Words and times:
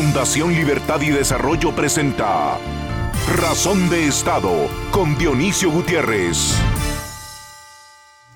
Fundación 0.00 0.54
Libertad 0.54 1.00
y 1.00 1.10
Desarrollo 1.10 1.74
presenta 1.74 2.56
Razón 3.36 3.90
de 3.90 4.06
Estado 4.06 4.68
con 4.92 5.18
Dionisio 5.18 5.72
Gutiérrez. 5.72 6.56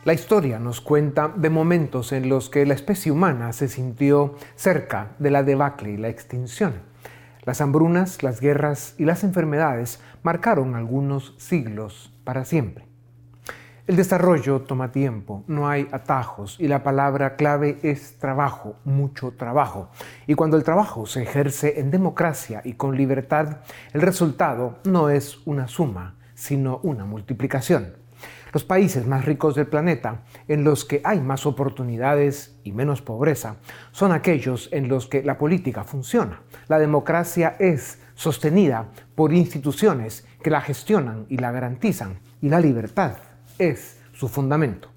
La 0.05 0.13
historia 0.13 0.59
nos 0.59 0.81
cuenta 0.81 1.29
de 1.29 1.51
momentos 1.51 2.11
en 2.11 2.29
los 2.29 2.51
que 2.51 2.67
la 2.67 2.75
especie 2.75 3.13
humana 3.13 3.53
se 3.53 3.69
sintió 3.69 4.35
cerca 4.57 5.13
de 5.21 5.31
la 5.31 5.45
debacle 5.45 5.93
y 5.93 5.99
la 5.99 6.09
extinción. 6.09 6.83
Las 7.45 7.61
hambrunas, 7.61 8.25
las 8.25 8.41
guerras 8.41 8.97
y 8.99 9.05
las 9.05 9.23
enfermedades 9.23 10.01
marcaron 10.25 10.75
algunos 10.75 11.37
siglos 11.39 12.13
para 12.25 12.45
siempre. 12.45 12.92
El 13.85 13.97
desarrollo 13.97 14.61
toma 14.61 14.93
tiempo, 14.93 15.43
no 15.49 15.69
hay 15.69 15.89
atajos 15.91 16.57
y 16.61 16.69
la 16.69 16.85
palabra 16.85 17.35
clave 17.35 17.81
es 17.83 18.17
trabajo, 18.17 18.77
mucho 18.85 19.33
trabajo. 19.33 19.91
Y 20.29 20.35
cuando 20.35 20.57
el 20.57 20.63
trabajo 20.63 21.05
se 21.05 21.25
ejerce 21.25 21.81
en 21.81 21.91
democracia 21.91 22.63
y 22.65 22.75
con 22.75 22.97
libertad, 22.97 23.57
el 23.93 24.01
resultado 24.01 24.79
no 24.85 25.11
es 25.11 25.45
una 25.47 25.67
suma, 25.67 26.15
sino 26.33 26.79
una 26.85 27.05
multiplicación. 27.05 27.97
Los 28.53 28.63
países 28.63 29.05
más 29.05 29.25
ricos 29.25 29.57
del 29.57 29.67
planeta, 29.67 30.23
en 30.47 30.63
los 30.63 30.85
que 30.85 31.01
hay 31.03 31.21
más 31.21 31.45
oportunidades 31.45 32.57
y 32.63 32.71
menos 32.71 33.03
pobreza, 33.03 33.57
son 33.91 34.13
aquellos 34.13 34.69
en 34.71 34.87
los 34.87 35.09
que 35.09 35.25
la 35.25 35.39
política 35.39 35.83
funciona. 35.83 36.43
La 36.69 36.79
democracia 36.79 37.57
es 37.59 37.99
sostenida 38.15 38.91
por 39.17 39.33
instituciones 39.33 40.25
que 40.41 40.51
la 40.51 40.61
gestionan 40.61 41.27
y 41.29 41.39
la 41.39 41.51
garantizan, 41.51 42.21
y 42.41 42.49
la 42.49 42.61
libertad 42.61 43.17
es 43.71 43.99
su 44.13 44.29
fundamento. 44.29 44.89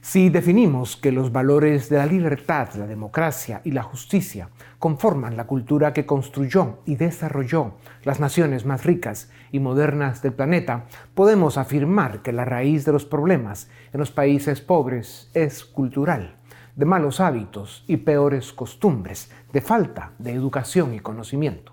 Si 0.00 0.28
definimos 0.28 0.96
que 0.96 1.12
los 1.12 1.32
valores 1.32 1.88
de 1.88 1.96
la 1.96 2.04
libertad, 2.04 2.68
la 2.74 2.86
democracia 2.86 3.62
y 3.64 3.70
la 3.70 3.82
justicia 3.82 4.50
conforman 4.78 5.36
la 5.36 5.46
cultura 5.46 5.94
que 5.94 6.04
construyó 6.04 6.80
y 6.84 6.96
desarrolló 6.96 7.76
las 8.02 8.20
naciones 8.20 8.66
más 8.66 8.84
ricas 8.84 9.30
y 9.50 9.60
modernas 9.60 10.20
del 10.20 10.34
planeta, 10.34 10.84
podemos 11.14 11.56
afirmar 11.56 12.20
que 12.20 12.32
la 12.32 12.44
raíz 12.44 12.84
de 12.84 12.92
los 12.92 13.06
problemas 13.06 13.70
en 13.94 14.00
los 14.00 14.10
países 14.10 14.60
pobres 14.60 15.30
es 15.32 15.64
cultural, 15.64 16.36
de 16.76 16.84
malos 16.84 17.18
hábitos 17.18 17.82
y 17.86 17.96
peores 17.96 18.52
costumbres, 18.52 19.30
de 19.54 19.62
falta 19.62 20.12
de 20.18 20.32
educación 20.32 20.92
y 20.92 21.00
conocimiento. 21.00 21.72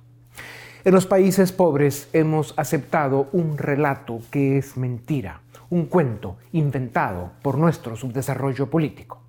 En 0.85 0.93
los 0.93 1.05
países 1.05 1.51
pobres 1.51 2.09
hemos 2.13 2.57
aceptado 2.57 3.27
un 3.33 3.57
relato 3.57 4.21
que 4.31 4.57
es 4.57 4.77
mentira, 4.77 5.41
un 5.71 5.85
cuento 5.85 6.37
inventado 6.51 7.31
por 7.41 7.57
nuestro 7.57 7.95
subdesarrollo 7.95 8.69
político. 8.69 9.21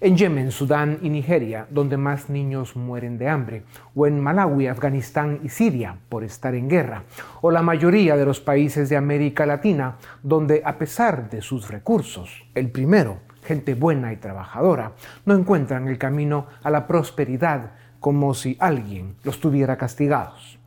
En 0.00 0.16
Yemen, 0.16 0.50
Sudán 0.50 0.98
y 1.00 1.08
Nigeria, 1.08 1.68
donde 1.70 1.96
más 1.96 2.28
niños 2.28 2.74
mueren 2.74 3.18
de 3.18 3.28
hambre, 3.28 3.62
o 3.94 4.08
en 4.08 4.18
Malawi, 4.18 4.66
Afganistán 4.66 5.38
y 5.44 5.48
Siria 5.48 5.96
por 6.08 6.24
estar 6.24 6.56
en 6.56 6.68
guerra, 6.68 7.04
o 7.40 7.52
la 7.52 7.62
mayoría 7.62 8.16
de 8.16 8.24
los 8.24 8.40
países 8.40 8.88
de 8.88 8.96
América 8.96 9.46
Latina, 9.46 9.98
donde 10.24 10.62
a 10.64 10.76
pesar 10.76 11.30
de 11.30 11.40
sus 11.40 11.68
recursos, 11.68 12.44
el 12.56 12.72
primero, 12.72 13.20
gente 13.44 13.74
buena 13.74 14.12
y 14.12 14.16
trabajadora, 14.16 14.94
no 15.24 15.34
encuentran 15.36 15.86
el 15.86 15.98
camino 15.98 16.48
a 16.64 16.70
la 16.70 16.88
prosperidad 16.88 17.70
como 18.00 18.34
si 18.34 18.56
alguien 18.58 19.14
los 19.22 19.38
tuviera 19.38 19.76
castigados. 19.76 20.58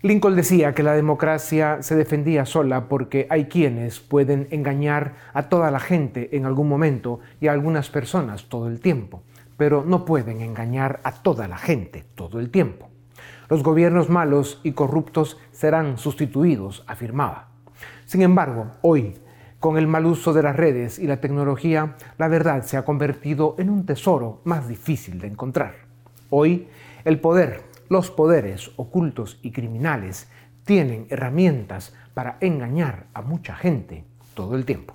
Lincoln 0.00 0.36
decía 0.36 0.74
que 0.74 0.84
la 0.84 0.92
democracia 0.92 1.78
se 1.82 1.96
defendía 1.96 2.46
sola 2.46 2.88
porque 2.88 3.26
hay 3.30 3.46
quienes 3.46 3.98
pueden 3.98 4.46
engañar 4.52 5.14
a 5.34 5.48
toda 5.48 5.72
la 5.72 5.80
gente 5.80 6.36
en 6.36 6.46
algún 6.46 6.68
momento 6.68 7.18
y 7.40 7.48
a 7.48 7.52
algunas 7.52 7.90
personas 7.90 8.44
todo 8.44 8.68
el 8.68 8.78
tiempo, 8.78 9.24
pero 9.56 9.82
no 9.84 10.04
pueden 10.04 10.40
engañar 10.40 11.00
a 11.02 11.10
toda 11.10 11.48
la 11.48 11.58
gente 11.58 12.04
todo 12.14 12.38
el 12.38 12.50
tiempo. 12.50 12.88
Los 13.48 13.64
gobiernos 13.64 14.08
malos 14.08 14.60
y 14.62 14.70
corruptos 14.70 15.36
serán 15.50 15.98
sustituidos, 15.98 16.84
afirmaba. 16.86 17.48
Sin 18.04 18.22
embargo, 18.22 18.70
hoy, 18.82 19.14
con 19.58 19.78
el 19.78 19.88
mal 19.88 20.06
uso 20.06 20.32
de 20.32 20.44
las 20.44 20.54
redes 20.54 21.00
y 21.00 21.08
la 21.08 21.20
tecnología, 21.20 21.96
la 22.18 22.28
verdad 22.28 22.62
se 22.62 22.76
ha 22.76 22.84
convertido 22.84 23.56
en 23.58 23.68
un 23.68 23.84
tesoro 23.84 24.42
más 24.44 24.68
difícil 24.68 25.18
de 25.18 25.26
encontrar. 25.26 25.74
Hoy, 26.30 26.68
el 27.04 27.18
poder 27.18 27.64
los 27.88 28.10
poderes 28.10 28.70
ocultos 28.76 29.38
y 29.42 29.50
criminales 29.50 30.28
tienen 30.64 31.06
herramientas 31.08 31.94
para 32.12 32.36
engañar 32.40 33.06
a 33.14 33.22
mucha 33.22 33.54
gente 33.54 34.04
todo 34.34 34.56
el 34.56 34.64
tiempo. 34.64 34.94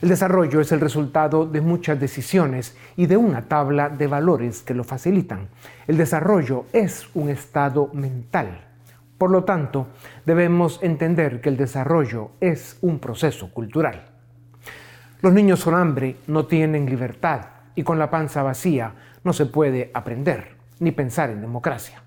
El 0.00 0.08
desarrollo 0.08 0.60
es 0.60 0.70
el 0.70 0.78
resultado 0.78 1.44
de 1.44 1.60
muchas 1.60 1.98
decisiones 1.98 2.76
y 2.96 3.06
de 3.06 3.16
una 3.16 3.48
tabla 3.48 3.88
de 3.88 4.06
valores 4.06 4.62
que 4.62 4.74
lo 4.74 4.84
facilitan. 4.84 5.48
El 5.88 5.96
desarrollo 5.96 6.66
es 6.72 7.08
un 7.14 7.30
estado 7.30 7.90
mental. 7.92 8.66
Por 9.18 9.32
lo 9.32 9.42
tanto, 9.42 9.88
debemos 10.24 10.78
entender 10.84 11.40
que 11.40 11.48
el 11.48 11.56
desarrollo 11.56 12.30
es 12.40 12.78
un 12.80 13.00
proceso 13.00 13.52
cultural. 13.52 14.04
Los 15.20 15.32
niños 15.32 15.64
con 15.64 15.74
hambre 15.74 16.14
no 16.28 16.46
tienen 16.46 16.86
libertad 16.86 17.40
y 17.74 17.82
con 17.82 17.98
la 17.98 18.08
panza 18.08 18.44
vacía 18.44 18.94
no 19.24 19.32
se 19.32 19.46
puede 19.46 19.90
aprender 19.92 20.57
ni 20.80 20.92
pensar 20.92 21.30
en 21.30 21.40
democracia. 21.40 22.02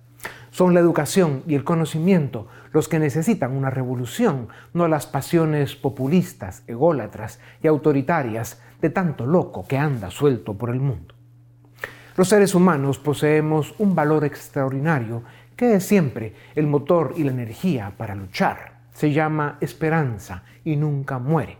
Son 0.51 0.73
la 0.73 0.81
educación 0.81 1.43
y 1.47 1.55
el 1.55 1.63
conocimiento 1.63 2.47
los 2.73 2.87
que 2.87 2.99
necesitan 2.99 3.55
una 3.55 3.69
revolución, 3.69 4.49
no 4.73 4.87
las 4.87 5.07
pasiones 5.07 5.75
populistas, 5.75 6.63
ególatras 6.67 7.39
y 7.63 7.67
autoritarias 7.67 8.61
de 8.81 8.89
tanto 8.89 9.25
loco 9.25 9.65
que 9.67 9.77
anda 9.77 10.11
suelto 10.11 10.57
por 10.57 10.69
el 10.69 10.79
mundo. 10.79 11.15
Los 12.17 12.27
seres 12.27 12.53
humanos 12.53 12.99
poseemos 12.99 13.73
un 13.79 13.95
valor 13.95 14.25
extraordinario 14.25 15.23
que 15.55 15.75
es 15.75 15.85
siempre 15.85 16.35
el 16.55 16.67
motor 16.67 17.13
y 17.15 17.23
la 17.23 17.31
energía 17.31 17.93
para 17.97 18.15
luchar. 18.15 18.81
Se 18.93 19.13
llama 19.13 19.57
esperanza 19.61 20.43
y 20.65 20.75
nunca 20.75 21.19
muere. 21.19 21.59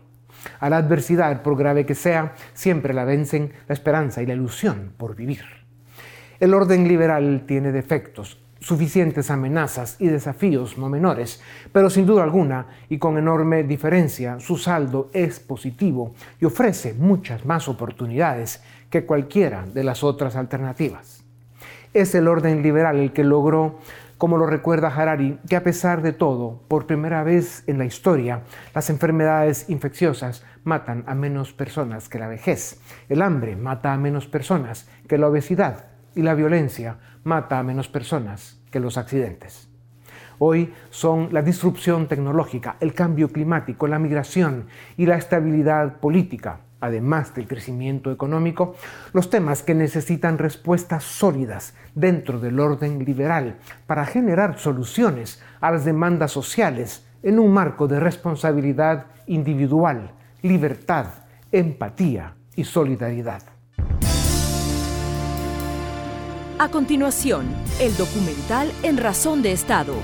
A 0.60 0.68
la 0.68 0.76
adversidad, 0.76 1.42
por 1.42 1.56
grave 1.56 1.86
que 1.86 1.94
sea, 1.94 2.34
siempre 2.52 2.92
la 2.92 3.04
vencen 3.04 3.52
la 3.68 3.72
esperanza 3.72 4.22
y 4.22 4.26
la 4.26 4.34
ilusión 4.34 4.92
por 4.96 5.14
vivir. 5.14 5.61
El 6.42 6.54
orden 6.54 6.88
liberal 6.88 7.44
tiene 7.46 7.70
defectos, 7.70 8.42
suficientes 8.58 9.30
amenazas 9.30 9.94
y 10.00 10.08
desafíos 10.08 10.76
no 10.76 10.88
menores, 10.88 11.40
pero 11.70 11.88
sin 11.88 12.04
duda 12.04 12.24
alguna 12.24 12.66
y 12.88 12.98
con 12.98 13.16
enorme 13.16 13.62
diferencia 13.62 14.40
su 14.40 14.56
saldo 14.56 15.08
es 15.12 15.38
positivo 15.38 16.14
y 16.40 16.46
ofrece 16.46 16.94
muchas 16.94 17.44
más 17.46 17.68
oportunidades 17.68 18.60
que 18.90 19.06
cualquiera 19.06 19.66
de 19.72 19.84
las 19.84 20.02
otras 20.02 20.34
alternativas. 20.34 21.22
Es 21.94 22.12
el 22.16 22.26
orden 22.26 22.60
liberal 22.60 22.98
el 22.98 23.12
que 23.12 23.22
logró, 23.22 23.78
como 24.18 24.36
lo 24.36 24.46
recuerda 24.46 24.88
Harari, 24.88 25.38
que 25.48 25.54
a 25.54 25.62
pesar 25.62 26.02
de 26.02 26.12
todo, 26.12 26.58
por 26.66 26.88
primera 26.88 27.22
vez 27.22 27.62
en 27.68 27.78
la 27.78 27.84
historia, 27.84 28.42
las 28.74 28.90
enfermedades 28.90 29.70
infecciosas 29.70 30.44
matan 30.64 31.04
a 31.06 31.14
menos 31.14 31.52
personas 31.52 32.08
que 32.08 32.18
la 32.18 32.26
vejez, 32.26 32.80
el 33.08 33.22
hambre 33.22 33.54
mata 33.54 33.92
a 33.92 33.96
menos 33.96 34.26
personas 34.26 34.88
que 35.06 35.18
la 35.18 35.28
obesidad, 35.28 35.91
y 36.14 36.22
la 36.22 36.34
violencia 36.34 36.98
mata 37.24 37.58
a 37.58 37.62
menos 37.62 37.88
personas 37.88 38.60
que 38.70 38.80
los 38.80 38.96
accidentes. 38.96 39.68
Hoy 40.38 40.72
son 40.90 41.28
la 41.32 41.42
disrupción 41.42 42.08
tecnológica, 42.08 42.76
el 42.80 42.94
cambio 42.94 43.28
climático, 43.28 43.86
la 43.86 43.98
migración 43.98 44.66
y 44.96 45.06
la 45.06 45.16
estabilidad 45.16 46.00
política, 46.00 46.60
además 46.80 47.32
del 47.34 47.46
crecimiento 47.46 48.10
económico, 48.10 48.74
los 49.12 49.30
temas 49.30 49.62
que 49.62 49.74
necesitan 49.74 50.38
respuestas 50.38 51.04
sólidas 51.04 51.74
dentro 51.94 52.40
del 52.40 52.58
orden 52.58 53.04
liberal 53.04 53.58
para 53.86 54.04
generar 54.04 54.58
soluciones 54.58 55.40
a 55.60 55.70
las 55.70 55.84
demandas 55.84 56.32
sociales 56.32 57.06
en 57.22 57.38
un 57.38 57.52
marco 57.52 57.86
de 57.86 58.00
responsabilidad 58.00 59.06
individual, 59.28 60.10
libertad, 60.42 61.06
empatía 61.52 62.34
y 62.56 62.64
solidaridad. 62.64 63.51
A 66.58 66.68
continuación, 66.68 67.46
el 67.80 67.96
documental 67.96 68.70
En 68.82 68.96
Razón 68.98 69.42
de 69.42 69.52
Estado. 69.52 69.94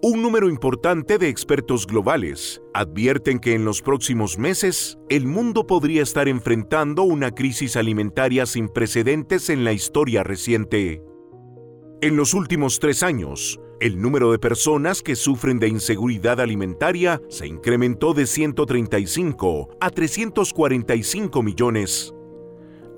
Un 0.00 0.22
número 0.22 0.48
importante 0.48 1.18
de 1.18 1.28
expertos 1.28 1.86
globales 1.86 2.62
advierten 2.72 3.38
que 3.38 3.54
en 3.54 3.64
los 3.64 3.82
próximos 3.82 4.38
meses 4.38 4.98
el 5.08 5.26
mundo 5.26 5.66
podría 5.66 6.02
estar 6.02 6.28
enfrentando 6.28 7.02
una 7.02 7.32
crisis 7.32 7.76
alimentaria 7.76 8.46
sin 8.46 8.68
precedentes 8.68 9.50
en 9.50 9.64
la 9.64 9.72
historia 9.72 10.22
reciente. 10.22 11.02
En 12.00 12.16
los 12.16 12.34
últimos 12.34 12.78
tres 12.78 13.02
años, 13.02 13.60
el 13.80 14.00
número 14.00 14.30
de 14.30 14.38
personas 14.38 15.02
que 15.02 15.16
sufren 15.16 15.58
de 15.58 15.68
inseguridad 15.68 16.40
alimentaria 16.40 17.20
se 17.28 17.46
incrementó 17.46 18.14
de 18.14 18.26
135 18.26 19.76
a 19.80 19.90
345 19.90 21.42
millones 21.42 22.13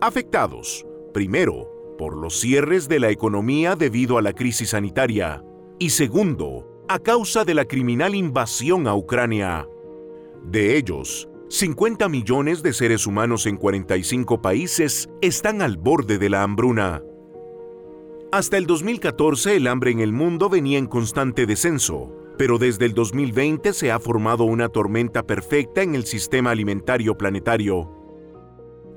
afectados, 0.00 0.86
primero, 1.12 1.70
por 1.98 2.16
los 2.16 2.38
cierres 2.40 2.88
de 2.88 3.00
la 3.00 3.10
economía 3.10 3.76
debido 3.76 4.18
a 4.18 4.22
la 4.22 4.32
crisis 4.32 4.70
sanitaria 4.70 5.42
y 5.78 5.90
segundo, 5.90 6.84
a 6.88 6.98
causa 6.98 7.44
de 7.44 7.54
la 7.54 7.64
criminal 7.64 8.14
invasión 8.14 8.86
a 8.86 8.94
Ucrania. 8.94 9.68
De 10.44 10.76
ellos, 10.76 11.28
50 11.48 12.08
millones 12.08 12.62
de 12.62 12.72
seres 12.72 13.06
humanos 13.06 13.46
en 13.46 13.56
45 13.56 14.40
países 14.40 15.08
están 15.20 15.62
al 15.62 15.76
borde 15.76 16.18
de 16.18 16.30
la 16.30 16.42
hambruna. 16.42 17.02
Hasta 18.32 18.56
el 18.56 18.66
2014 18.66 19.56
el 19.56 19.66
hambre 19.66 19.90
en 19.92 20.00
el 20.00 20.12
mundo 20.12 20.48
venía 20.48 20.78
en 20.78 20.86
constante 20.86 21.46
descenso, 21.46 22.12
pero 22.36 22.58
desde 22.58 22.84
el 22.84 22.94
2020 22.94 23.72
se 23.72 23.90
ha 23.90 23.98
formado 23.98 24.44
una 24.44 24.68
tormenta 24.68 25.22
perfecta 25.24 25.82
en 25.82 25.94
el 25.94 26.04
sistema 26.04 26.50
alimentario 26.50 27.16
planetario. 27.16 27.90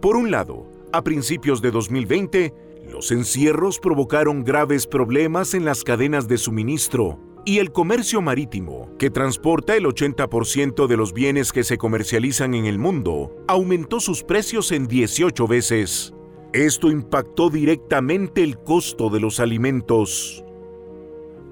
Por 0.01 0.15
un 0.15 0.31
lado, 0.31 0.69
a 0.91 1.03
principios 1.03 1.61
de 1.61 1.71
2020, 1.71 2.53
los 2.91 3.11
encierros 3.11 3.79
provocaron 3.79 4.43
graves 4.43 4.87
problemas 4.87 5.53
en 5.53 5.65
las 5.65 5.83
cadenas 5.83 6.27
de 6.27 6.37
suministro 6.37 7.19
y 7.45 7.59
el 7.59 7.71
comercio 7.71 8.21
marítimo, 8.21 8.89
que 8.97 9.09
transporta 9.09 9.75
el 9.75 9.85
80% 9.85 10.87
de 10.87 10.97
los 10.97 11.13
bienes 11.13 11.51
que 11.51 11.63
se 11.63 11.77
comercializan 11.77 12.53
en 12.53 12.65
el 12.65 12.79
mundo, 12.79 13.35
aumentó 13.47 13.99
sus 13.99 14.23
precios 14.23 14.71
en 14.71 14.87
18 14.87 15.47
veces. 15.47 16.13
Esto 16.53 16.89
impactó 16.89 17.49
directamente 17.49 18.43
el 18.43 18.57
costo 18.57 19.09
de 19.09 19.19
los 19.19 19.39
alimentos. 19.39 20.43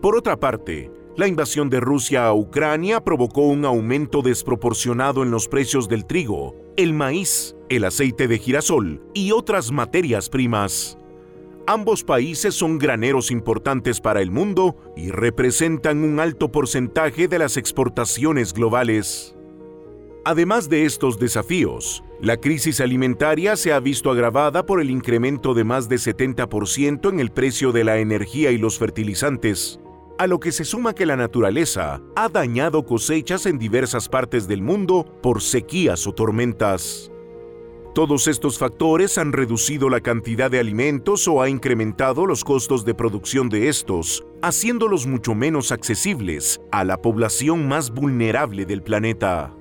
Por 0.02 0.16
otra 0.16 0.38
parte, 0.38 0.92
la 1.16 1.28
invasión 1.28 1.70
de 1.70 1.80
Rusia 1.80 2.28
a 2.28 2.34
Ucrania 2.34 3.04
provocó 3.04 3.42
un 3.42 3.66
aumento 3.66 4.22
desproporcionado 4.22 5.24
en 5.24 5.32
los 5.32 5.48
precios 5.48 5.90
del 5.90 6.06
trigo, 6.06 6.56
el 6.76 6.94
maíz, 6.94 7.57
el 7.70 7.86
aceite 7.86 8.28
de 8.28 8.40
girasol 8.40 9.02
y 9.14 9.32
otras 9.32 9.72
materias 9.72 10.30
primas. 10.30 10.98
Ambos 11.66 12.04
países 12.04 12.56
son 12.56 12.78
graneros 12.78 13.30
importantes 13.30 14.00
para 14.00 14.22
el 14.22 14.32
mundo 14.32 14.78
y 14.96 15.12
representan 15.12 16.04
un 16.04 16.20
alto 16.20 16.50
porcentaje 16.50 17.28
de 17.28 17.40
las 17.40 17.58
exportaciones 17.58 18.54
globales. 18.54 19.36
Además 20.24 20.70
de 20.70 20.86
estos 20.86 21.20
desafíos, 21.20 22.04
la 22.22 22.38
crisis 22.38 22.80
alimentaria 22.80 23.56
se 23.56 23.74
ha 23.74 23.80
visto 23.80 24.12
agravada 24.12 24.66
por 24.66 24.82
el 24.82 24.90
incremento 24.90 25.54
de 25.54 25.66
más 25.66 25.90
de 25.90 25.98
70% 25.98 27.10
en 27.10 27.20
el 27.20 27.32
precio 27.32 27.72
de 27.72 27.84
la 27.84 27.98
energía 27.98 28.52
y 28.52 28.58
los 28.58 28.78
fertilizantes, 28.78 29.80
a 30.18 30.26
lo 30.26 30.40
que 30.40 30.52
se 30.52 30.66
suma 30.66 30.96
que 30.96 31.06
la 31.06 31.16
naturaleza 31.16 32.02
ha 32.16 32.30
dañado 32.30 32.86
cosechas 32.86 33.46
en 33.46 33.60
diversas 33.60 34.10
partes 34.10 34.48
del 34.48 34.62
mundo 34.62 35.06
por 35.22 35.42
sequías 35.42 36.08
o 36.08 36.14
tormentas. 36.14 37.12
Todos 37.98 38.28
estos 38.28 38.60
factores 38.60 39.18
han 39.18 39.34
reducido 39.34 39.90
la 39.90 40.02
cantidad 40.02 40.52
de 40.52 40.60
alimentos 40.60 41.28
o 41.28 41.42
ha 41.42 41.50
incrementado 41.50 42.28
los 42.28 42.44
costos 42.44 42.86
de 42.86 42.94
producción 42.94 43.50
de 43.50 43.70
estos, 43.70 44.24
haciéndolos 44.44 45.08
mucho 45.08 45.34
menos 45.34 45.72
accesibles 45.72 46.62
a 46.72 46.84
la 46.84 47.02
población 47.02 47.68
más 47.68 47.90
vulnerable 47.90 48.68
del 48.68 48.84
planeta. 48.84 49.52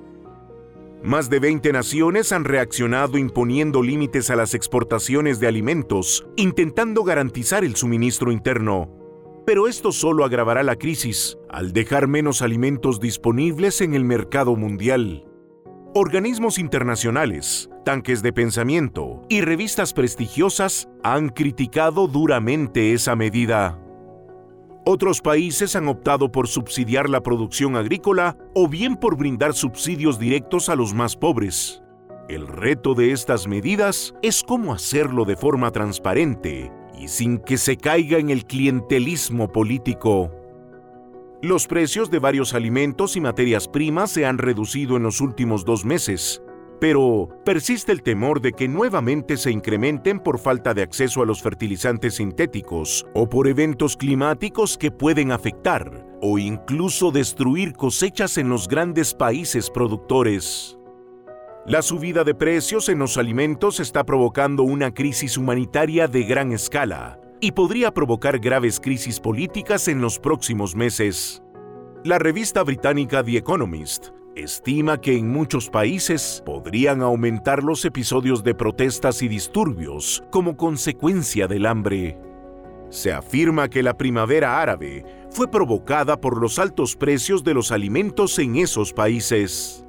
Más 1.03 1.31
de 1.31 1.39
20 1.39 1.73
naciones 1.73 2.31
han 2.31 2.43
reaccionado 2.43 3.17
imponiendo 3.17 3.81
límites 3.81 4.29
a 4.29 4.35
las 4.35 4.53
exportaciones 4.53 5.39
de 5.39 5.47
alimentos, 5.47 6.27
intentando 6.35 7.03
garantizar 7.03 7.63
el 7.63 7.75
suministro 7.75 8.31
interno. 8.31 8.87
Pero 9.47 9.67
esto 9.67 9.91
solo 9.91 10.23
agravará 10.23 10.61
la 10.61 10.75
crisis, 10.75 11.39
al 11.49 11.73
dejar 11.73 12.07
menos 12.07 12.43
alimentos 12.43 12.99
disponibles 12.99 13.81
en 13.81 13.95
el 13.95 14.05
mercado 14.05 14.55
mundial. 14.55 15.23
Organismos 15.95 16.59
internacionales, 16.59 17.71
tanques 17.87 18.21
de 18.21 18.33
pensamiento 18.33 19.21
y 19.29 19.39
revistas 19.39 19.93
prestigiosas 19.93 20.89
han 21.05 21.29
criticado 21.29 22.09
duramente 22.09 22.91
esa 22.91 23.15
medida. 23.15 23.79
Otros 24.85 25.21
países 25.21 25.73
han 25.77 25.87
optado 25.87 26.29
por 26.29 26.49
subsidiar 26.49 27.09
la 27.09 27.23
producción 27.23 27.77
agrícola 27.77 28.35
o 28.53 28.67
bien 28.67 28.97
por 28.97 29.15
brindar 29.15 29.53
subsidios 29.53 30.19
directos 30.19 30.67
a 30.67 30.75
los 30.75 30.93
más 30.93 31.15
pobres. 31.15 31.81
El 32.27 32.49
reto 32.49 32.93
de 32.93 33.13
estas 33.13 33.47
medidas 33.47 34.13
es 34.21 34.43
cómo 34.43 34.73
hacerlo 34.73 35.23
de 35.23 35.37
forma 35.37 35.71
transparente 35.71 36.69
y 36.99 37.07
sin 37.07 37.37
que 37.37 37.57
se 37.57 37.77
caiga 37.77 38.17
en 38.17 38.31
el 38.31 38.43
clientelismo 38.43 39.49
político. 39.49 40.29
Los 41.41 41.67
precios 41.67 42.11
de 42.11 42.19
varios 42.19 42.53
alimentos 42.53 43.15
y 43.15 43.21
materias 43.21 43.69
primas 43.69 44.11
se 44.11 44.25
han 44.25 44.39
reducido 44.39 44.97
en 44.97 45.03
los 45.03 45.21
últimos 45.21 45.63
dos 45.63 45.85
meses, 45.85 46.41
pero 46.79 47.29
persiste 47.43 47.91
el 47.91 48.03
temor 48.03 48.41
de 48.41 48.53
que 48.53 48.67
nuevamente 48.67 49.37
se 49.37 49.51
incrementen 49.51 50.19
por 50.19 50.39
falta 50.39 50.73
de 50.73 50.83
acceso 50.83 51.21
a 51.21 51.25
los 51.25 51.41
fertilizantes 51.41 52.15
sintéticos 52.15 53.05
o 53.13 53.27
por 53.27 53.47
eventos 53.47 53.97
climáticos 53.97 54.77
que 54.77 54.91
pueden 54.91 55.31
afectar 55.31 56.05
o 56.21 56.37
incluso 56.37 57.11
destruir 57.11 57.73
cosechas 57.73 58.37
en 58.37 58.49
los 58.49 58.67
grandes 58.67 59.13
países 59.13 59.69
productores. 59.69 60.77
La 61.65 61.81
subida 61.81 62.23
de 62.23 62.33
precios 62.33 62.87
en 62.89 62.99
los 62.99 63.17
alimentos 63.17 63.79
está 63.79 64.05
provocando 64.05 64.63
una 64.63 64.93
crisis 64.93 65.37
humanitaria 65.37 66.07
de 66.07 66.23
gran 66.23 66.53
escala 66.53 67.19
y 67.41 67.51
podría 67.51 67.93
provocar 67.93 68.39
graves 68.39 68.79
crisis 68.79 69.19
políticas 69.19 69.87
en 69.87 70.01
los 70.01 70.17
próximos 70.17 70.75
meses. 70.75 71.43
La 72.03 72.19
revista 72.19 72.63
británica 72.63 73.23
The 73.23 73.37
Economist 73.37 74.16
estima 74.39 74.99
que 75.01 75.17
en 75.17 75.29
muchos 75.29 75.69
países 75.69 76.43
podrían 76.45 77.01
aumentar 77.01 77.63
los 77.63 77.83
episodios 77.85 78.43
de 78.43 78.55
protestas 78.55 79.21
y 79.21 79.27
disturbios 79.27 80.23
como 80.31 80.57
consecuencia 80.57 81.47
del 81.47 81.65
hambre. 81.65 82.19
Se 82.89 83.11
afirma 83.11 83.69
que 83.69 83.83
la 83.83 83.97
primavera 83.97 84.61
árabe 84.61 85.03
fue 85.29 85.49
provocada 85.49 86.21
por 86.21 86.39
los 86.39 86.59
altos 86.59 86.95
precios 86.95 87.43
de 87.43 87.53
los 87.53 87.71
alimentos 87.71 88.39
en 88.39 88.55
esos 88.55 88.93
países. 88.93 89.86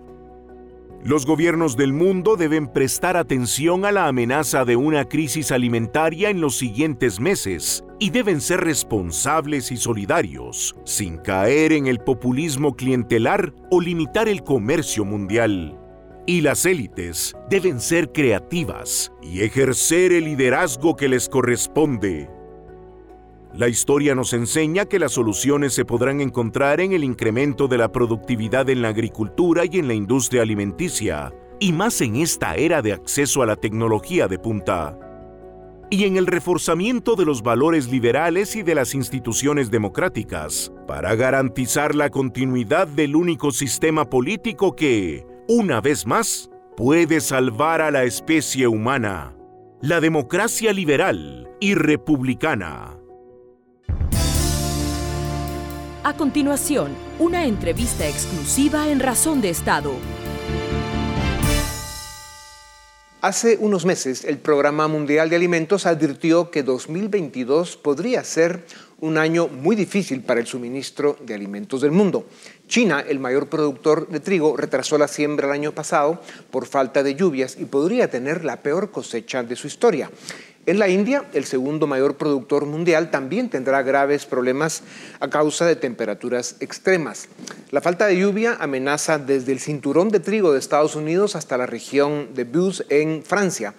Los 1.09 1.25
gobiernos 1.25 1.75
del 1.75 1.95
mundo 1.95 2.37
deben 2.37 2.67
prestar 2.67 3.17
atención 3.17 3.87
a 3.87 3.93
la 3.93 4.09
amenaza 4.09 4.67
de 4.67 4.77
una 4.77 5.07
crisis 5.07 5.53
alimentaria 5.53 6.29
en 6.29 6.43
los 6.43 6.59
siguientes 6.59 7.19
meses 7.19 7.83
y 7.99 8.11
deben 8.11 8.43
ser 8.43 8.61
responsables 8.61 9.73
y 9.73 9.79
solidarios, 9.79 10.77
sin 10.85 11.17
caer 11.17 11.73
en 11.73 11.87
el 11.87 11.99
populismo 11.99 12.77
clientelar 12.77 13.55
o 13.71 13.81
limitar 13.81 14.29
el 14.29 14.43
comercio 14.45 15.07
mundial. 15.07 15.81
Y 16.27 16.43
las 16.43 16.67
élites 16.67 17.35
deben 17.49 17.81
ser 17.81 18.13
creativas 18.13 19.11
y 19.23 19.41
ejercer 19.41 20.13
el 20.13 20.27
liderazgo 20.27 20.95
que 20.95 21.09
les 21.09 21.31
corresponde. 21.31 22.29
La 23.59 23.67
historia 23.67 24.15
nos 24.15 24.35
enseña 24.35 24.85
que 24.85 25.01
las 25.01 25.11
soluciones 25.11 25.75
se 25.75 25.85
podrán 25.85 26.21
encontrar 26.21 26.81
en 26.81 26.93
el 26.93 27.03
incremento 27.03 27.67
de 27.67 27.77
la 27.77 27.91
productividad 27.91 28.71
en 28.71 28.83
la 28.83 28.91
agricultura 28.91 29.65
y 29.65 29.81
en 29.81 29.89
la 29.89 29.95
industria 29.95 30.43
alimenticia, 30.43 31.35
y 31.59 31.73
más 31.73 32.01
en 32.01 32.15
esta 32.15 32.55
era 32.55 32.83
de 32.83 32.93
acceso 32.93 33.43
a 33.43 33.47
la 33.47 33.57
tecnología 33.57 34.29
de 34.29 34.39
punta. 34.39 34.97
Y 35.91 36.05
en 36.05 36.17
el 36.17 36.29
reforzamiento 36.29 37.17
de 37.17 37.25
los 37.25 37.43
valores 37.43 37.91
liberales 37.91 38.55
y 38.55 38.63
de 38.63 38.77
las 38.77 38.95
instituciones 38.95 39.73
democráticas, 39.73 40.73
para 40.87 41.17
garantizar 41.17 41.97
la 41.97 42.11
continuidad 42.11 42.87
del 42.87 43.17
único 43.17 43.51
sistema 43.51 44.09
político 44.09 44.77
que, 44.77 45.27
una 45.49 45.81
vez 45.81 46.07
más, 46.07 46.49
puede 46.77 47.21
salvar 47.21 47.81
a 47.81 47.91
la 47.91 48.05
especie 48.05 48.69
humana, 48.69 49.35
la 49.83 50.01
democracia 50.01 50.73
liberal 50.73 51.51
y 51.59 51.75
republicana. 51.75 52.99
A 56.09 56.15
continuación, 56.17 56.97
una 57.19 57.45
entrevista 57.45 58.09
exclusiva 58.09 58.89
en 58.89 58.99
Razón 58.99 59.43
de 59.43 59.51
Estado. 59.51 59.93
Hace 63.21 63.59
unos 63.61 63.85
meses, 63.85 64.25
el 64.25 64.39
Programa 64.39 64.89
Mundial 64.89 65.29
de 65.29 65.37
Alimentos 65.37 65.85
advirtió 65.85 66.51
que 66.51 66.63
2022 66.63 67.77
podría 67.77 68.25
ser 68.25 68.65
un 69.01 69.19
año 69.19 69.49
muy 69.49 69.77
difícil 69.77 70.23
para 70.23 70.41
el 70.41 70.47
suministro 70.47 71.19
de 71.21 71.35
alimentos 71.35 71.83
del 71.83 71.91
mundo. 71.91 72.25
China, 72.69 73.05
el 73.07 73.19
mayor 73.19 73.49
productor 73.49 74.09
de 74.09 74.21
trigo, 74.21 74.57
retrasó 74.57 74.97
la 74.97 75.09
siembra 75.09 75.49
el 75.49 75.53
año 75.53 75.73
pasado 75.73 76.23
por 76.51 76.65
falta 76.65 77.03
de 77.03 77.17
lluvias 77.17 77.59
y 77.61 77.67
podría 77.67 78.09
tener 78.09 78.47
la 78.47 78.63
peor 78.63 78.91
cosecha 78.91 79.43
de 79.43 79.57
su 79.57 79.67
historia. 79.67 80.11
En 80.69 80.79
la 80.79 80.91
India, 80.91 81.25
el 81.33 81.47
segundo 81.47 81.87
mayor 81.87 82.19
productor 82.19 82.67
mundial, 82.67 83.11
también 83.11 83.49
tendrá 83.49 83.81
graves 83.81 84.27
problemas 84.27 84.83
a 85.19 85.29
causa 85.29 85.65
de 85.65 85.77
temperaturas 85.77 86.57
extremas. 86.61 87.29
La 87.71 87.81
falta 87.81 88.05
de 88.05 88.19
lluvia 88.19 88.55
amenaza 88.61 89.17
desde 89.17 89.53
el 89.53 89.61
cinturón 89.61 90.11
de 90.11 90.21
trigo 90.21 90.53
de 90.53 90.59
Estados 90.59 90.95
Unidos 90.95 91.37
hasta 91.37 91.57
la 91.57 91.65
región 91.65 92.35
de 92.35 92.45
Bus 92.45 92.85
en 92.91 93.23
Francia. 93.23 93.73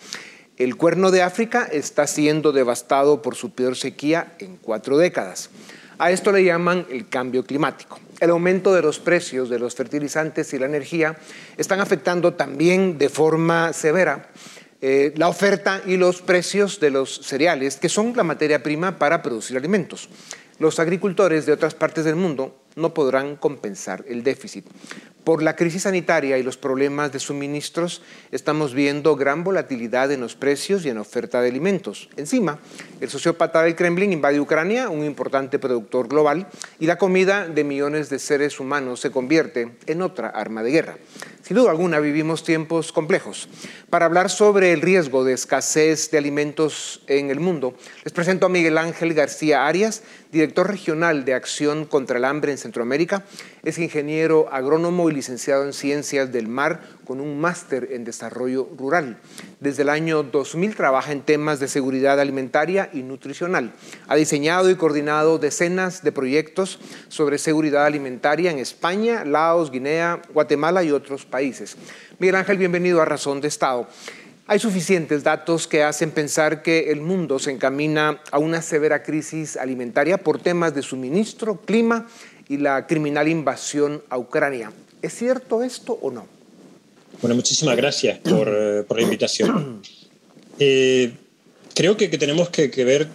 El 0.58 0.78
cuerno 0.78 1.12
de 1.12 1.22
África 1.22 1.70
está 1.72 2.08
siendo 2.08 2.52
devastado 2.52 3.22
por 3.22 3.36
su 3.36 3.52
peor 3.52 3.76
sequía 3.76 4.34
en 4.40 4.58
cuatro 4.58 4.98
décadas. 4.98 5.52
A 6.00 6.10
esto 6.10 6.32
le 6.32 6.44
llaman 6.44 6.88
el 6.90 7.08
cambio 7.08 7.46
climático. 7.46 8.00
El 8.20 8.32
aumento 8.32 8.74
de 8.74 8.82
los 8.82 8.98
precios 8.98 9.48
de 9.50 9.60
los 9.60 9.76
fertilizantes 9.76 10.52
y 10.54 10.58
la 10.58 10.66
energía 10.66 11.18
están 11.56 11.82
afectando 11.82 12.34
también 12.34 12.98
de 12.98 13.10
forma 13.10 13.74
severa 13.74 14.30
eh, 14.82 15.14
la 15.18 15.28
oferta 15.28 15.82
y 15.86 15.98
los 15.98 16.22
precios 16.22 16.80
de 16.80 16.90
los 16.90 17.20
cereales, 17.24 17.76
que 17.76 17.90
son 17.90 18.14
la 18.16 18.24
materia 18.24 18.64
prima 18.64 18.98
para 18.98 19.22
producir 19.22 19.58
alimentos. 19.58 20.10
Los 20.58 20.80
agricultores 20.80 21.46
de 21.46 21.54
otras 21.54 21.74
partes 21.74 22.06
del 22.06 22.16
mundo 22.16 22.56
no 22.76 22.94
podrán 22.94 23.36
compensar 23.36 24.04
el 24.08 24.24
déficit. 24.24 24.66
Por 25.24 25.44
la 25.44 25.56
crisis 25.56 25.84
sanitaria 25.84 26.38
y 26.38 26.44
los 26.44 26.58
problemas 26.58 27.12
de 27.12 27.20
suministros, 27.20 28.02
estamos 28.32 28.74
viendo 28.74 29.16
gran 29.16 29.44
volatilidad 29.44 30.12
en 30.12 30.22
los 30.22 30.36
precios 30.36 30.86
y 30.86 30.90
en 30.90 30.98
oferta 30.98 31.42
de 31.42 31.50
alimentos. 31.50 32.10
Encima, 32.16 32.60
el 33.00 33.10
sociópata 33.10 33.62
del 33.62 33.76
Kremlin 33.76 34.14
invade 34.14 34.40
Ucrania, 34.40 34.90
un 34.90 35.06
importante 35.06 35.60
productor 35.60 36.08
global, 36.08 36.48
y 36.80 36.88
la 36.88 36.98
comida 36.98 37.48
de 37.48 37.64
millones 37.64 38.10
de 38.10 38.18
seres 38.18 38.60
humanos 38.60 39.02
se 39.02 39.12
convierte 39.12 39.78
en 39.86 40.02
otra 40.02 40.30
arma 40.30 40.64
de 40.64 40.72
guerra. 40.72 40.98
Sin 41.44 41.58
duda 41.58 41.72
alguna 41.72 42.00
vivimos 42.00 42.44
tiempos 42.44 42.92
complejos. 42.92 43.50
Para 43.90 44.06
hablar 44.06 44.30
sobre 44.30 44.72
el 44.72 44.82
riesgo 44.82 45.24
de 45.24 45.34
escasez 45.34 46.12
de 46.12 46.18
alimentos 46.18 47.02
en 47.08 47.32
el 47.32 47.40
mundo, 47.40 47.76
les 48.04 48.14
presento 48.14 48.46
a 48.46 48.50
Miguel 48.50 48.78
Ángel 48.78 49.14
García 49.14 49.66
Arias, 49.66 50.04
director 50.32 50.68
regional 50.70 51.26
de 51.26 51.34
Acción 51.34 51.86
contra 51.86 52.18
el 52.18 52.26
Hambre 52.26 52.52
en 52.52 52.59
Centroamérica. 52.60 53.26
Es 53.64 53.80
ingeniero 53.80 54.48
agrónomo 54.52 55.10
y 55.10 55.14
licenciado 55.14 55.66
en 55.66 55.74
Ciencias 55.74 56.32
del 56.32 56.48
Mar 56.48 56.82
con 57.06 57.20
un 57.20 57.42
máster 57.42 57.90
en 57.92 58.04
Desarrollo 58.04 58.70
Rural. 58.78 59.18
Desde 59.60 59.82
el 59.82 59.90
año 59.90 60.22
2000 60.22 60.76
trabaja 60.76 61.12
en 61.12 61.22
temas 61.22 61.60
de 61.60 61.68
seguridad 61.68 62.20
alimentaria 62.20 62.90
y 62.94 63.02
nutricional. 63.02 63.74
Ha 64.08 64.16
diseñado 64.16 64.70
y 64.70 64.76
coordinado 64.76 65.40
decenas 65.40 66.04
de 66.04 66.12
proyectos 66.12 66.80
sobre 67.08 67.40
seguridad 67.40 67.86
alimentaria 67.86 68.52
en 68.52 68.60
España, 68.60 69.26
Laos, 69.26 69.72
Guinea, 69.72 70.22
Guatemala 70.34 70.84
y 70.84 70.92
otros 70.92 71.26
países. 71.26 71.78
Miguel 72.20 72.36
Ángel, 72.36 72.58
bienvenido 72.58 73.02
a 73.02 73.06
Razón 73.06 73.42
de 73.42 73.48
Estado. 73.48 73.88
Hay 74.52 74.58
suficientes 74.58 75.24
datos 75.24 75.68
que 75.68 75.84
hacen 75.84 76.10
pensar 76.10 76.64
que 76.64 76.92
el 76.92 77.02
mundo 77.02 77.38
se 77.38 77.52
encamina 77.52 78.20
a 78.32 78.40
una 78.40 78.64
severa 78.64 79.04
crisis 79.04 79.56
alimentaria 79.56 80.18
por 80.18 80.42
temas 80.42 80.74
de 80.74 80.82
suministro, 80.82 81.62
clima 81.62 82.08
y 82.50 82.58
la 82.58 82.88
criminal 82.88 83.28
invasión 83.28 84.02
a 84.10 84.18
Ucrania. 84.18 84.74
¿Es 85.02 85.14
cierto 85.14 85.64
esto 85.64 85.98
o 86.02 86.12
no? 86.12 86.28
Bueno, 87.22 87.36
muchísimas 87.36 87.78
gracias 87.78 88.18
por, 88.20 88.50
eh, 88.50 88.84
la 88.90 89.02
invitación. 89.02 89.82
Eh, 90.58 91.12
creo 91.76 91.96
que, 91.96 92.10
tenemos 92.10 92.50
que, 92.50 92.68
ver, 92.84 93.08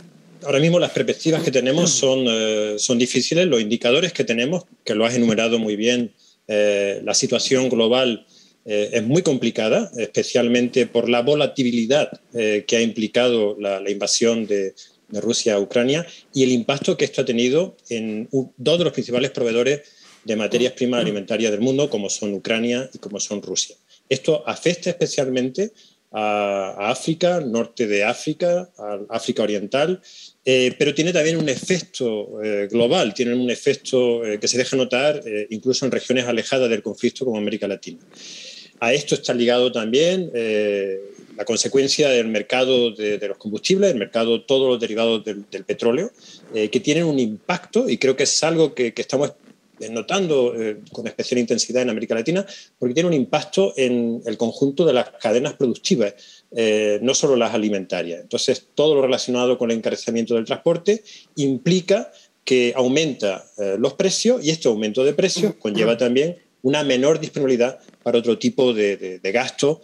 ahora 0.45 0.61
mismo 0.61 0.79
las 0.79 0.93
perspectivas 0.93 1.43
que 1.43 1.51
tenemos 1.51 1.91
son, 1.91 2.25
eh, 2.27 2.77
son 2.79 2.97
difíciles, 2.97 3.47
los 3.47 3.61
indicadores 3.61 4.13
que 4.13 4.25
tenemos, 4.25 4.65
que 4.85 4.95
lo 4.95 5.05
has 5.05 5.15
enumerado 5.15 5.59
muy 5.59 5.77
bien, 5.77 6.13
la 6.47 7.15
situación 7.15 7.71
global 7.71 8.27
es 8.67 9.03
muy 9.03 9.23
complicada, 9.23 9.91
especialmente 9.97 10.87
por 10.87 11.09
la 11.09 11.23
volatilidad 11.23 12.21
que 12.33 12.77
ha 12.77 12.83
implicado 12.83 13.57
la, 13.59 13.91
invasión 13.91 14.47
de, 14.47 14.75
de, 15.09 15.21
Rusia 15.21 15.55
a 15.55 15.61
Ucrania 15.61 16.07
y 16.33 16.43
el 16.43 16.53
impacto 16.53 16.97
que 16.97 17.05
esto 17.05 17.23
ha 17.23 17.25
tenido 17.25 17.77
en 17.89 18.29
dos 18.57 18.79
de 18.79 18.85
los 18.85 18.93
principales 18.93 19.31
proveedores 19.31 19.83
de 20.25 20.37
materias 20.37 20.73
primas 20.73 21.01
alimentarias 21.01 21.53
del 21.53 21.61
mundo, 21.61 21.91
como 21.91 22.09
son 22.09 22.33
Ucrania 22.35 22.89
y 22.93 22.99
como 22.99 23.21
son 23.21 23.43
Rusia. 23.43 23.77
Esto 24.09 24.43
afecta 24.47 24.91
especialmente 24.91 25.73
a, 26.15 26.91
África, 26.91 27.41
norte 27.41 27.87
de 27.87 28.05
África, 28.05 28.71
a 28.79 29.01
África 29.11 29.43
Oriental, 29.43 30.01
eh, 30.45 30.75
pero 30.79 30.95
tiene 30.95 31.13
también 31.13 31.37
un 31.37 31.49
efecto 31.49 32.43
eh, 32.43 32.69
global, 32.71 33.13
tiene 33.13 33.35
un 33.35 33.51
efecto 33.51 34.25
eh, 34.25 34.39
que 34.39 34.47
se 34.47 34.57
deja 34.57 34.77
notar 34.77 35.21
incluso 35.51 35.85
en 35.85 35.91
regiones 35.91 36.27
alejadas 36.27 36.71
del 36.71 36.83
conflicto 36.83 37.25
como 37.25 37.39
América 37.39 37.67
Latina. 37.67 37.99
A 38.81 38.93
esto 38.93 39.15
está 39.15 39.35
ligado 39.35 39.73
también 39.73 40.31
la 41.37 41.45
consecuencia 41.45 42.09
del 42.09 42.29
mercado 42.29 42.91
de, 42.93 43.19
los 43.29 43.39
combustibles, 43.39 43.93
el 43.93 43.99
mercado, 43.99 44.43
todos 44.43 44.69
los 44.69 44.81
derivados 44.81 45.25
del, 45.25 45.45
petróleo, 45.65 46.11
que 46.53 46.81
tienen 46.81 47.05
un 47.05 47.19
impacto 47.19 47.89
y 47.89 47.99
creo 47.99 48.17
que 48.17 48.25
es 48.25 48.45
algo 48.45 48.75
que, 48.75 48.93
estamos 48.97 49.33
eh, 49.81 49.89
notando 49.91 50.55
eh, 50.55 50.79
con 50.93 51.07
especial 51.09 51.41
intensidad 51.41 51.83
en 51.83 51.91
América 51.91 52.15
Latina, 52.15 52.47
porque 52.79 52.95
tiene 52.95 53.09
un 53.09 53.15
impacto 53.15 53.75
en 53.77 54.23
el 54.25 54.37
conjunto 54.37 54.87
de 54.87 54.93
las 54.93 55.11
cadenas 55.21 55.55
productivas, 55.55 56.15
eh, 56.53 57.01
no 57.03 57.13
solo 57.13 57.35
las 57.35 57.55
alimentarias. 57.55 58.21
Entonces, 58.21 58.69
todo 58.77 58.95
lo 58.95 59.03
relacionado 59.03 59.59
con 59.59 59.73
el 59.73 59.79
encarecimiento 59.79 60.37
del 60.37 60.45
transporte 60.45 61.03
implica 61.35 62.13
que 62.45 62.73
aumenta 62.77 63.47
los 63.79 63.95
precios 63.95 64.45
y 64.45 64.51
este 64.51 64.69
aumento 64.69 65.03
de 65.03 65.15
precios 65.15 65.55
conlleva 65.55 65.97
también 65.97 66.37
una 66.61 66.85
menor 66.85 67.19
disponibilidad 67.19 67.79
para 68.05 68.19
otro 68.19 68.39
tipo 68.39 68.73
de, 68.73 69.19
gasto 69.33 69.81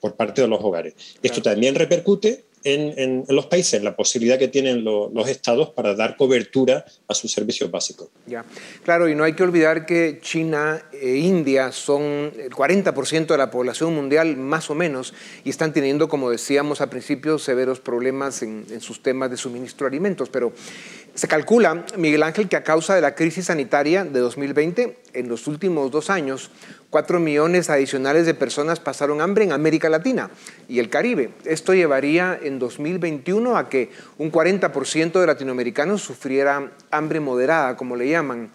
por 0.00 0.16
parte 0.16 0.42
de 0.42 0.48
los 0.48 0.60
hogares. 0.60 0.94
Esto 1.22 1.40
también 1.40 1.76
repercute 1.76 2.48
en, 2.64 3.24
los 3.28 3.46
países, 3.46 3.74
en 3.74 3.84
la 3.84 3.96
posibilidad 3.96 4.38
que 4.38 4.48
tienen 4.48 4.84
los 4.84 5.28
estados 5.28 5.70
para 5.70 5.94
dar 5.94 6.16
cobertura 6.16 6.84
a 7.06 7.14
sus 7.14 7.32
servicios 7.32 7.70
básicos. 7.70 8.08
Ya, 8.26 8.44
claro, 8.84 9.08
y 9.08 9.14
no 9.14 9.24
hay 9.24 9.34
que 9.34 9.42
olvidar 9.42 9.86
que 9.86 10.18
China 10.20 10.82
e 10.92 11.16
India 11.16 11.72
son 11.72 12.32
el 12.36 12.50
40% 12.50 13.26
de 13.26 13.38
la 13.38 13.50
población 13.50 13.94
mundial, 13.94 14.36
más 14.36 14.70
o 14.70 14.74
menos, 14.74 15.14
y 15.44 15.50
están 15.50 15.72
teniendo, 15.72 16.08
como 16.08 16.30
decíamos 16.30 16.80
al 16.80 16.88
principio, 16.88 17.38
severos 17.38 17.80
problemas 17.80 18.42
en, 18.42 18.66
en 18.70 18.80
sus 18.80 19.02
temas 19.02 19.30
de 19.30 19.36
suministro 19.36 19.84
de 19.84 19.88
alimentos. 19.88 20.28
Pero 20.28 20.52
se 21.14 21.28
calcula, 21.28 21.84
Miguel 21.96 22.22
Ángel, 22.22 22.48
que 22.48 22.56
a 22.56 22.62
causa 22.62 22.94
de 22.94 23.00
la 23.00 23.14
crisis 23.14 23.46
sanitaria 23.46 24.04
de 24.04 24.20
2020, 24.20 24.98
en 25.14 25.28
los 25.28 25.46
últimos 25.46 25.90
dos 25.90 26.10
años, 26.10 26.50
cuatro 26.90 27.20
millones 27.20 27.70
adicionales 27.70 28.26
de 28.26 28.34
personas 28.34 28.80
pasaron 28.80 29.20
hambre 29.20 29.44
en 29.44 29.52
América 29.52 29.88
Latina 29.88 30.30
y 30.68 30.78
el 30.78 30.88
Caribe. 30.88 31.30
Esto 31.44 31.74
llevaría 31.74 32.38
en 32.42 32.58
2021 32.58 33.56
a 33.56 33.68
que 33.68 33.90
un 34.16 34.32
40% 34.32 35.20
de 35.20 35.26
latinoamericanos 35.26 36.02
sufriera 36.02 36.72
hambre 36.90 37.20
moderada, 37.20 37.76
como 37.76 37.96
le 37.96 38.08
llaman. 38.08 38.50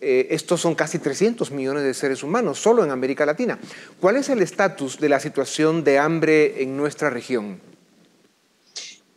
Eh, 0.00 0.28
estos 0.30 0.60
son 0.60 0.74
casi 0.74 0.98
300 0.98 1.52
millones 1.52 1.84
de 1.84 1.94
seres 1.94 2.22
humanos, 2.22 2.58
solo 2.58 2.84
en 2.84 2.90
América 2.90 3.24
Latina. 3.24 3.58
¿Cuál 4.00 4.16
es 4.16 4.28
el 4.28 4.42
estatus 4.42 4.98
de 4.98 5.08
la 5.08 5.20
situación 5.20 5.84
de 5.84 5.98
hambre 5.98 6.62
en 6.62 6.76
nuestra 6.76 7.08
región? 7.08 7.71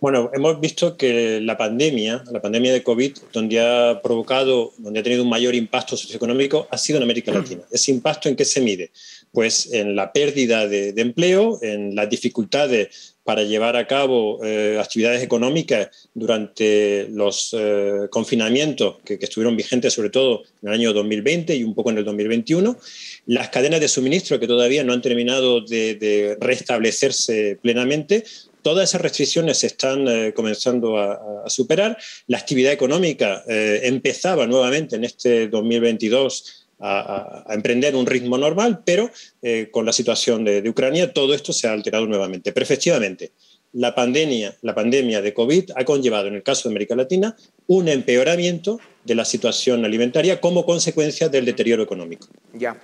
Bueno, 0.05 0.29
hemos 0.35 0.61
visto 0.61 0.97
que 0.97 1.41
la 1.41 1.57
pandemia, 1.57 2.23
la 2.31 2.39
pandemia 2.39 2.71
de 2.71 2.83
COVID, 2.83 3.17
donde 3.33 3.59
ha 3.59 4.01
provocado, 4.03 4.71
donde 4.77 4.99
ha 4.99 5.03
tenido 5.03 5.23
un 5.23 5.29
mayor 5.29 5.55
impacto 5.55 5.97
socioeconómico, 5.97 6.67
ha 6.69 6.77
sido 6.77 6.97
en 6.97 7.03
América 7.05 7.31
mm. 7.31 7.35
Latina. 7.35 7.61
¿Ese 7.71 7.89
impacto 7.89 8.29
en 8.29 8.35
qué 8.35 8.45
se 8.45 8.61
mide? 8.61 8.91
Pues 9.31 9.73
en 9.73 9.95
la 9.95 10.13
pérdida 10.13 10.67
de, 10.67 10.93
empleo, 10.97 11.57
en 11.63 11.95
las 11.95 12.07
dificultades 12.07 13.15
para 13.23 13.41
llevar 13.41 13.75
a 13.77 13.87
cabo 13.87 14.45
eh, 14.45 14.77
actividades 14.79 15.23
económicas 15.23 15.89
durante 16.13 17.07
los 17.09 17.55
eh, 17.57 18.01
confinamientos 18.11 18.97
que, 19.03 19.17
estuvieron 19.19 19.57
vigentes 19.57 19.91
sobre 19.91 20.11
todo 20.11 20.43
en 20.61 20.69
el 20.69 20.75
año 20.75 20.93
2020 20.93 21.55
y 21.55 21.63
un 21.63 21.73
poco 21.73 21.89
en 21.89 21.97
el 21.97 22.05
2021, 22.05 22.77
las 23.25 23.49
cadenas 23.49 23.79
de 23.79 23.87
suministro 23.87 24.39
que 24.39 24.45
todavía 24.45 24.83
no 24.83 24.93
han 24.93 25.01
terminado 25.01 25.61
de 25.61 26.37
restablecerse 26.39 27.57
plenamente, 27.59 28.23
todas 28.65 28.89
esas 28.89 29.01
restricciones 29.01 29.59
se 29.59 29.67
están 29.67 30.07
eh, 30.07 30.33
comenzando 30.33 30.97
a, 30.97 31.47
superar. 31.47 31.95
La 32.25 32.39
actividad 32.39 32.73
económica 32.73 33.43
eh, 33.47 33.81
empezaba 33.83 34.47
nuevamente 34.47 34.95
en 34.95 35.03
este 35.03 35.47
2022 35.49 36.65
a, 36.79 37.45
emprender 37.49 37.95
un 37.95 38.07
ritmo 38.07 38.39
normal, 38.39 38.81
pero 38.83 39.11
eh, 39.43 39.69
con 39.69 39.85
la 39.85 39.93
situación 39.93 40.43
de, 40.43 40.67
Ucrania 40.67 41.13
todo 41.13 41.35
esto 41.35 41.53
se 41.53 41.67
ha 41.67 41.73
alterado 41.73 42.07
nuevamente. 42.07 42.51
Pero 42.53 42.63
efectivamente, 42.63 43.33
la 43.73 43.93
pandemia, 43.93 44.57
la 44.63 44.73
pandemia 44.73 45.21
de 45.21 45.31
COVID 45.31 45.69
ha 45.75 45.85
conllevado, 45.85 46.27
en 46.27 46.33
el 46.33 46.41
caso 46.41 46.67
de 46.67 46.73
América 46.73 46.95
Latina, 46.95 47.35
un 47.67 47.87
empeoramiento 47.87 48.79
de 49.03 49.13
la 49.13 49.25
situación 49.25 49.85
alimentaria 49.85 50.41
como 50.41 50.65
consecuencia 50.65 51.29
del 51.29 51.45
deterioro 51.45 51.83
económico. 51.83 52.29
Ya. 52.55 52.75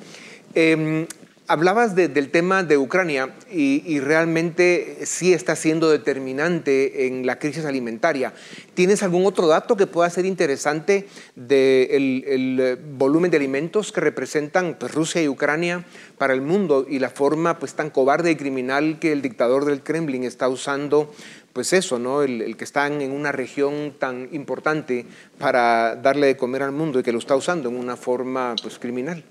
Em, 0.53 1.07
Hablabas 1.51 1.95
del 1.95 2.29
tema 2.29 2.63
de 2.63 2.77
Ucrania 2.77 3.33
y, 3.51 3.99
realmente 3.99 4.99
sí 5.03 5.33
está 5.33 5.57
siendo 5.57 5.89
determinante 5.89 7.07
en 7.07 7.25
la 7.25 7.39
crisis 7.39 7.65
alimentaria. 7.65 8.31
¿Tienes 8.73 9.03
algún 9.03 9.25
otro 9.25 9.47
dato 9.47 9.75
que 9.75 9.85
pueda 9.85 10.09
ser 10.09 10.25
interesante 10.25 11.09
del 11.35 12.23
el 12.25 12.57
eh, 12.61 12.77
volumen 12.97 13.31
de 13.31 13.35
alimentos 13.35 13.91
que 13.91 13.99
representan 13.99 14.77
pues, 14.79 14.95
Rusia 14.95 15.21
y 15.21 15.27
Ucrania 15.27 15.83
para 16.17 16.33
el 16.33 16.39
mundo 16.39 16.85
y 16.89 16.99
la 16.99 17.09
forma 17.09 17.59
pues, 17.59 17.73
tan 17.73 17.89
cobarde 17.89 18.31
y 18.31 18.37
criminal 18.37 18.97
que 18.97 19.11
el 19.11 19.21
dictador 19.21 19.65
del 19.65 19.83
Kremlin 19.83 20.23
está 20.23 20.47
usando 20.47 21.11
pues 21.51 21.73
eso, 21.73 21.99
¿no? 21.99 22.21
El, 22.21 22.55
que 22.55 22.63
están 22.63 23.01
en 23.01 23.11
una 23.11 23.33
región 23.33 23.93
tan 23.99 24.29
importante 24.31 25.05
para 25.37 25.97
darle 25.97 26.27
de 26.27 26.37
comer 26.37 26.63
al 26.63 26.71
mundo 26.71 27.01
y 27.01 27.03
que 27.03 27.11
lo 27.11 27.19
está 27.19 27.35
usando 27.35 27.67
en 27.67 27.75
una 27.75 27.97
forma 27.97 28.55
pues, 28.63 28.79
criminal. 28.79 29.25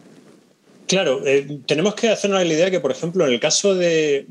Claro, 0.91 1.25
eh, 1.25 1.61
tenemos 1.67 1.95
que 1.95 2.09
hacernos 2.09 2.45
la 2.45 2.53
idea 2.53 2.69
que, 2.69 2.81
por 2.81 2.91
ejemplo, 2.91 3.25
en 3.25 3.33
el 3.33 3.39
caso 3.39 3.77
de, 3.77 4.27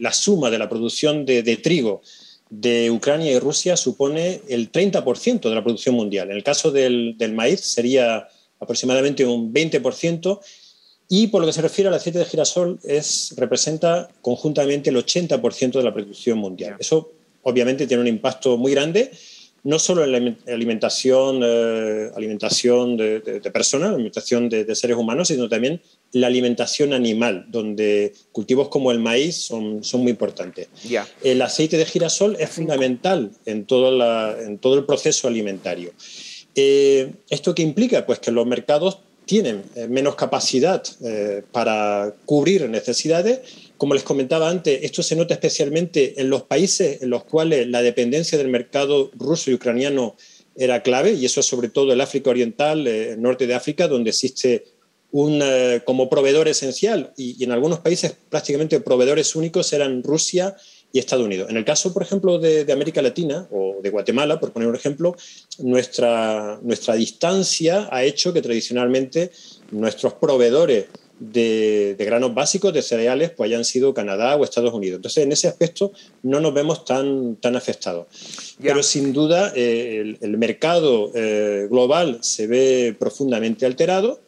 la 0.00 0.10
suma 0.10 0.48
de 0.48 0.58
la 0.58 0.70
producción 0.70 1.26
de, 1.26 1.56
trigo 1.58 2.00
de 2.48 2.90
Ucrania 2.90 3.30
y 3.30 3.38
Rusia 3.38 3.76
supone 3.76 4.40
el 4.48 4.72
30% 4.72 5.40
de 5.46 5.54
la 5.54 5.62
producción 5.62 5.94
mundial. 5.94 6.30
En 6.30 6.36
el 6.38 6.42
caso 6.42 6.70
del, 6.70 7.14
maíz 7.34 7.60
sería 7.60 8.26
aproximadamente 8.58 9.26
un 9.26 9.52
20% 9.52 10.40
y 11.10 11.26
por 11.26 11.42
lo 11.42 11.46
que 11.46 11.52
se 11.52 11.60
refiere 11.60 11.88
al 11.88 11.94
aceite 11.94 12.20
de 12.20 12.24
girasol 12.24 12.80
es, 12.82 13.34
representa 13.36 14.08
conjuntamente 14.22 14.88
el 14.88 14.96
80% 14.96 15.72
de 15.72 15.82
la 15.82 15.92
producción 15.92 16.38
mundial. 16.38 16.76
Eso 16.78 17.12
obviamente 17.42 17.86
tiene 17.86 18.00
un 18.00 18.08
impacto 18.08 18.56
muy 18.56 18.72
grande 18.72 19.10
no 19.66 19.80
solo 19.80 20.04
en 20.04 20.12
la 20.12 20.36
alimentación, 20.46 21.40
eh, 21.42 22.10
alimentación 22.14 22.96
de, 22.96 23.20
personas, 23.52 23.94
alimentación 23.94 24.48
de, 24.48 24.74
seres 24.76 24.96
humanos, 24.96 25.26
sino 25.26 25.48
también 25.48 25.80
la 26.12 26.28
alimentación 26.28 26.92
animal, 26.92 27.46
donde 27.48 28.12
cultivos 28.30 28.68
como 28.68 28.92
el 28.92 29.00
maíz 29.00 29.34
son, 29.34 29.82
son 29.82 30.02
muy 30.02 30.10
importantes. 30.10 30.68
El 31.20 31.42
aceite 31.42 31.76
de 31.76 31.84
girasol 31.84 32.36
es 32.38 32.48
fundamental 32.48 33.32
en 33.44 33.64
todo, 33.64 33.90
la, 33.90 34.36
en 34.40 34.58
todo 34.58 34.78
el 34.78 34.84
proceso 34.84 35.26
alimentario. 35.26 35.92
Eh, 36.54 37.10
¿Esto 37.28 37.52
qué 37.52 37.62
implica? 37.62 38.06
Pues 38.06 38.20
que 38.20 38.30
los 38.30 38.46
mercados 38.46 38.98
tienen 39.26 39.64
eh, 39.74 39.88
menos 39.88 40.14
capacidad 40.14 40.82
eh, 41.04 41.42
para 41.50 42.14
cubrir 42.24 42.68
necesidades. 42.70 43.40
Como 43.76 43.94
les 43.94 44.02
comentaba 44.02 44.48
antes, 44.48 44.82
esto 44.82 45.02
se 45.02 45.16
nota 45.16 45.34
especialmente 45.34 46.20
en 46.20 46.30
los 46.30 46.42
países 46.42 47.02
en 47.02 47.10
los 47.10 47.24
cuales 47.24 47.66
la 47.68 47.82
dependencia 47.82 48.38
del 48.38 48.48
mercado 48.48 49.10
ruso 49.14 49.50
y 49.50 49.54
ucraniano 49.54 50.16
era 50.56 50.82
clave, 50.82 51.12
y 51.12 51.26
eso 51.26 51.40
es 51.40 51.46
sobre 51.46 51.68
todo 51.68 51.92
el 51.92 52.00
África 52.00 52.30
Oriental, 52.30 52.86
el 52.86 53.20
norte 53.20 53.46
de 53.46 53.54
África, 53.54 53.88
donde 53.88 54.10
existe 54.10 54.64
un, 55.10 55.42
como 55.84 56.08
proveedor 56.08 56.48
esencial, 56.48 57.12
y, 57.16 57.36
y, 57.38 57.44
en 57.44 57.52
algunos 57.52 57.80
países 57.80 58.16
prácticamente 58.30 58.80
proveedores 58.80 59.36
únicos 59.36 59.72
eran 59.72 60.02
Rusia 60.02 60.56
y 60.92 60.98
Estados 60.98 61.26
Unidos. 61.26 61.50
En 61.50 61.58
el 61.58 61.64
caso, 61.64 61.92
por 61.92 62.02
ejemplo, 62.02 62.38
de, 62.38 62.70
América 62.72 63.02
Latina 63.02 63.46
o 63.50 63.80
de 63.82 63.90
Guatemala, 63.90 64.40
por 64.40 64.52
poner 64.52 64.68
un 64.68 64.74
ejemplo, 64.74 65.14
nuestra, 65.58 66.58
nuestra 66.62 66.94
distancia 66.94 67.88
ha 67.90 68.02
hecho 68.02 68.32
que 68.32 68.40
tradicionalmente 68.40 69.30
nuestros 69.70 70.14
proveedores 70.14 70.86
de, 71.18 71.96
granos 71.98 72.34
básicos, 72.34 72.72
de 72.72 72.82
cereales, 72.82 73.30
pues 73.30 73.48
hayan 73.48 73.64
sido 73.64 73.94
Canadá 73.94 74.36
o 74.36 74.44
Estados 74.44 74.72
Unidos. 74.74 74.96
Entonces, 74.96 75.24
en 75.24 75.32
ese 75.32 75.48
aspecto 75.48 75.92
no 76.22 76.40
nos 76.40 76.52
vemos 76.54 76.84
tan, 76.84 77.36
tan 77.36 77.56
afectados. 77.56 78.06
Pero 78.60 78.82
sin 78.82 79.12
duda, 79.12 79.52
eh, 79.54 80.16
el, 80.20 80.38
mercado 80.38 81.10
eh, 81.14 81.66
global 81.70 82.18
se 82.20 82.46
ve 82.46 82.94
profundamente 82.98 83.66
alterado 83.66 84.20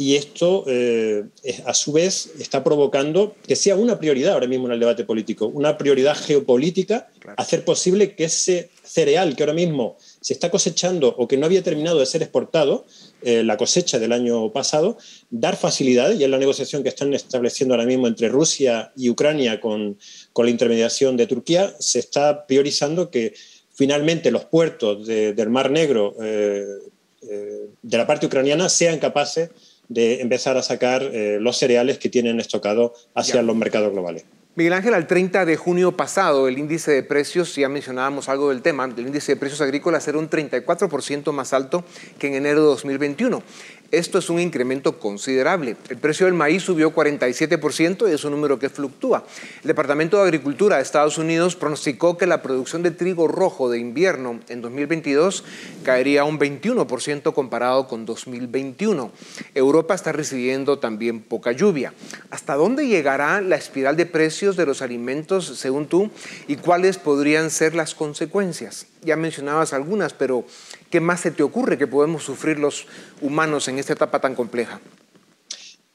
y 0.00 0.16
esto, 0.16 0.64
eh, 0.66 1.24
a 1.66 1.74
su 1.74 1.92
vez, 1.92 2.30
está 2.38 2.64
provocando 2.64 3.34
que 3.46 3.54
sea 3.54 3.76
una 3.76 3.98
prioridad 3.98 4.32
ahora 4.32 4.46
mismo 4.46 4.66
en 4.66 4.72
el 4.72 4.80
debate 4.80 5.04
político, 5.04 5.46
una 5.48 5.76
prioridad 5.76 6.16
geopolítica, 6.16 7.10
hacer 7.36 7.66
posible 7.66 8.14
que 8.14 8.24
ese 8.24 8.70
cereal 8.82 9.36
que 9.36 9.42
ahora 9.42 9.52
mismo 9.52 9.98
se 10.22 10.32
está 10.32 10.50
cosechando 10.50 11.14
o 11.18 11.28
que 11.28 11.36
no 11.36 11.44
había 11.44 11.62
terminado 11.62 11.98
de 11.98 12.06
ser 12.06 12.22
exportado, 12.22 12.86
eh, 13.22 13.42
la 13.42 13.56
cosecha 13.56 13.98
del 13.98 14.12
año 14.12 14.52
pasado, 14.52 14.98
dar 15.30 15.56
facilidades, 15.56 16.18
y 16.18 16.24
es 16.24 16.30
la 16.30 16.38
negociación 16.38 16.82
que 16.82 16.88
están 16.88 17.12
estableciendo 17.14 17.74
ahora 17.74 17.86
mismo 17.86 18.06
entre 18.06 18.28
Rusia 18.28 18.92
y 18.96 19.10
Ucrania 19.10 19.60
con, 19.60 19.98
con 20.32 20.46
la 20.46 20.50
intermediación 20.50 21.16
de 21.16 21.26
Turquía, 21.26 21.74
se 21.78 21.98
está 21.98 22.46
priorizando 22.46 23.10
que 23.10 23.34
finalmente 23.72 24.30
los 24.30 24.44
puertos 24.44 25.06
del 25.06 25.50
Mar 25.50 25.70
Negro 25.70 26.14
eh, 26.20 27.68
de 27.82 27.98
la 27.98 28.06
parte 28.06 28.26
ucraniana 28.26 28.68
sean 28.68 28.98
capaces 28.98 29.50
de 29.88 30.20
empezar 30.20 30.56
a 30.56 30.62
sacar 30.62 31.02
eh, 31.02 31.38
los 31.40 31.58
cereales 31.58 31.98
que 31.98 32.08
tienen 32.08 32.40
estocado 32.40 32.94
hacia 33.14 33.42
los 33.42 33.54
mercados 33.56 33.92
globales. 33.92 34.24
Miguel 34.60 34.74
Ángel, 34.74 34.92
al 34.92 35.06
30 35.06 35.46
de 35.46 35.56
junio 35.56 35.96
pasado, 35.96 36.46
el 36.46 36.58
índice 36.58 36.92
de 36.92 37.02
precios, 37.02 37.56
ya 37.56 37.70
mencionábamos 37.70 38.28
algo 38.28 38.50
del 38.50 38.60
tema, 38.60 38.84
el 38.84 39.06
índice 39.06 39.32
de 39.32 39.36
precios 39.36 39.62
agrícolas 39.62 40.06
era 40.06 40.18
un 40.18 40.28
34% 40.28 41.32
más 41.32 41.54
alto 41.54 41.82
que 42.18 42.26
en 42.26 42.34
enero 42.34 42.60
de 42.60 42.66
2021. 42.66 43.42
Esto 43.92 44.18
es 44.18 44.30
un 44.30 44.38
incremento 44.38 45.00
considerable. 45.00 45.76
El 45.88 45.96
precio 45.96 46.26
del 46.26 46.34
maíz 46.34 46.62
subió 46.62 46.94
47% 46.94 48.08
y 48.08 48.12
es 48.12 48.22
un 48.22 48.30
número 48.30 48.56
que 48.60 48.68
fluctúa. 48.68 49.24
El 49.62 49.66
Departamento 49.66 50.16
de 50.16 50.22
Agricultura 50.22 50.76
de 50.76 50.82
Estados 50.82 51.18
Unidos 51.18 51.56
pronosticó 51.56 52.16
que 52.16 52.28
la 52.28 52.40
producción 52.40 52.84
de 52.84 52.92
trigo 52.92 53.26
rojo 53.26 53.68
de 53.68 53.80
invierno 53.80 54.38
en 54.48 54.62
2022 54.62 55.42
caería 55.82 56.22
un 56.22 56.38
21% 56.38 57.32
comparado 57.34 57.88
con 57.88 58.06
2021. 58.06 59.10
Europa 59.56 59.94
está 59.96 60.12
recibiendo 60.12 60.78
también 60.78 61.20
poca 61.20 61.50
lluvia. 61.50 61.92
¿Hasta 62.30 62.54
dónde 62.54 62.86
llegará 62.86 63.40
la 63.40 63.56
espiral 63.56 63.96
de 63.96 64.06
precios 64.06 64.56
de 64.56 64.66
los 64.66 64.82
alimentos 64.82 65.46
según 65.58 65.86
tú 65.86 66.10
y 66.46 66.54
cuáles 66.54 66.96
podrían 66.96 67.50
ser 67.50 67.74
las 67.74 67.96
consecuencias? 67.96 68.86
Ya 69.02 69.16
mencionabas 69.16 69.72
algunas, 69.72 70.12
pero 70.12 70.44
¿Qué 70.90 71.00
más 71.00 71.20
se 71.20 71.30
te 71.30 71.44
ocurre 71.44 71.78
que 71.78 71.86
podemos 71.86 72.24
sufrir 72.24 72.58
los 72.58 72.86
humanos 73.20 73.68
en 73.68 73.78
esta 73.78 73.92
etapa 73.92 74.20
tan 74.20 74.34
compleja? 74.34 74.80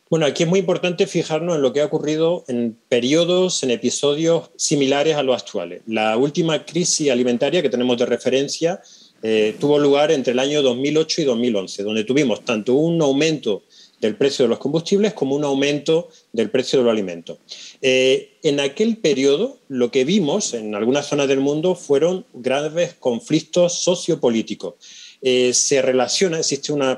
Bueno, 0.10 0.26
aquí 0.26 0.44
es 0.44 0.50
muy 0.50 0.60
importante 0.60 1.06
fijarnos 1.06 1.58
en 1.58 1.62
lo 1.62 1.74
que 1.74 1.82
ha 1.82 1.86
ocurrido 1.86 2.46
en 2.48 2.78
periodos, 2.88 3.64
en 3.64 3.72
episodios 3.72 4.52
similares 4.56 5.18
a 5.18 5.24
los 5.24 5.42
actuales. 5.42 5.82
La 5.86 6.16
última 6.16 6.64
crisis 6.64 7.12
alimentaria 7.12 7.62
que 7.62 7.70
tenemos 7.70 7.98
de 7.98 8.06
referencia 8.06 8.82
eh, 9.22 9.56
tuvo 9.60 9.80
lugar 9.80 10.12
entre 10.12 10.32
el 10.32 10.40
año 10.40 10.62
2008 10.62 11.22
y 11.24 11.26
2011, 11.26 11.84
donde 11.84 12.04
tuvimos 12.04 12.46
tanto 12.46 12.76
un 12.76 13.02
aumento 13.02 13.64
del 14.00 14.16
precio 14.16 14.46
de 14.46 14.50
los 14.50 14.60
combustibles 14.60 15.14
como 15.14 15.36
un 15.36 15.44
aumento 15.44 16.10
del 16.32 16.50
precio 16.50 16.80
de 16.80 16.86
los 16.86 16.92
alimentos. 16.92 17.40
Eh, 17.88 18.40
en 18.42 18.60
aquel 18.60 18.98
periodo 18.98 19.60
lo 19.68 19.92
que 19.92 20.06
vimos 20.06 20.56
en 20.56 20.74
algunas 20.74 21.06
zonas 21.06 21.28
del 21.28 21.40
mundo 21.40 21.76
fueron 21.76 22.26
graves 22.34 22.96
conflictos 22.96 23.74
sociopolíticos. 23.74 24.74
Eh, 25.22 25.54
se 25.54 25.84
relaciona, 25.84 26.40
existe 26.40 26.74
un 26.74 26.98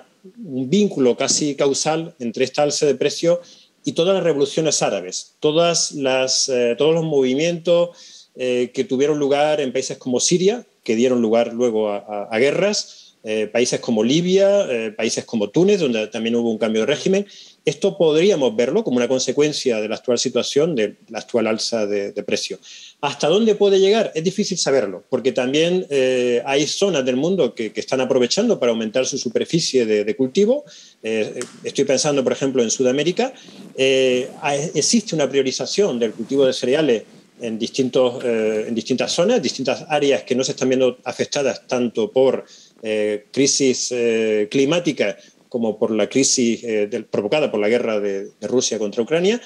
vínculo 0.69 1.17
casi 1.17 1.55
causal 1.55 2.15
entre 2.19 2.45
esta 2.45 2.63
alza 2.63 2.85
de 2.85 2.95
precios 2.95 3.39
y 3.83 3.91
todas 3.91 4.15
las 4.15 4.23
revoluciones 4.23 4.81
árabes, 4.81 5.33
eh, 5.41 6.75
todos 6.77 6.95
los 6.95 7.03
movimientos 7.03 7.89
que 8.33 8.85
tuvieron 8.87 9.19
lugar 9.19 9.59
en 9.59 9.73
países 9.73 9.97
como 9.97 10.21
Siria, 10.21 10.65
que 10.83 10.95
dieron 10.95 11.21
lugar 11.21 11.53
luego 11.53 11.89
a 11.89 12.37
guerras, 12.37 13.06
eh, 13.29 13.45
países 13.45 13.81
como 13.81 14.05
Libia, 14.05 14.65
eh, 14.71 14.91
países 14.91 15.25
como 15.25 15.49
Túnez, 15.49 15.81
donde 15.81 16.07
también 16.07 16.33
hubo 16.37 16.49
un 16.49 16.57
cambio 16.57 16.83
de 16.83 16.87
régimen. 16.87 17.27
Esto 17.65 17.97
podríamos 17.97 18.55
verlo 18.55 18.85
como 18.85 18.95
una 18.95 19.09
consecuencia 19.09 19.81
de 19.81 19.89
la 19.89 19.95
actual 19.95 20.17
situación, 20.17 20.75
de 20.75 20.95
la 21.09 21.19
actual 21.19 21.47
alza 21.47 21.85
de, 21.85 22.13
precio. 22.23 22.57
¿Hasta 23.01 23.27
dónde 23.27 23.55
puede 23.55 23.81
llegar? 23.81 24.13
Es 24.15 24.23
difícil 24.23 24.57
saberlo, 24.57 25.03
porque 25.09 25.33
también 25.33 25.85
eh, 25.89 26.41
hay 26.45 26.65
zonas 26.67 27.03
del 27.03 27.17
mundo 27.17 27.53
que, 27.53 27.73
están 27.75 27.99
aprovechando 27.99 28.61
para 28.61 28.71
aumentar 28.71 29.05
su 29.05 29.17
superficie 29.17 29.85
de, 29.85 30.15
cultivo. 30.15 30.63
estoy 31.03 31.83
pensando, 31.83 32.23
por 32.23 32.31
ejemplo, 32.31 32.63
en 32.63 32.71
Sudamérica. 32.71 33.33
existe 33.75 35.15
una 35.15 35.29
priorización 35.29 35.99
del 35.99 36.13
cultivo 36.13 36.45
de 36.45 36.53
cereales 36.53 37.03
en, 37.41 37.59
distintos, 37.59 38.23
en 38.23 38.73
distintas 38.73 39.11
zonas, 39.11 39.41
distintas 39.41 39.85
áreas 39.89 40.23
que 40.23 40.33
no 40.33 40.45
se 40.45 40.51
están 40.51 40.69
viendo 40.69 40.97
afectadas 41.03 41.67
tanto 41.67 42.09
por 42.09 42.45
eh, 42.83 43.25
crisis 43.31 43.91
eh, 43.91 44.47
climática 44.51 45.17
como 45.49 45.79
por 45.79 45.91
la 45.91 46.07
crisis 46.07 46.63
eh, 46.63 46.89
provocada 47.09 47.49
por 47.49 47.59
la 47.59 47.69
guerra 47.69 47.99
de, 47.99 48.29
Rusia 48.41 48.77
contra 48.77 49.03
Ucrania. 49.03 49.41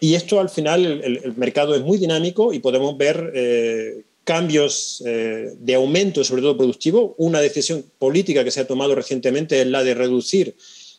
Y 0.00 0.14
esto 0.14 0.40
al 0.40 0.48
final 0.48 0.84
el, 0.84 1.34
mercado 1.36 1.74
es 1.74 1.82
muy 1.82 1.98
dinámico 1.98 2.52
y 2.52 2.58
podemos 2.58 2.96
ver 2.96 4.04
cambios 4.24 5.00
de 5.04 5.74
aumento, 5.74 6.24
sobre 6.24 6.42
todo 6.42 6.56
productivo. 6.56 7.14
Una 7.18 7.40
decisión 7.40 7.84
política 8.00 8.42
que 8.42 8.50
se 8.50 8.60
ha 8.60 8.66
tomado 8.66 8.96
recientemente 8.96 9.60
es 9.60 9.66
la 9.68 9.84
de 9.84 9.94
reducir 9.94 10.56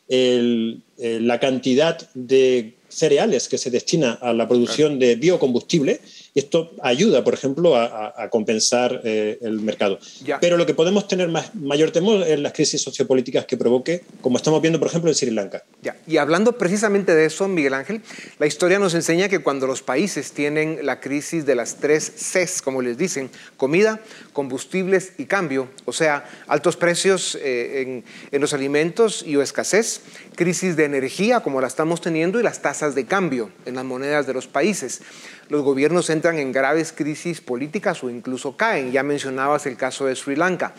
la 0.08 1.40
cantidad 1.42 2.10
de 2.14 2.76
cereales 2.88 3.50
que 3.50 3.58
se 3.58 3.72
destina 3.72 4.14
a 4.14 4.32
la 4.32 4.48
producción 4.48 5.00
de 5.00 5.16
biocombustible 5.18 6.00
esto 6.36 6.72
ayuda, 6.82 7.24
por 7.24 7.34
ejemplo, 7.34 7.76
a, 7.76 8.30
compensar 8.30 9.02
eh, 9.04 9.38
el 9.42 9.60
mercado. 9.60 10.00
Pero 10.42 10.58
lo 10.58 10.66
que 10.66 10.74
podemos 10.74 11.08
tener 11.08 11.28
más, 11.28 11.54
mayor 11.56 11.92
temor 11.92 12.24
es 12.24 12.40
las 12.40 12.54
crisis 12.54 12.82
sociopolíticas 12.82 13.46
que 13.46 13.58
provoque, 13.58 14.04
como 14.22 14.38
estamos 14.38 14.62
viendo, 14.62 14.80
por 14.80 14.88
ejemplo, 14.88 15.10
en 15.10 15.16
Sri 15.16 15.32
Lanka. 15.32 15.64
Y 16.08 16.18
hablando 16.18 16.58
precisamente 16.58 17.14
de 17.14 17.26
eso, 17.26 17.48
Miguel 17.48 17.74
Ángel, 17.74 18.02
la 18.40 18.48
historia 18.48 18.80
nos 18.80 18.94
enseña 18.94 19.30
que 19.30 19.40
cuando 19.40 19.68
los 19.68 19.82
países 19.82 20.32
tienen 20.32 20.80
la 20.84 21.00
crisis 21.00 21.46
de 21.46 21.56
las 21.56 21.78
tres 21.78 22.12
Cs, 22.16 22.62
como 22.62 22.82
les 22.82 22.98
dicen, 22.98 23.30
comida, 23.58 24.02
combustibles 24.34 25.14
y 25.18 25.26
cambio, 25.26 25.70
o 25.86 25.94
sea, 25.94 26.30
altos 26.48 26.76
precios 26.76 27.36
eh, 27.36 27.82
en, 27.82 28.04
en 28.32 28.42
los 28.42 28.54
alimentos 28.54 29.24
y 29.26 29.36
o 29.36 29.42
escasez, 29.42 30.02
crisis 30.36 30.76
de 30.76 30.86
energía 30.86 31.40
como 31.40 31.62
la 31.62 31.68
estamos 31.68 32.02
teniendo 32.02 32.40
y 32.40 32.44
las 32.44 32.62
tasas 32.62 32.96
de 32.96 33.06
cambio 33.06 33.52
en 33.66 33.76
las 33.76 33.86
monedas 33.86 34.28
de 34.28 34.34
los 34.34 34.48
países 34.48 35.02
los 35.50 35.62
gobiernos 35.62 36.10
entran 36.10 36.40
en 36.40 36.52
graves 36.52 36.92
crisis 36.92 37.42
políticas 37.42 38.04
o 38.04 38.10
incluso 38.10 38.58
caen. 38.58 38.92
Ya 38.92 39.04
mencionabas 39.04 39.66
el 39.66 39.78
caso 39.78 40.06
de 40.06 40.16
Sri 40.16 40.36
Lanka. 40.36 40.74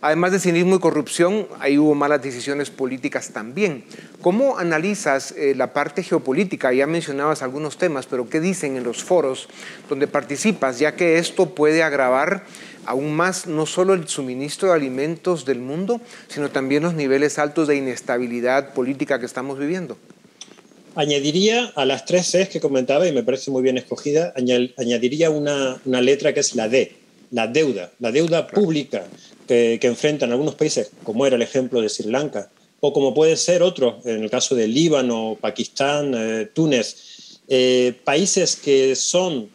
Además 0.00 0.30
de 0.30 0.38
cinismo 0.38 0.76
y 0.76 0.78
corrupción, 0.78 1.48
ahí 1.58 1.76
hubo 1.76 1.94
malas 1.96 2.22
decisiones 2.22 2.70
políticas 2.70 3.30
también. 3.30 3.84
¿Cómo 4.22 4.56
analizas 4.56 5.32
eh, 5.32 5.54
la 5.56 5.72
parte 5.72 6.04
geopolítica? 6.04 6.72
Ya 6.72 6.86
mencionabas 6.86 7.42
algunos 7.42 7.78
temas, 7.78 8.06
pero 8.06 8.28
¿qué 8.28 8.40
dicen 8.40 8.76
en 8.76 8.84
los 8.84 9.02
foros 9.02 9.48
donde 9.88 10.06
participas? 10.06 10.78
Ya 10.78 10.94
que 10.94 11.18
esto 11.18 11.52
puede 11.52 11.82
agravar 11.82 12.44
aún 12.88 13.14
más 13.14 13.46
no 13.46 13.66
solo 13.66 13.92
el 13.92 14.08
suministro 14.08 14.68
de 14.68 14.74
alimentos 14.74 15.44
del 15.44 15.60
mundo, 15.60 16.00
sino 16.28 16.48
también 16.48 16.82
los 16.82 16.94
niveles 16.94 17.38
altos 17.38 17.68
de 17.68 17.76
inestabilidad 17.76 18.72
política 18.72 19.20
que 19.20 19.26
estamos 19.26 19.58
viviendo. 19.58 19.98
Añadiría 20.94 21.66
a 21.76 21.84
las 21.84 22.06
tres 22.06 22.30
Cs 22.30 22.48
que 22.48 22.60
comentaba, 22.60 23.06
y 23.06 23.12
me 23.12 23.22
parece 23.22 23.50
muy 23.50 23.62
bien 23.62 23.76
escogida, 23.76 24.32
añadiría 24.34 25.28
una, 25.28 25.78
letra 25.84 26.32
que 26.32 26.40
es 26.40 26.54
la 26.54 26.68
D, 26.68 26.96
la 27.30 27.46
deuda, 27.46 27.92
la 28.00 28.10
deuda 28.10 28.46
pública 28.46 29.04
que, 29.46 29.78
enfrentan 29.82 30.32
algunos 30.32 30.54
países, 30.54 30.90
como 31.04 31.26
era 31.26 31.36
el 31.36 31.42
ejemplo 31.42 31.82
de 31.82 31.90
Sri 31.90 32.10
Lanka, 32.10 32.50
o 32.80 32.94
como 32.94 33.12
puede 33.12 33.36
ser 33.36 33.62
otro, 33.62 34.00
en 34.06 34.22
el 34.22 34.30
caso 34.30 34.54
de 34.54 34.66
Líbano, 34.66 35.36
Pakistán, 35.38 36.14
eh, 36.16 36.48
Túnez, 36.54 37.40
eh, 37.48 37.92
países 38.04 38.56
que 38.56 38.96
son 38.96 39.50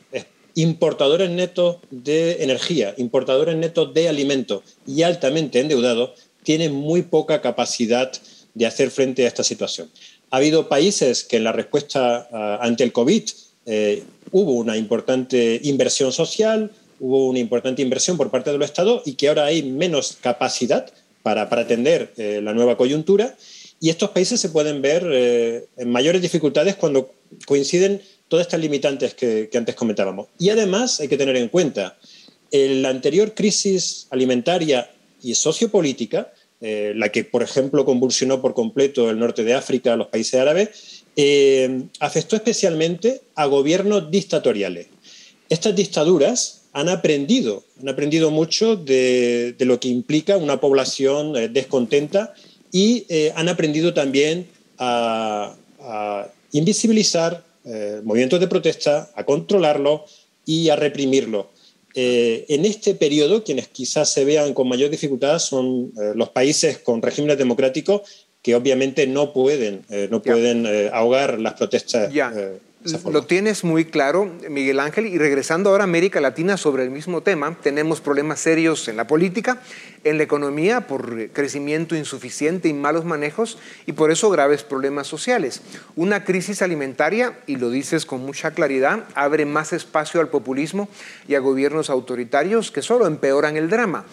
importadores 0.56 1.30
netos 1.30 1.78
de 1.90 2.44
energía, 2.44 2.94
importadores 2.98 3.56
netos 3.56 3.94
de 3.94 4.10
alimentos 4.10 4.62
y 4.86 5.04
altamente 5.04 5.60
endeudados, 5.60 6.12
tienen 6.44 6.74
muy 6.74 7.02
poca 7.02 7.42
capacidad 7.42 8.12
de 8.54 8.66
hacer 8.66 8.92
frente 8.92 9.26
a 9.26 9.28
esta 9.28 9.44
situación. 9.44 9.90
Ha 10.30 10.38
habido 10.38 10.68
países 10.68 11.24
que 11.24 11.38
en 11.38 11.44
la 11.44 11.52
respuesta 11.52 12.28
ah, 12.32 12.60
ante 12.62 12.84
el 12.84 12.92
COVID 12.92 13.24
eh, 13.66 14.04
hubo 14.32 14.54
una 14.54 14.78
importante 14.78 15.60
inversión 15.64 16.12
social, 16.12 16.72
hubo 17.00 17.28
una 17.28 17.40
importante 17.40 17.82
inversión 17.82 18.18
por 18.18 18.30
parte 18.30 18.52
del 18.52 18.62
Estado 18.62 19.02
y 19.06 19.14
que 19.14 19.28
ahora 19.28 19.46
hay 19.46 19.64
menos 19.64 20.18
capacidad 20.22 20.92
para, 21.22 21.50
para 21.50 21.64
atender 21.64 22.14
eh, 22.18 22.42
la 22.44 22.54
nueva 22.54 22.78
coyuntura. 22.78 23.36
Y 23.80 23.90
estos 23.90 24.12
países 24.12 24.40
se 24.40 24.50
pueden 24.50 24.82
ver 24.82 25.06
eh, 25.12 25.66
en 25.78 25.90
mayores 25.90 26.22
dificultades 26.22 26.76
cuando 26.76 27.12
coinciden 27.46 28.02
todas 28.28 28.48
estas 28.48 28.60
limitantes 28.60 29.14
que, 29.14 29.50
antes 29.54 29.76
comentábamos. 29.76 30.28
Y 30.40 30.50
además 30.50 31.00
hay 31.00 31.08
que 31.08 31.18
tener 31.18 31.36
en 31.38 31.50
cuenta 31.50 31.98
la 32.52 32.90
anterior 32.90 33.34
crisis 33.34 34.08
alimentaria 34.12 34.90
y 35.22 35.34
sociopolítica, 35.36 36.32
eh, 36.62 36.94
la 36.96 37.10
que, 37.10 37.24
por 37.24 37.44
ejemplo, 37.44 37.84
convulsionó 37.84 38.42
por 38.42 38.54
completo 38.54 39.10
el 39.10 39.20
norte 39.20 39.44
de 39.44 39.54
África, 39.54 39.96
los 39.96 40.08
países 40.08 40.40
árabes, 40.40 41.04
afectó 42.00 42.36
especialmente 42.36 43.22
a 43.36 43.46
gobiernos 43.46 44.10
dictatoriales. 44.10 44.88
Estas 45.50 45.76
dictaduras 45.76 46.64
han 46.74 46.90
aprendido, 46.90 47.64
han 47.80 47.90
aprendido 47.90 48.32
mucho 48.32 48.76
de, 48.76 49.56
lo 49.60 49.80
que 49.80 49.88
implica 49.88 50.38
una 50.38 50.60
población 50.60 51.36
eh, 51.38 51.48
descontenta 51.48 52.34
y 52.72 53.06
eh, 53.10 53.32
han 53.36 53.48
aprendido 53.48 53.94
también 53.94 54.48
a, 54.80 55.56
invisibilizar 56.52 57.44
eh, 57.66 58.02
movimientos 58.04 58.40
de 58.40 58.48
protesta, 58.48 59.12
a 59.16 59.24
controlarlo 59.24 60.06
y 60.46 60.70
a 60.70 60.76
reprimirlo. 60.76 61.50
en 61.96 62.66
este 62.66 62.96
periodo, 62.96 63.44
quienes 63.44 63.68
quizás 63.68 64.10
se 64.12 64.26
vean 64.26 64.54
con 64.54 64.68
mayor 64.68 64.90
dificultad 64.90 65.38
son 65.38 65.94
los 66.16 66.30
países 66.30 66.80
con 66.80 67.04
regímenes 67.04 67.38
democráticos 67.38 68.02
que 68.42 68.56
obviamente 68.56 69.06
no 69.06 69.32
pueden, 69.32 69.86
no 70.10 70.22
pueden 70.22 70.68
ahogar 70.92 71.40
las 71.40 71.54
protestas. 71.54 72.12
Lo 73.10 73.26
tienes 73.26 73.64
muy 73.64 73.86
claro, 73.86 74.30
Miguel 74.50 74.82
Ángel, 74.82 75.06
y 75.08 75.18
regresando 75.18 75.70
ahora 75.70 75.84
a 75.84 75.86
América 75.86 76.20
Latina 76.20 76.58
sobre 76.58 76.84
el 76.84 76.90
mismo 76.90 77.22
tema, 77.22 77.58
tenemos 77.62 78.02
problemas 78.02 78.42
serios 78.42 78.90
en 78.90 78.98
la 78.98 79.08
política, 79.08 79.62
en 80.04 80.18
la 80.18 80.24
economía 80.24 80.86
por 80.86 81.30
crecimiento 81.30 81.96
insuficiente 81.96 82.68
y 82.68 82.74
malos 82.74 83.06
manejos, 83.06 83.58
y 83.86 83.94
por 83.94 84.12
eso 84.12 84.30
graves 84.30 84.64
problemas 84.64 85.08
sociales. 85.08 85.62
Una 85.96 86.26
crisis 86.26 86.62
alimentaria, 86.62 87.40
y 87.48 87.56
lo 87.56 87.70
dices 87.70 88.06
con 88.06 88.22
mucha 88.26 88.52
claridad, 88.52 89.06
abre 89.16 89.46
más 89.46 89.72
espacio 89.72 90.20
al 90.20 90.28
populismo 90.28 90.90
y 91.26 91.36
a 91.36 91.40
gobiernos 91.40 91.90
autoritarios 91.90 92.70
que 92.70 92.82
solo 92.82 93.08
empeoran 93.08 93.56
el 93.56 93.70
drama. 93.70 94.06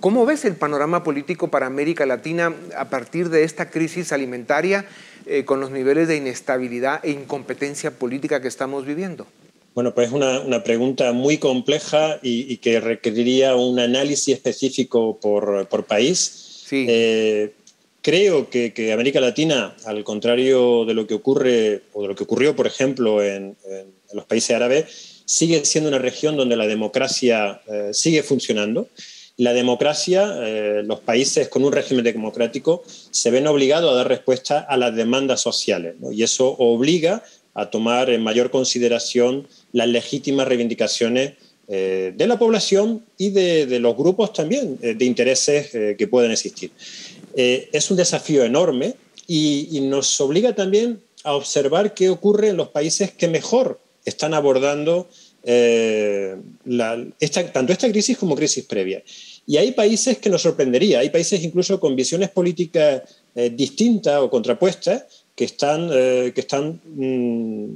¿Cómo 0.00 0.26
ves 0.26 0.44
el 0.44 0.56
panorama 0.56 1.02
político 1.02 1.48
para 1.48 1.66
América 1.66 2.04
Latina 2.04 2.52
a 2.76 2.90
partir 2.90 3.28
de 3.28 3.44
esta 3.44 3.70
crisis 3.70 4.12
alimentaria? 4.12 4.86
Eh, 5.26 5.44
con 5.44 5.60
los 5.60 5.70
niveles 5.70 6.06
de 6.06 6.16
inestabilidad 6.16 7.04
e 7.04 7.10
incompetencia 7.10 7.92
política 7.98 8.42
que 8.42 8.48
estamos 8.48 8.84
viviendo? 8.84 9.26
Bueno, 9.74 9.94
pues 9.94 10.08
es 10.08 10.12
una, 10.12 10.62
pregunta 10.62 11.12
muy 11.12 11.38
compleja 11.38 12.18
y, 12.22 12.58
que 12.58 12.78
requeriría 12.78 13.56
un 13.56 13.80
análisis 13.80 14.34
específico 14.34 15.18
por, 15.20 15.84
país. 15.86 16.64
Sí. 16.66 16.86
Eh, 16.88 17.52
creo 18.02 18.50
que, 18.50 18.92
América 18.92 19.20
Latina, 19.20 19.74
al 19.86 20.04
contrario 20.04 20.84
de 20.84 20.94
lo 20.94 21.06
que 21.06 21.14
ocurre 21.14 21.82
o 21.92 22.02
de 22.02 22.08
lo 22.08 22.14
que 22.14 22.24
ocurrió, 22.24 22.54
por 22.54 22.66
ejemplo, 22.66 23.22
en, 23.22 23.56
los 24.12 24.26
países 24.26 24.54
árabes, 24.54 25.22
sigue 25.24 25.64
siendo 25.64 25.88
una 25.88 25.98
región 25.98 26.36
donde 26.36 26.54
la 26.54 26.66
democracia 26.68 27.62
eh, 27.66 27.90
sigue 27.92 28.22
funcionando 28.22 28.88
la 29.36 29.52
democracia, 29.52 30.32
eh, 30.42 30.82
los 30.84 31.00
países 31.00 31.48
con 31.48 31.64
un 31.64 31.72
régimen 31.72 32.04
democrático 32.04 32.84
se 32.86 33.30
ven 33.30 33.46
obligados 33.46 33.90
a 33.92 33.96
dar 33.96 34.08
respuesta 34.08 34.60
a 34.60 34.76
las 34.76 34.94
demandas 34.94 35.40
sociales 35.40 35.96
y 36.12 36.22
eso 36.22 36.54
obliga 36.58 37.24
a 37.54 37.70
tomar 37.70 38.10
en 38.10 38.22
mayor 38.22 38.50
consideración 38.50 39.46
las 39.72 39.88
legítimas 39.88 40.46
reivindicaciones 40.46 41.32
eh, 41.66 42.12
de 42.16 42.26
la 42.26 42.38
población 42.38 43.04
y 43.16 43.30
de, 43.30 43.80
los 43.80 43.96
grupos 43.96 44.32
también 44.32 44.78
eh, 44.82 44.94
de 44.94 45.04
intereses 45.04 45.70
que 45.70 46.08
pueden 46.08 46.30
existir. 46.30 46.70
es 47.34 47.90
un 47.90 47.96
desafío 47.96 48.44
enorme 48.44 48.94
y, 49.26 49.80
nos 49.82 50.20
obliga 50.20 50.54
también 50.54 51.00
a 51.24 51.34
observar 51.34 51.94
qué 51.94 52.10
ocurre 52.10 52.50
en 52.50 52.56
los 52.56 52.68
países 52.68 53.10
que 53.10 53.26
mejor 53.26 53.80
están 54.04 54.34
abordando 54.34 55.08
eh, 55.46 56.36
tanto 57.52 57.72
esta 57.72 57.90
crisis 57.90 58.16
como 58.16 58.34
crisis 58.34 58.64
previa. 58.64 59.02
Y 59.46 59.58
hay 59.58 59.72
países 59.72 60.16
que 60.16 60.30
nos 60.30 60.40
sorprendería, 60.40 61.00
hay 61.00 61.10
países 61.10 61.44
incluso 61.44 61.78
con 61.78 61.94
visiones 61.94 62.30
políticas 62.30 63.02
eh, 63.34 63.50
distintas 63.50 64.20
o 64.20 64.30
contrapuestas 64.30 65.04
que 65.36 65.44
están, 65.44 65.90
eh, 65.92 66.32
que 66.34 66.40
están 66.40 66.80
mm, 66.86 67.66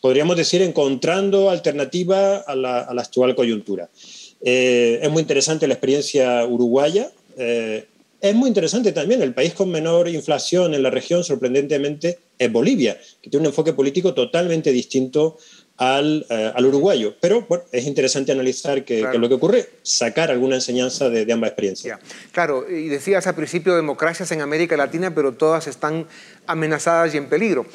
podríamos 0.00 0.36
decir, 0.36 0.62
encontrando 0.62 1.50
alternativa 1.50 2.38
a 2.38 2.54
la, 2.56 2.80
actual 2.80 3.34
coyuntura. 3.34 3.90
es 4.40 5.10
muy 5.10 5.20
interesante 5.22 5.66
la 5.66 5.74
experiencia 5.74 6.44
uruguaya. 6.46 7.10
es 7.36 8.34
muy 8.34 8.48
interesante 8.48 8.92
también 8.92 9.22
el 9.22 9.32
país 9.32 9.54
con 9.54 9.70
menor 9.70 10.08
inflación 10.08 10.74
en 10.74 10.82
la 10.82 10.90
región, 10.90 11.24
sorprendentemente, 11.24 12.18
es 12.38 12.52
Bolivia, 12.52 12.98
que 13.22 13.30
tiene 13.30 13.46
un 13.46 13.52
enfoque 13.52 13.72
político 13.72 14.12
totalmente 14.12 14.72
distinto 14.72 15.38
eh, 15.76 16.52
al, 16.54 16.66
uruguayo. 16.66 17.14
Pero 17.20 17.42
bueno, 17.48 17.64
es 17.72 17.84
interesante 17.84 18.30
analizar 18.30 18.84
qué 18.84 19.00
es 19.00 19.18
lo 19.18 19.28
que 19.28 19.34
ocurre, 19.34 19.68
sacar 19.82 20.30
alguna 20.30 20.54
enseñanza 20.54 21.10
de, 21.10 21.30
ambas 21.32 21.48
experiencias. 21.48 21.98
Claro, 22.30 22.64
y 22.70 22.88
decías 22.88 23.26
al 23.26 23.34
principio 23.34 23.74
democracias 23.74 24.30
en 24.30 24.40
América 24.40 24.76
Latina, 24.76 25.12
pero 25.12 25.32
todas 25.32 25.66
están 25.66 26.06
amenazadas 26.46 27.14
y 27.14 27.18
en 27.18 27.28
peligro. 27.28 27.66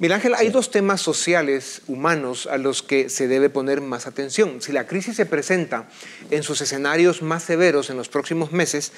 Mira 0.00 0.16
Ángel, 0.16 0.34
hay 0.34 0.48
dos 0.48 0.72
temas 0.72 1.00
sociales 1.00 1.82
humanos 1.86 2.48
a 2.50 2.58
los 2.58 2.82
que 2.82 3.08
se 3.08 3.28
debe 3.28 3.48
poner 3.48 3.80
más 3.80 4.08
atención. 4.08 4.60
Si 4.60 4.72
la 4.72 4.88
crisis 4.88 5.14
se 5.14 5.24
presenta 5.24 5.88
en 6.32 6.42
sus 6.42 6.60
escenarios 6.60 7.22
más 7.22 7.44
severos 7.44 7.90
en 7.90 7.96
los 7.96 8.08
próximos 8.08 8.50
meses, 8.50 8.90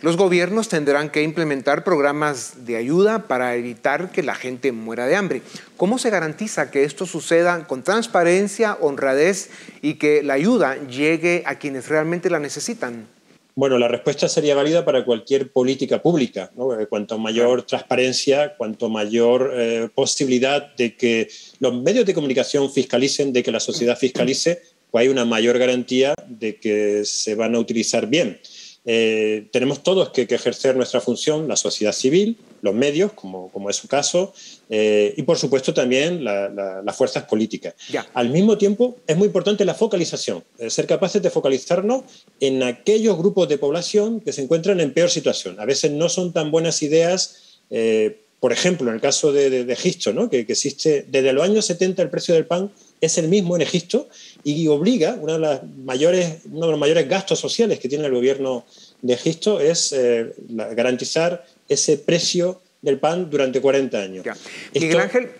los 0.00 0.16
gobiernos 0.16 0.68
tendrán 0.68 1.10
que 1.10 1.24
implementar 1.24 1.82
programas 1.82 2.66
de 2.66 2.76
ayuda 2.76 3.26
para 3.26 3.56
evitar 3.56 4.12
que 4.12 4.22
la 4.22 4.36
gente 4.36 4.70
muera 4.70 5.06
de 5.06 5.16
hambre. 5.16 5.42
¿Cómo 5.76 5.98
se 5.98 6.10
garantiza 6.10 6.70
que 6.70 6.84
esto 6.84 7.04
suceda 7.04 7.66
con 7.66 7.82
transparencia, 7.82 8.78
honradez 8.80 9.50
y 9.82 9.94
que 9.94 10.22
la 10.22 10.34
ayuda 10.34 10.76
llegue 10.86 11.42
a 11.46 11.56
quienes 11.58 11.88
realmente 11.88 12.30
la 12.30 12.38
necesitan? 12.38 13.08
Bueno, 13.56 13.78
la 13.78 13.86
respuesta 13.86 14.28
sería 14.28 14.56
válida 14.56 14.84
para 14.84 15.04
cualquier 15.04 15.52
política 15.52 16.02
pública. 16.02 16.50
Eh, 16.80 16.86
cuanto 16.88 17.18
mayor 17.18 17.62
transparencia, 17.62 18.56
cuanto 18.56 18.88
mayor 18.88 19.52
eh, 19.54 19.88
posibilidad 19.94 20.74
de 20.74 20.96
que 20.96 21.28
los 21.60 21.72
medios 21.80 22.04
de 22.04 22.14
comunicación 22.14 22.72
fiscalicen, 22.72 23.32
de 23.32 23.44
que 23.44 23.52
la 23.52 23.60
sociedad 23.60 23.96
fiscalice, 23.96 24.60
pues 24.90 25.02
hay 25.02 25.08
una 25.08 25.24
mayor 25.24 25.58
garantía 25.58 26.14
de 26.26 26.56
que 26.56 27.04
se 27.04 27.36
van 27.36 27.54
a 27.54 27.60
utilizar 27.60 28.08
bien. 28.08 28.40
Eh, 28.86 29.46
tenemos 29.52 29.82
todos 29.82 30.10
que, 30.10 30.22
ejercer 30.22 30.76
nuestra 30.76 31.00
función, 31.00 31.46
la 31.46 31.56
sociedad 31.56 31.92
civil, 31.92 32.36
los 32.64 32.74
medios, 32.74 33.12
como, 33.12 33.50
como 33.50 33.68
es 33.68 33.76
su 33.76 33.88
caso, 33.88 34.32
eh, 34.70 35.12
y 35.18 35.22
por 35.22 35.36
supuesto 35.36 35.74
también 35.74 36.24
las 36.24 36.96
fuerzas 36.96 37.24
políticas. 37.24 37.74
Al 38.14 38.30
mismo 38.30 38.56
tiempo, 38.56 38.96
es 39.06 39.18
muy 39.18 39.26
importante 39.26 39.66
la 39.66 39.74
focalización, 39.74 40.42
eh, 40.58 40.70
ser 40.70 40.86
capaces 40.86 41.22
de 41.22 41.28
focalizarnos 41.28 42.04
en 42.40 42.62
aquellos 42.62 43.18
grupos 43.18 43.50
de 43.50 43.58
población 43.58 44.20
que 44.20 44.32
se 44.32 44.40
encuentran 44.40 44.80
en 44.80 44.94
peor 44.94 45.10
situación. 45.10 45.60
A 45.60 45.66
veces 45.66 45.90
no 45.90 46.08
son 46.08 46.32
tan 46.32 46.50
buenas 46.50 46.82
ideas. 46.82 47.60
por 48.40 48.52
ejemplo, 48.52 48.88
en 48.90 48.96
el 48.96 49.00
caso 49.00 49.32
de, 49.32 49.72
Egipto, 49.72 50.12
¿no? 50.12 50.28
que, 50.28 50.44
que 50.44 50.52
existe 50.52 51.06
desde 51.08 51.32
los 51.32 51.44
años 51.44 51.64
70 51.64 52.02
el 52.02 52.10
precio 52.10 52.34
del 52.34 52.44
pan 52.44 52.70
es 53.00 53.18
el 53.18 53.28
mismo 53.28 53.56
en 53.56 53.62
Egipto 53.62 54.08
y 54.42 54.68
obliga, 54.68 55.16
una 55.20 55.34
de 55.34 55.38
las 55.38 55.60
mayores, 55.78 56.38
uno 56.50 56.66
de 56.66 56.72
los 56.72 56.80
mayores 56.80 57.08
gastos 57.08 57.38
sociales 57.38 57.78
que 57.78 57.88
tiene 57.88 58.06
el 58.06 58.12
gobierno 58.12 58.64
de 59.02 59.14
Egipto 59.14 59.60
es 59.60 59.92
eh, 59.92 60.34
garantizar 60.48 61.46
ese 61.68 61.96
precio 61.96 62.60
del 62.84 62.98
pan 62.98 63.30
durante 63.30 63.62
40 63.62 63.98
años. 63.98 64.26
Miguel 64.74 65.00
Ángel, 65.00 65.30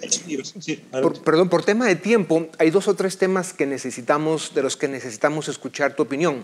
perdón, 1.25 1.51
por 1.51 1.63
tema 1.63 1.87
de 1.87 1.95
tiempo, 1.95 2.49
hay 2.59 2.71
dos 2.71 2.89
o 2.89 2.95
tres 2.95 3.19
temas 3.19 3.53
que 3.53 3.67
necesitamos, 3.67 4.55
de 4.55 4.63
los 4.63 4.79
que 4.79 4.89
necesitamos 4.89 5.49
escuchar 5.49 5.95
tu 5.95 6.05
opinión. 6.05 6.43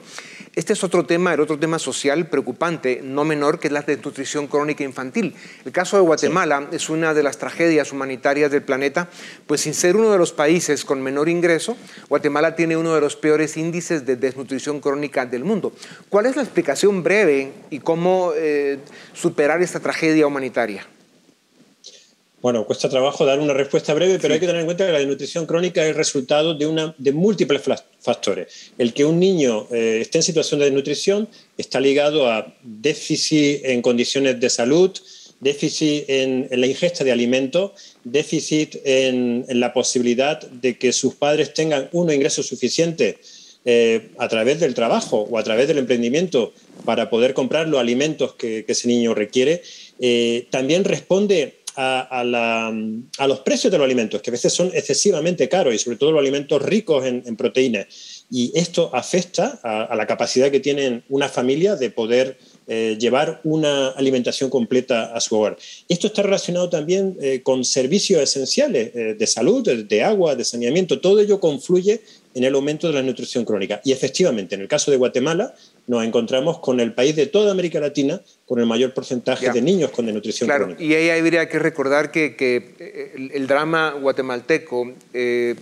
Este 0.55 0.75
es 0.75 0.85
otro 0.85 1.07
tema, 1.07 1.33
el 1.33 1.41
otro 1.41 1.59
tema 1.59 1.79
social 1.79 2.29
preocupante, 2.29 3.01
no 3.03 3.25
menor, 3.25 3.59
que 3.59 3.69
es 3.69 3.73
la 3.73 3.81
desnutrición 3.81 4.47
crónica 4.47 4.85
infantil. 4.85 5.35
El 5.65 5.73
caso 5.73 5.97
de 5.97 6.03
Guatemala 6.03 6.69
es 6.71 6.91
una 6.91 7.15
de 7.15 7.23
las 7.23 7.39
tragedias 7.39 7.93
humanitarias 7.93 8.51
del 8.51 8.63
planeta, 8.63 9.09
pues 9.47 9.63
sin 9.63 9.73
ser 9.73 9.97
uno 9.97 10.13
de 10.13 10.19
los 10.19 10.33
países 10.33 10.85
con 10.85 11.01
menor 11.01 11.31
ingreso, 11.31 11.79
Guatemala 12.11 12.57
tiene 12.57 12.77
uno 12.77 12.95
de 12.95 13.01
los 13.01 13.17
peores 13.17 13.57
índices 13.57 14.05
de 14.05 14.17
desnutrición 14.17 14.81
crónica 14.81 15.25
del 15.25 15.45
mundo. 15.45 15.73
¿Cuál 16.11 16.27
es 16.27 16.37
la 16.37 16.43
explicación 16.43 17.03
breve 17.03 17.53
y 17.71 17.79
cómo 17.79 18.33
eh, 18.37 18.79
superar 19.15 19.63
esta 19.63 19.81
tragedia 19.81 20.27
humanitaria? 20.27 20.90
Bueno, 22.43 22.65
cuesta 22.65 22.89
trabajo 22.89 23.27
dar 23.27 23.39
una 23.39 23.53
respuesta 23.53 23.93
breve, 23.93 24.19
pero 24.19 24.33
hay 24.33 24.41
que 24.41 24.47
tener 24.47 24.61
en 24.61 24.67
cuenta 24.67 24.87
que 24.87 24.93
la 24.93 24.99
desnutrición 24.99 25.45
crónica 25.45 25.83
es 25.83 25.91
el 25.91 25.95
resultado 25.95 26.55
de, 26.55 26.67
una, 26.67 26.95
de 26.97 27.13
múltiples 27.13 27.61
factores. 28.01 28.73
El 28.79 28.95
que 28.95 29.05
un 29.05 29.21
niño 29.21 29.67
eh, 29.71 29.99
esté 30.01 30.19
en 30.19 30.23
situación 30.23 30.59
de 30.61 30.67
desnutrición 30.67 31.29
está 31.59 31.81
ligado 31.81 32.31
a 32.31 32.55
déficit 32.63 33.61
en 33.65 33.83
condiciones 33.83 34.41
de 34.41 34.49
salud, 34.49 34.91
déficit 35.41 36.05
en, 36.09 36.49
la 36.51 36.67
ingesta 36.67 37.05
de 37.05 37.13
alimentos, 37.13 37.73
déficit 38.05 38.77
en, 38.85 39.45
la 39.49 39.75
posibilidad 39.75 40.41
de 40.41 40.79
que 40.79 40.95
sus 40.95 41.17
padres 41.17 41.53
tengan 41.53 41.91
unos 41.93 42.15
ingresos 42.15 42.47
suficientes 42.47 43.59
eh, 43.67 44.13
a 44.17 44.29
través 44.29 44.61
del 44.61 44.73
trabajo 44.73 45.29
o 45.31 45.37
a 45.37 45.45
través 45.45 45.69
del 45.69 45.77
emprendimiento 45.77 46.55
para 46.87 47.11
poder 47.11 47.35
comprar 47.35 47.69
los 47.69 47.79
alimentos 47.79 48.35
que, 48.35 48.65
ese 48.67 48.89
niño 48.89 49.15
requiere. 49.15 49.63
Eh, 49.99 50.47
también 50.49 50.85
responde 50.85 51.60
a, 51.77 53.27
los 53.27 53.41
precios 53.41 53.71
de 53.71 53.79
los 53.79 53.85
alimentos, 53.85 54.23
que 54.23 54.31
a 54.31 54.33
veces 54.33 54.53
son 54.53 54.71
excesivamente 54.75 55.49
caros 55.49 55.75
y 55.75 55.79
sobre 55.79 55.97
todo 55.97 56.13
los 56.13 56.21
alimentos 56.21 56.63
ricos 56.63 57.05
en, 57.07 57.37
proteínas. 57.37 57.87
Y 58.31 58.53
esto 58.55 58.91
afecta 58.93 59.61
a, 59.63 59.95
la 59.95 60.07
capacidad 60.07 60.51
que 60.51 60.61
tienen 60.61 61.05
una 61.09 61.29
familia 61.29 61.77
de 61.77 61.91
poder 61.91 62.39
eh, 62.67 62.97
llevar 63.01 63.41
una 63.43 63.89
alimentación 63.89 64.49
completa 64.49 65.13
a 65.13 65.21
su 65.21 65.37
hogar. 65.37 65.57
Esto 65.89 66.07
está 66.07 66.23
relacionado 66.23 66.69
también 66.69 67.17
eh, 67.21 67.41
con 67.43 67.65
servicios 67.65 68.23
esenciales 68.23 68.95
eh, 68.95 69.17
de 69.19 69.27
salud, 69.27 69.69
de, 69.69 70.03
agua, 70.05 70.37
de 70.37 70.45
saneamiento. 70.45 71.01
Todo 71.01 71.19
ello 71.19 71.41
confluye 71.41 72.01
en 72.35 72.45
el 72.45 72.55
aumento 72.55 72.87
de 72.87 72.95
la 72.95 73.03
nutrición 73.03 73.45
crónica. 73.45 73.81
Y 73.85 73.91
efectivamente, 73.91 74.55
en 74.55 74.61
el 74.61 74.69
caso 74.69 74.91
de 74.93 74.97
Guatemala, 74.97 75.55
nos 75.87 76.05
encontramos 76.05 76.59
con 76.59 76.81
el 76.81 76.93
país 76.95 77.17
de 77.17 77.27
toda 77.27 77.53
América 77.53 77.81
Latina 77.81 78.21
con 78.47 78.59
el 78.61 78.67
mayor 78.67 78.93
porcentaje 78.95 79.51
de 79.51 79.63
niños 79.63 79.91
con 79.91 80.07
desnutrición 80.07 80.47
claro, 80.47 80.65
crónica. 80.65 80.83
Y 80.83 80.95
ahí 80.95 81.11
habría 81.11 81.49
que 81.49 81.59
recordar 81.59 82.11
que, 82.11 83.31
el, 83.33 83.47
drama 83.47 83.93
guatemalteco 83.93 84.93
eh, 85.15 85.55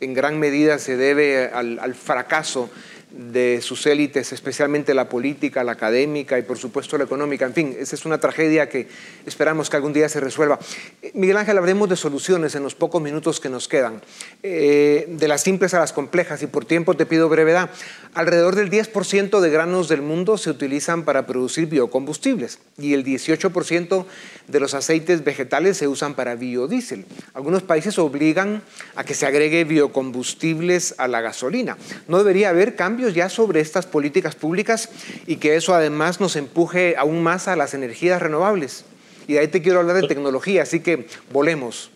en 0.00 0.14
gran 0.14 0.38
medida 0.38 0.78
se 0.78 0.96
debe 0.96 1.46
al, 1.48 1.78
al 1.78 1.94
fracaso 1.94 2.70
de 3.14 3.60
sus 3.62 3.86
élites, 3.86 4.32
especialmente 4.32 4.92
la 4.92 5.08
política, 5.08 5.62
la 5.62 5.72
académica 5.72 6.36
y 6.36 6.42
por 6.42 6.58
supuesto 6.58 6.98
la 6.98 7.04
económica. 7.04 7.44
En 7.46 7.54
fin, 7.54 7.76
esa 7.78 7.94
es 7.94 8.04
una 8.04 8.18
tragedia 8.18 8.68
que 8.68 8.88
esperamos 9.24 9.70
que 9.70 9.76
algún 9.76 9.92
día 9.92 10.08
se 10.08 10.18
resuelva. 10.18 10.58
Eh, 11.00 11.12
Miguel 11.14 11.36
Ángel, 11.36 11.56
hablemos 11.58 11.88
de 11.88 11.94
soluciones 11.94 12.56
en 12.56 12.64
los 12.64 12.74
pocos 12.74 13.00
minutos 13.00 13.38
que 13.38 13.48
nos 13.48 13.68
quedan, 13.68 14.02
eh, 14.42 15.06
de 15.08 15.28
las 15.28 15.42
simples 15.42 15.74
a 15.74 15.78
las 15.78 15.92
complejas 15.92 16.42
y 16.42 16.48
por 16.48 16.64
tiempo 16.64 16.94
te 16.94 17.06
pido 17.06 17.28
brevedad. 17.28 17.70
Alrededor 18.14 18.56
del 18.56 18.68
10% 18.68 19.40
de 19.40 19.50
granos 19.50 19.88
del 19.88 20.02
mundo 20.02 20.36
se 20.36 20.50
utilizan 20.50 21.04
para 21.04 21.26
producir 21.26 21.66
biocombustibles 21.66 22.58
y 22.78 22.94
el 22.94 23.04
18% 23.04 24.06
de 24.48 24.60
los 24.60 24.74
aceites 24.74 25.22
vegetales 25.22 25.76
se 25.76 25.86
usan 25.86 26.14
para 26.14 26.34
biodiesel. 26.34 27.04
Algunos 27.32 27.62
países 27.62 27.98
obligan 27.98 28.62
a 28.96 29.04
que 29.04 29.14
se 29.14 29.26
agregue 29.26 29.64
biocombustibles 29.64 30.94
a 30.98 31.06
la 31.06 31.20
gasolina. 31.20 31.76
No 32.08 32.18
debería 32.18 32.50
haber 32.50 32.74
cambios 32.74 33.03
ya 33.08 33.28
sobre 33.28 33.60
estas 33.60 33.86
políticas 33.86 34.34
públicas 34.34 34.88
y 35.26 35.36
que 35.36 35.56
eso 35.56 35.74
además 35.74 36.20
nos 36.20 36.36
empuje 36.36 36.94
aún 36.96 37.22
más 37.22 37.48
a 37.48 37.56
las 37.56 37.74
energías 37.74 38.20
renovables. 38.20 38.84
Y 39.26 39.34
de 39.34 39.40
ahí 39.40 39.48
te 39.48 39.62
quiero 39.62 39.80
hablar 39.80 40.00
de 40.00 40.08
tecnología, 40.08 40.62
así 40.62 40.80
que 40.80 41.06
volemos. 41.32 41.90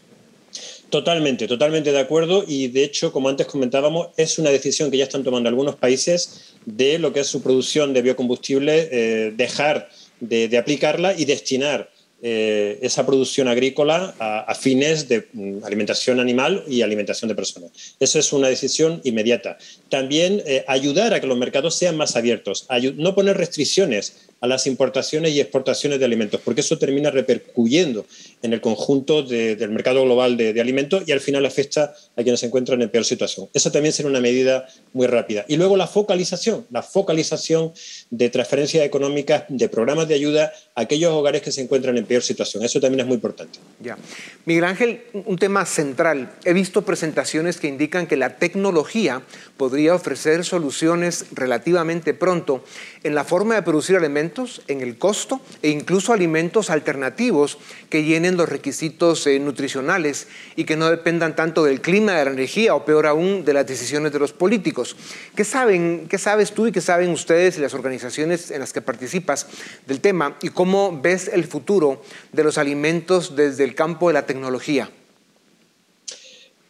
Totalmente, 0.91 1.47
totalmente 1.47 1.93
de 1.93 1.99
acuerdo 1.99 2.45
y 2.47 2.69
de 2.69 2.83
hecho, 2.83 3.13
como 3.13 3.29
antes 3.29 3.47
comentábamos, 3.47 4.09
es 4.17 4.39
una 4.39 4.49
decisión 4.51 4.91
que 4.91 4.97
ya 4.97 5.05
están 5.05 5.23
tomando 5.23 5.49
algunos 5.51 5.77
países 5.77 6.55
de 6.65 6.99
lo 6.99 7.13
que 7.13 7.21
es 7.21 7.27
su 7.27 7.43
producción 7.43 7.93
de 7.93 8.01
biocombustible, 8.01 8.89
eh, 8.91 9.33
dejar 9.37 9.91
de, 10.21 10.49
de 10.49 10.57
aplicarla 10.57 11.13
y 11.13 11.27
destinar 11.27 11.91
eh, 12.21 12.81
esa 12.83 13.07
producción 13.07 13.47
agrícola 13.47 14.15
a, 14.19 14.55
fines 14.57 15.09
de 15.09 15.29
mm, 15.33 15.65
alimentación 15.65 16.19
animal 16.19 16.65
y 16.67 16.83
alimentación 16.83 17.29
de 17.29 17.37
personas. 17.37 17.71
Eso 18.01 18.19
es 18.19 18.33
una 18.33 18.49
decisión 18.49 19.01
inmediata. 19.05 19.57
También 19.89 20.43
eh, 20.45 20.65
ayudar 20.67 21.15
a 21.15 21.21
que 21.21 21.29
los 21.29 21.39
mercados 21.39 21.77
sean 21.77 21.97
más 21.97 22.17
abiertos, 22.17 22.67
no 22.97 23.15
poner 23.15 23.37
restricciones 23.37 24.28
a 24.41 24.47
las 24.47 24.67
importaciones 24.67 25.33
y 25.33 25.41
exportaciones 25.41 25.99
de 25.99 26.05
alimentos, 26.05 26.41
porque 26.45 26.61
eso 26.61 26.79
termina 26.79 27.11
repercuyendo 27.11 28.07
en 28.43 28.53
el 28.53 28.61
conjunto 28.61 29.23
del 29.23 29.71
mercado 29.71 30.05
global 30.05 30.37
de, 30.37 30.59
alimentos 30.61 31.05
y 31.07 31.13
al 31.13 31.21
final 31.21 31.45
afecta 31.47 31.95
a 32.17 32.23
quienes 32.23 32.41
se 32.41 32.47
encuentran 32.47 32.81
en 32.83 32.89
peor 32.89 33.05
situación. 33.05 33.49
Esa 33.53 33.71
también 33.73 33.93
será 33.93 34.09
una 34.09 34.21
medida 34.21 34.69
muy 34.93 35.07
rápida. 35.07 35.45
Y 35.49 35.57
luego 35.57 35.77
la 35.77 35.87
focalización, 35.87 36.67
la 36.71 36.83
focalización 36.83 37.73
de 38.11 38.29
transferencias 38.31 38.85
económicas, 38.85 39.45
de 39.49 39.69
programas 39.69 40.09
de 40.09 40.15
ayuda 40.15 40.53
a 40.75 40.83
aquellos 40.83 41.13
hogares 41.13 41.43
que 41.43 41.53
se 41.53 41.63
encuentran 41.63 41.97
en 41.97 42.07
peor 42.07 42.23
situación. 42.23 42.65
Eso 42.65 42.81
también 42.81 43.01
es 43.01 43.07
muy 43.07 43.15
importante. 43.15 43.59
Ya. 43.81 43.97
Miguel 44.45 44.65
Ángel, 44.65 45.03
un 45.13 45.39
tema 45.39 45.65
central. 45.67 46.33
He 46.45 46.53
visto 46.53 46.83
presentaciones 46.83 47.59
que 47.59 47.69
indican 47.69 48.07
que 48.07 48.17
la 48.17 48.37
tecnología 48.37 49.23
podría 49.57 49.95
ofrecer 49.95 50.45
soluciones 50.45 51.27
relativamente 51.33 52.15
pronto 52.15 52.65
en 53.03 53.15
la 53.15 53.25
forma 53.25 53.55
de 53.55 53.63
producir 53.63 53.97
alimentos, 53.97 54.28
en 54.69 54.81
el 54.81 54.99
costo 54.99 55.41
e 55.63 55.71
incluso 55.71 56.13
alimentos 56.13 56.71
alternativos 56.71 57.59
que 57.89 58.05
llenen 58.05 58.37
los 58.37 58.49
requisitos 58.49 59.27
eh, 59.27 59.39
nutricionales 59.39 60.29
y 60.57 60.65
que 60.65 60.77
no 60.77 60.91
dependan 60.91 61.35
tanto 61.35 61.65
del 61.65 61.81
clima, 61.81 62.13
de 62.15 62.25
la 62.25 62.31
energía 62.33 62.75
o 62.75 62.85
peor 62.85 63.07
aún 63.07 63.45
de 63.45 63.55
las 63.55 63.67
decisiones 63.67 64.13
de 64.13 64.19
los 64.19 64.33
políticos. 64.33 64.97
¿Qué 65.35 65.45
saben, 65.45 66.07
qué 66.09 66.19
sabes 66.19 66.53
tú 66.53 66.67
y 66.67 66.73
qué 66.73 66.81
saben 66.81 67.11
ustedes 67.11 67.59
y 67.59 67.61
las 67.61 67.75
organizaciones 67.75 68.51
en 68.51 68.61
las 68.61 68.73
que 68.73 68.83
participas 68.83 69.47
del 69.87 70.01
tema 70.01 70.37
y 70.43 70.49
cómo 70.49 71.01
ves 71.01 71.29
el 71.29 71.45
futuro 71.45 72.03
de 72.33 72.45
los 72.45 72.59
alimentos 72.59 73.35
desde 73.35 73.65
el 73.65 73.75
campo 73.75 74.09
de 74.09 74.15
la 74.15 74.27
tecnología? 74.27 74.91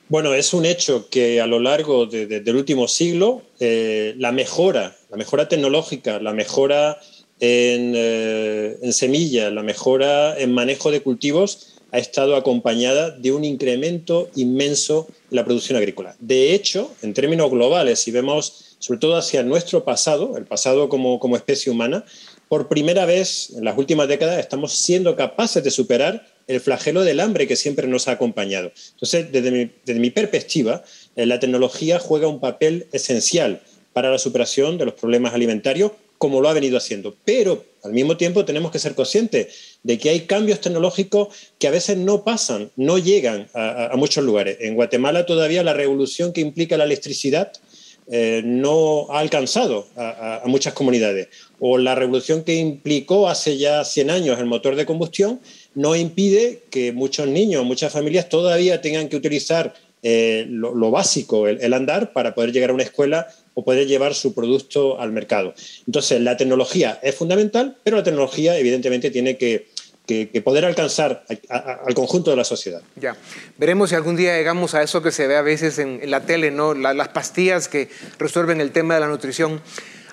Bueno, 0.09 0.33
es 0.33 0.55
un 0.55 0.65
hecho 0.65 1.11
que 1.11 1.39
a 1.43 1.47
lo 1.47 1.61
largo 1.61 2.07
del 2.07 2.57
último 2.57 2.89
siglo 2.89 3.43
eh, 3.61 4.15
la 4.17 4.33
mejora, 4.33 4.97
la 5.11 5.19
mejora 5.19 5.49
tecnológica, 5.49 6.19
la 6.19 6.33
mejora 6.33 6.99
en, 7.41 7.93
eh, 7.95 8.77
semillas, 8.93 9.53
la 9.53 9.63
mejora 9.63 10.39
en 10.39 10.53
manejo 10.53 10.91
de 10.91 11.01
cultivos 11.01 11.75
ha 11.91 11.99
estado 11.99 12.37
acompañada 12.37 13.11
de 13.11 13.33
un 13.33 13.45
incremento 13.45 14.29
inmenso 14.35 15.07
en 15.31 15.37
la 15.37 15.45
producción 15.45 15.79
agrícola. 15.79 16.17
De 16.21 16.55
hecho, 16.55 16.93
en 17.03 17.15
términos 17.15 17.51
globales, 17.51 18.01
si 18.01 18.11
vemos 18.11 18.77
sobre 18.79 19.01
todo 19.01 19.17
hacia 19.17 19.43
nuestro 19.43 19.85
pasado, 19.85 20.37
el 20.37 20.45
pasado 20.45 20.89
como, 20.89 21.37
especie 21.37 21.73
humana, 21.73 22.05
por 22.49 22.69
primera 22.69 23.07
vez 23.07 23.51
en 23.57 23.65
las 23.65 23.77
últimas 23.77 24.09
décadas 24.09 24.39
estamos 24.39 24.73
siendo 24.73 25.17
capaces 25.17 25.63
de 25.63 25.71
superar 25.71 26.27
el 26.47 26.61
flagelo 26.61 27.03
del 27.03 27.21
hambre 27.21 27.47
que 27.47 27.57
siempre 27.57 27.87
nos 27.89 28.09
ha 28.09 28.13
acompañado. 28.13 28.73
Entonces, 28.93 29.31
desde 29.31 29.99
mi, 29.99 30.11
perspectiva, 30.11 30.83
eh, 31.17 31.27
la 31.27 31.41
tecnología 31.41 31.99
juega 31.99 32.29
un 32.29 32.41
papel 32.41 32.87
esencial 32.93 33.61
para 33.93 34.11
la 34.11 34.19
superación 34.19 34.79
de 34.79 34.87
los 34.87 34.95
problemas 34.95 35.35
alimentarios, 35.35 35.93
como 36.19 36.41
lo 36.41 36.49
ha 36.49 36.53
venido 36.53 36.77
haciendo. 36.77 37.17
Pero 37.25 37.65
al 37.83 37.93
mismo 37.93 38.17
tiempo 38.17 38.45
tenemos 38.45 38.71
que 38.71 38.79
ser 38.79 38.95
conscientes 38.95 39.79
de 39.83 39.99
que 39.99 40.11
hay 40.11 40.21
cambios 40.23 40.61
tecnológicos 40.61 41.29
que 41.59 41.69
a 41.69 41.71
veces 41.71 41.97
no 41.97 42.25
pasan, 42.25 42.71
no 42.77 42.99
llegan 42.99 43.49
a, 43.55 43.95
muchos 43.97 44.25
lugares. 44.25 44.59
En 44.61 44.75
Guatemala 44.75 45.27
todavía 45.27 45.63
la 45.63 45.75
revolución 45.75 46.33
que 46.33 46.41
implica 46.41 46.77
la 46.77 46.85
electricidad 46.85 47.53
eh, 48.11 48.43
no 48.45 49.07
ha 49.11 49.21
alcanzado 49.21 49.87
a, 49.97 50.43
muchas 50.47 50.73
comunidades. 50.73 51.29
O 51.61 51.79
la 51.79 51.95
revolución 51.95 52.43
que 52.43 52.55
implicó 52.55 53.29
hace 53.29 53.57
ya 53.57 53.85
100 53.85 54.11
años 54.11 54.39
el 54.39 54.47
motor 54.47 54.77
de 54.77 54.87
combustión 54.87 55.41
no 55.75 55.95
impide 55.95 56.65
que 56.71 56.93
muchos 56.93 57.29
niños, 57.29 57.65
muchas 57.65 57.93
familias 57.93 58.29
todavía 58.29 58.81
tengan 58.81 59.09
que 59.09 59.17
utilizar 59.17 59.75
eh, 60.03 60.47
lo, 60.49 60.91
básico, 60.91 61.49
el, 61.49 61.73
andar, 61.73 62.13
para 62.13 62.35
poder 62.35 62.53
llegar 62.53 62.71
a 62.71 62.75
una 62.75 62.85
escuela 62.85 63.29
o 63.59 63.65
poder 63.65 63.89
llevar 63.89 64.15
su 64.15 64.35
producto 64.35 65.01
al 65.01 65.11
mercado. 65.11 65.53
Entonces, 65.85 66.21
la 66.21 66.37
tecnología 66.37 67.01
es 67.03 67.17
fundamental, 67.17 67.77
pero 67.83 67.97
la 67.97 68.05
tecnología 68.05 68.57
evidentemente 68.57 69.11
tiene 69.11 69.37
que, 69.37 69.67
poder 70.45 70.65
alcanzar 70.65 71.25
al 71.51 71.93
conjunto 71.93 72.31
de 72.31 72.37
la 72.37 72.45
sociedad. 72.45 72.81
Ya, 72.95 73.17
veremos 73.59 73.91
si 73.91 73.97
algún 73.97 74.15
día 74.15 74.37
llegamos 74.37 74.75
a 74.75 74.83
eso 74.83 75.03
que 75.03 75.11
se 75.11 75.27
ve 75.27 75.37
a 75.37 75.43
veces 75.43 75.81
en, 75.81 76.09
la 76.09 76.21
tele, 76.21 76.53
¿no? 76.53 76.73
las 76.73 77.09
pastillas 77.09 77.67
que 77.67 77.89
resuelven 78.17 78.61
el 78.61 78.71
tema 78.71 78.95
de 78.95 79.01
la 79.01 79.09
nutrición. 79.09 79.61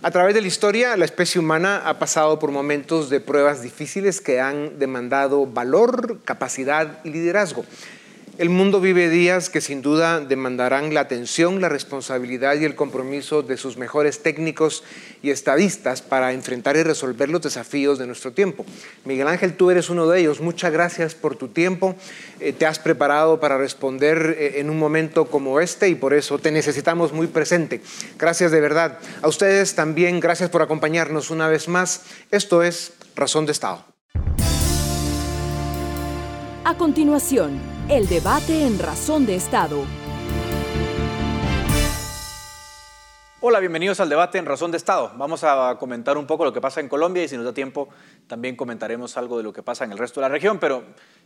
A 0.01 0.09
través 0.09 0.33
de 0.33 0.41
la 0.41 0.47
historia, 0.47 0.97
la 0.97 1.05
especie 1.05 1.39
humana 1.39 1.83
ha 1.85 1.99
pasado 1.99 2.39
por 2.39 2.49
momentos 2.49 3.11
de 3.11 3.19
pruebas 3.19 3.61
difíciles 3.61 4.21
que 4.21 4.39
han 4.41 4.79
demandado 4.79 5.45
valor, 5.45 6.19
capacidad 6.25 6.99
y 7.03 7.11
liderazgo. 7.11 7.63
El 8.37 8.49
mundo 8.49 8.81
vive 8.81 9.09
días 9.09 9.49
que 9.49 9.61
sin 9.61 9.81
duda 9.81 10.19
demandarán 10.19 10.93
la 10.93 10.99
atención, 10.99 11.61
la 11.61 11.69
responsabilidad 11.69 12.55
y 12.55 12.65
el 12.65 12.75
compromiso 12.75 13.43
de 13.43 13.55
sus 13.55 13.77
mejores 13.77 14.23
técnicos 14.23 14.83
y 15.23 15.29
estadistas 15.29 16.01
para 16.01 16.33
enfrentar 16.33 16.75
y 16.75 16.83
resolver 16.83 17.29
los 17.29 17.41
desafíos 17.41 17.97
de 17.97 18.07
nuestro 18.07 18.33
tiempo. 18.33 18.65
Miguel 19.05 19.29
Ángel, 19.29 19.55
tú 19.55 19.71
eres 19.71 19.89
uno 19.89 20.05
de 20.07 20.19
ellos. 20.19 20.41
Muchas 20.41 20.73
gracias 20.73 21.15
por 21.15 21.37
tu 21.37 21.47
tiempo. 21.47 21.95
Eh, 22.41 22.51
te 22.51 22.65
has 22.65 22.77
preparado 22.77 23.39
para 23.39 23.57
responder 23.57 24.35
eh, 24.37 24.59
en 24.59 24.69
un 24.69 24.79
momento 24.79 25.27
como 25.27 25.61
este 25.61 25.87
y 25.87 25.95
por 25.95 26.13
eso 26.13 26.37
te 26.37 26.51
necesitamos 26.51 27.13
muy 27.13 27.27
presente. 27.27 27.79
Gracias 28.19 28.51
de 28.51 28.59
verdad. 28.59 28.99
A 29.21 29.29
ustedes 29.29 29.75
también, 29.75 30.19
gracias 30.19 30.49
por 30.49 30.61
acompañarnos 30.61 31.31
una 31.31 31.47
vez 31.47 31.69
más. 31.69 32.03
Esto 32.31 32.63
es 32.63 32.91
Razón 33.15 33.45
de 33.45 33.53
Estado. 33.53 33.85
A 36.65 36.75
continuación, 36.77 37.61
el 37.89 38.07
debate 38.07 38.65
en 38.65 38.79
Razón 38.79 39.27
de 39.27 39.35
Estado. 39.35 39.83
Hola, 43.41 43.59
bienvenidos 43.59 43.99
al 43.99 44.09
debate 44.09 44.39
en 44.39 44.47
Razón 44.47 44.71
de 44.71 44.77
Estado. 44.77 45.11
Vamos 45.17 45.43
a 45.43 45.77
comentar 45.77 46.17
un 46.17 46.25
poco 46.25 46.45
lo 46.45 46.51
que 46.51 46.61
pasa 46.61 46.79
en 46.79 46.89
Colombia 46.89 47.23
y 47.23 47.27
si 47.27 47.35
nos 47.35 47.45
da 47.45 47.53
tiempo 47.53 47.89
también 48.25 48.55
comentaremos 48.55 49.17
algo 49.17 49.37
de 49.37 49.43
lo 49.43 49.53
que 49.53 49.61
pasa 49.61 49.85
en 49.85 49.91
el 49.91 49.99
resto 49.99 50.19
de 50.19 50.23
la 50.23 50.33
región, 50.33 50.57
pero 50.57 50.83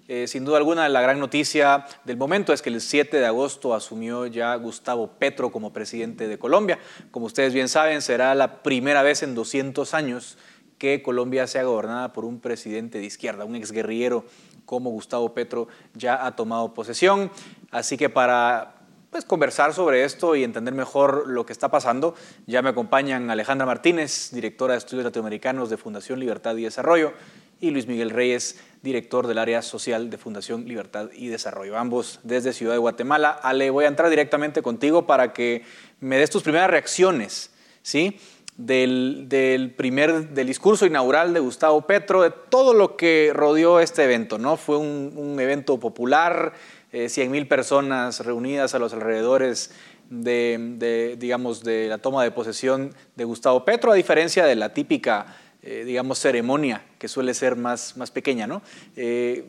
eh, 0.10 0.28
sin 0.28 0.43
duda 0.43 0.58
alguna 0.58 0.89
la 0.89 1.00
gran 1.02 1.17
noticia 1.17 1.86
del 2.04 2.17
momento 2.17 2.52
es 2.52 2.62
que 2.62 2.69
el 2.69 2.82
7 2.82 3.17
de 3.17 3.26
agosto 3.26 3.74
asumió 3.74 4.26
ya 4.26 4.54
Gustavo 4.56 5.12
Petro 5.17 5.54
como 5.54 5.72
presidente 5.72 6.28
de 6.28 6.38
Colombia. 6.38 6.78
Como 7.12 7.28
ustedes 7.28 7.54
bien 7.54 7.69
saben, 7.69 8.02
será 8.02 8.36
la 8.36 8.63
primera 8.63 9.02
vez 9.02 9.24
en 9.24 9.34
200 9.34 9.93
años 9.93 10.38
que 10.80 11.04
Colombia 11.04 11.45
sea 11.45 11.63
gobernada 11.63 12.13
por 12.13 12.26
un 12.26 12.39
presidente 12.39 13.00
de 13.00 13.06
izquierda, 13.06 13.45
un 13.45 13.56
exguerrillero 13.56 14.26
como 14.69 14.91
Gustavo 14.91 15.34
Petro 15.34 15.67
ya 15.95 16.27
ha 16.27 16.36
tomado 16.36 16.75
posesión. 16.75 17.32
Así 17.71 17.97
que 17.97 18.08
para 18.08 18.75
pues, 19.10 19.25
conversar 19.25 19.73
sobre 19.73 20.03
esto 20.03 20.36
y 20.36 20.43
entender 20.43 20.75
mejor 20.75 21.27
lo 21.27 21.43
que 21.43 21.53
está 21.53 21.69
pasando, 21.69 22.13
ya 22.45 22.62
me 22.62 22.69
acompañan 22.69 23.32
Alejandra 23.32 23.65
Martínez, 23.65 24.29
directora 24.32 24.73
de 24.73 24.77
Estudios 24.77 25.05
Latinoamericanos 25.05 25.71
de 25.71 25.77
Fundación 25.77 26.19
Libertad 26.19 26.55
y 26.55 26.65
Desarrollo, 26.65 27.13
y 27.60 27.71
Luis 27.71 27.88
Miguel 27.88 28.12
Reyes, 28.12 28.60
director 28.84 29.25
del 29.25 29.39
área 29.39 29.63
social 29.63 30.12
de 30.12 30.19
Fundación 30.19 30.65
Libertad 30.65 31.10
y 31.15 31.29
Desarrollo, 31.29 31.75
ambos 31.75 32.19
desde 32.21 32.53
Ciudad 32.53 32.73
de 32.73 32.77
Guatemala. 32.77 33.32
Ale, 33.41 33.71
voy 33.71 33.86
a 33.86 33.88
entrar 33.88 34.12
directamente 34.12 34.62
contigo 34.62 35.08
para 35.08 35.34
que 35.34 35.63
me 35.99 36.19
des 36.19 36.29
tus 36.29 36.43
primeras 36.43 36.69
reacciones, 36.69 37.49
¿sí? 37.82 38.19
Del, 38.60 39.74
primer, 39.78 40.30
del 40.30 40.48
discurso 40.48 40.86
inaugural 40.86 41.34
de 41.34 41.39
Gustavo 41.39 41.82
Petro, 41.82 42.22
de 42.22 42.32
todo 42.32 42.74
lo 42.74 42.98
que 42.98 43.32
rodeó 43.34 43.80
este 43.80 44.04
evento, 44.04 44.38
¿no? 44.38 44.58
Fue 44.58 44.78
un, 44.78 45.38
evento 45.39 45.80
popular, 45.80 46.54
eh, 46.91 47.08
100 47.08 47.48
personas 47.48 48.26
reunidas 48.26 48.76
a 48.76 48.80
los 48.80 48.93
alrededores 48.93 49.72
de, 50.10 51.15
digamos, 51.17 51.63
de 51.63 51.88
la 51.88 52.00
toma 52.00 52.24
de 52.24 52.32
posesión 52.32 52.93
de 53.15 53.24
Gustavo 53.24 53.63
Petro, 53.63 53.93
a 53.93 53.95
diferencia 53.95 54.45
de 54.45 54.58
la 54.58 54.74
típica, 54.74 55.38
eh, 55.62 55.84
digamos, 55.86 56.19
ceremonia 56.19 56.84
que 56.98 57.08
suele 57.08 57.34
ser 57.34 57.56
más, 57.56 57.95
más 57.95 58.12
pequeña, 58.12 58.45
¿no? 58.45 58.62
Eh, 58.98 59.45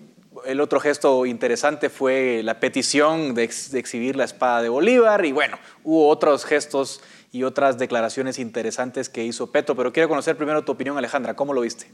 el 0.46 0.60
otro 0.60 0.78
gesto 0.78 1.26
interesante 1.26 1.90
fue 1.90 2.42
la 2.44 2.60
petición 2.60 3.34
de, 3.34 3.50
de, 3.72 3.78
exhibir 3.80 4.14
la 4.14 4.22
espada 4.22 4.62
de 4.62 4.68
Bolívar 4.68 5.24
y 5.24 5.32
bueno, 5.32 5.58
hubo 5.82 6.08
otros 6.08 6.44
gestos 6.44 7.00
y 7.32 7.44
otras 7.44 7.78
declaraciones 7.78 8.38
interesantes 8.38 9.08
que 9.08 9.24
hizo 9.24 9.52
Petro. 9.52 9.76
Pero 9.76 9.92
quiero 9.92 10.08
conocer 10.08 10.36
primero 10.36 10.64
tu 10.64 10.72
opinión, 10.72 10.98
Alejandra. 10.98 11.36
¿Cómo 11.36 11.52
lo 11.52 11.60
viste? 11.60 11.86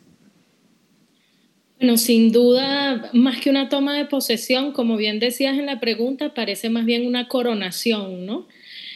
Bueno, 1.79 1.99
sin 1.99 2.33
duda, 2.33 3.11
más 3.12 3.40
que 3.40 3.51
una 3.51 3.68
toma 3.68 3.96
de 3.96 4.07
posesión, 4.07 4.72
como 4.72 4.96
bien 4.96 5.20
decías 5.20 5.59
en 5.59 5.66
la 5.66 5.79
pregunta, 5.79 6.33
parece 6.33 6.70
más 6.70 6.87
bien 6.87 7.07
una 7.07 7.29
coronación, 7.29 8.25
¿no? 8.25 8.49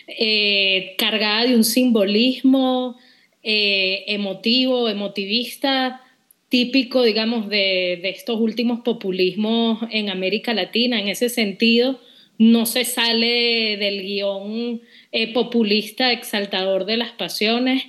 Eh, 0.07 0.95
cargada 0.97 1.45
de 1.45 1.57
un 1.57 1.65
simbolismo 1.65 2.97
eh, 3.43 4.05
emotivo, 4.07 4.89
emotivista, 4.89 6.01
típico, 6.49 7.03
digamos, 7.03 7.51
de, 7.51 8.01
de, 8.03 8.09
estos 8.09 8.41
últimos 8.41 8.81
populismos 8.81 9.81
en 9.91 10.09
América 10.09 10.55
Latina. 10.55 10.99
En 10.99 11.09
ese 11.09 11.29
sentido, 11.29 12.01
no 12.41 12.65
se 12.65 12.87
sale 12.87 13.77
del 13.77 14.01
guion 14.01 14.81
eh, 15.13 15.31
populista, 15.35 16.11
exaltador 16.11 16.87
de 16.87 16.97
las 16.97 17.13
pasiones. 17.13 17.85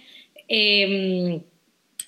Em, 0.50 1.44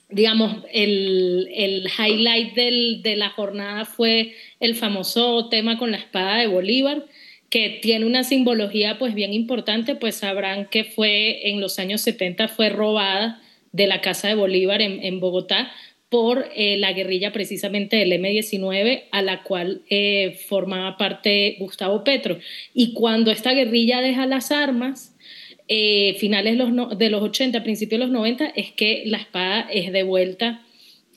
digamos, 0.09 0.57
el, 0.73 1.47
el 1.55 1.87
highlight 1.87 2.53
del, 2.53 3.01
de 3.01 3.15
la 3.15 3.29
jornada 3.29 3.85
fue 3.85 4.33
el 4.59 4.75
famoso 4.75 5.47
tema 5.47 5.77
con 5.77 5.91
la 5.91 5.97
espada 5.97 6.35
de 6.39 6.47
Bolívar, 6.47 7.05
que 7.49 7.79
tiene 7.81 8.05
una 8.05 8.25
simbología 8.25 8.99
pues 8.99 9.13
bien 9.13 9.31
importante, 9.33 9.95
pues 9.95 10.15
sabrán 10.15 10.65
que 10.65 10.83
fue 10.83 11.49
en 11.49 11.61
los 11.61 11.79
años 11.79 12.01
70 12.01 12.49
fue 12.49 12.67
robada 12.67 13.41
de 13.71 13.87
la 13.87 14.01
casa 14.01 14.27
de 14.27 14.35
Bolívar 14.35 14.81
en, 14.81 15.01
en 15.01 15.21
Bogotá 15.21 15.71
por 16.13 16.47
eh, 16.55 16.77
la 16.77 16.93
guerrilla 16.93 17.31
precisamente 17.31 17.95
del 17.95 18.11
M-19 18.11 19.05
a 19.09 19.23
la 19.23 19.41
cual 19.41 19.81
eh, 19.89 20.37
formaba 20.47 20.95
parte 20.95 21.55
Gustavo 21.57 22.03
Petro. 22.03 22.37
Y 22.71 22.93
cuando 22.93 23.31
esta 23.31 23.51
guerrilla 23.51 23.99
deja 23.99 24.27
las 24.27 24.51
armas, 24.51 25.15
eh, 25.67 26.15
finales 26.19 26.59
de 26.99 27.09
los 27.09 27.23
80, 27.23 27.63
principios 27.63 27.99
de 27.99 28.05
los 28.05 28.13
90, 28.13 28.45
es 28.45 28.71
que 28.73 29.01
la 29.07 29.17
espada 29.17 29.61
es 29.71 29.91
devuelta 29.91 30.63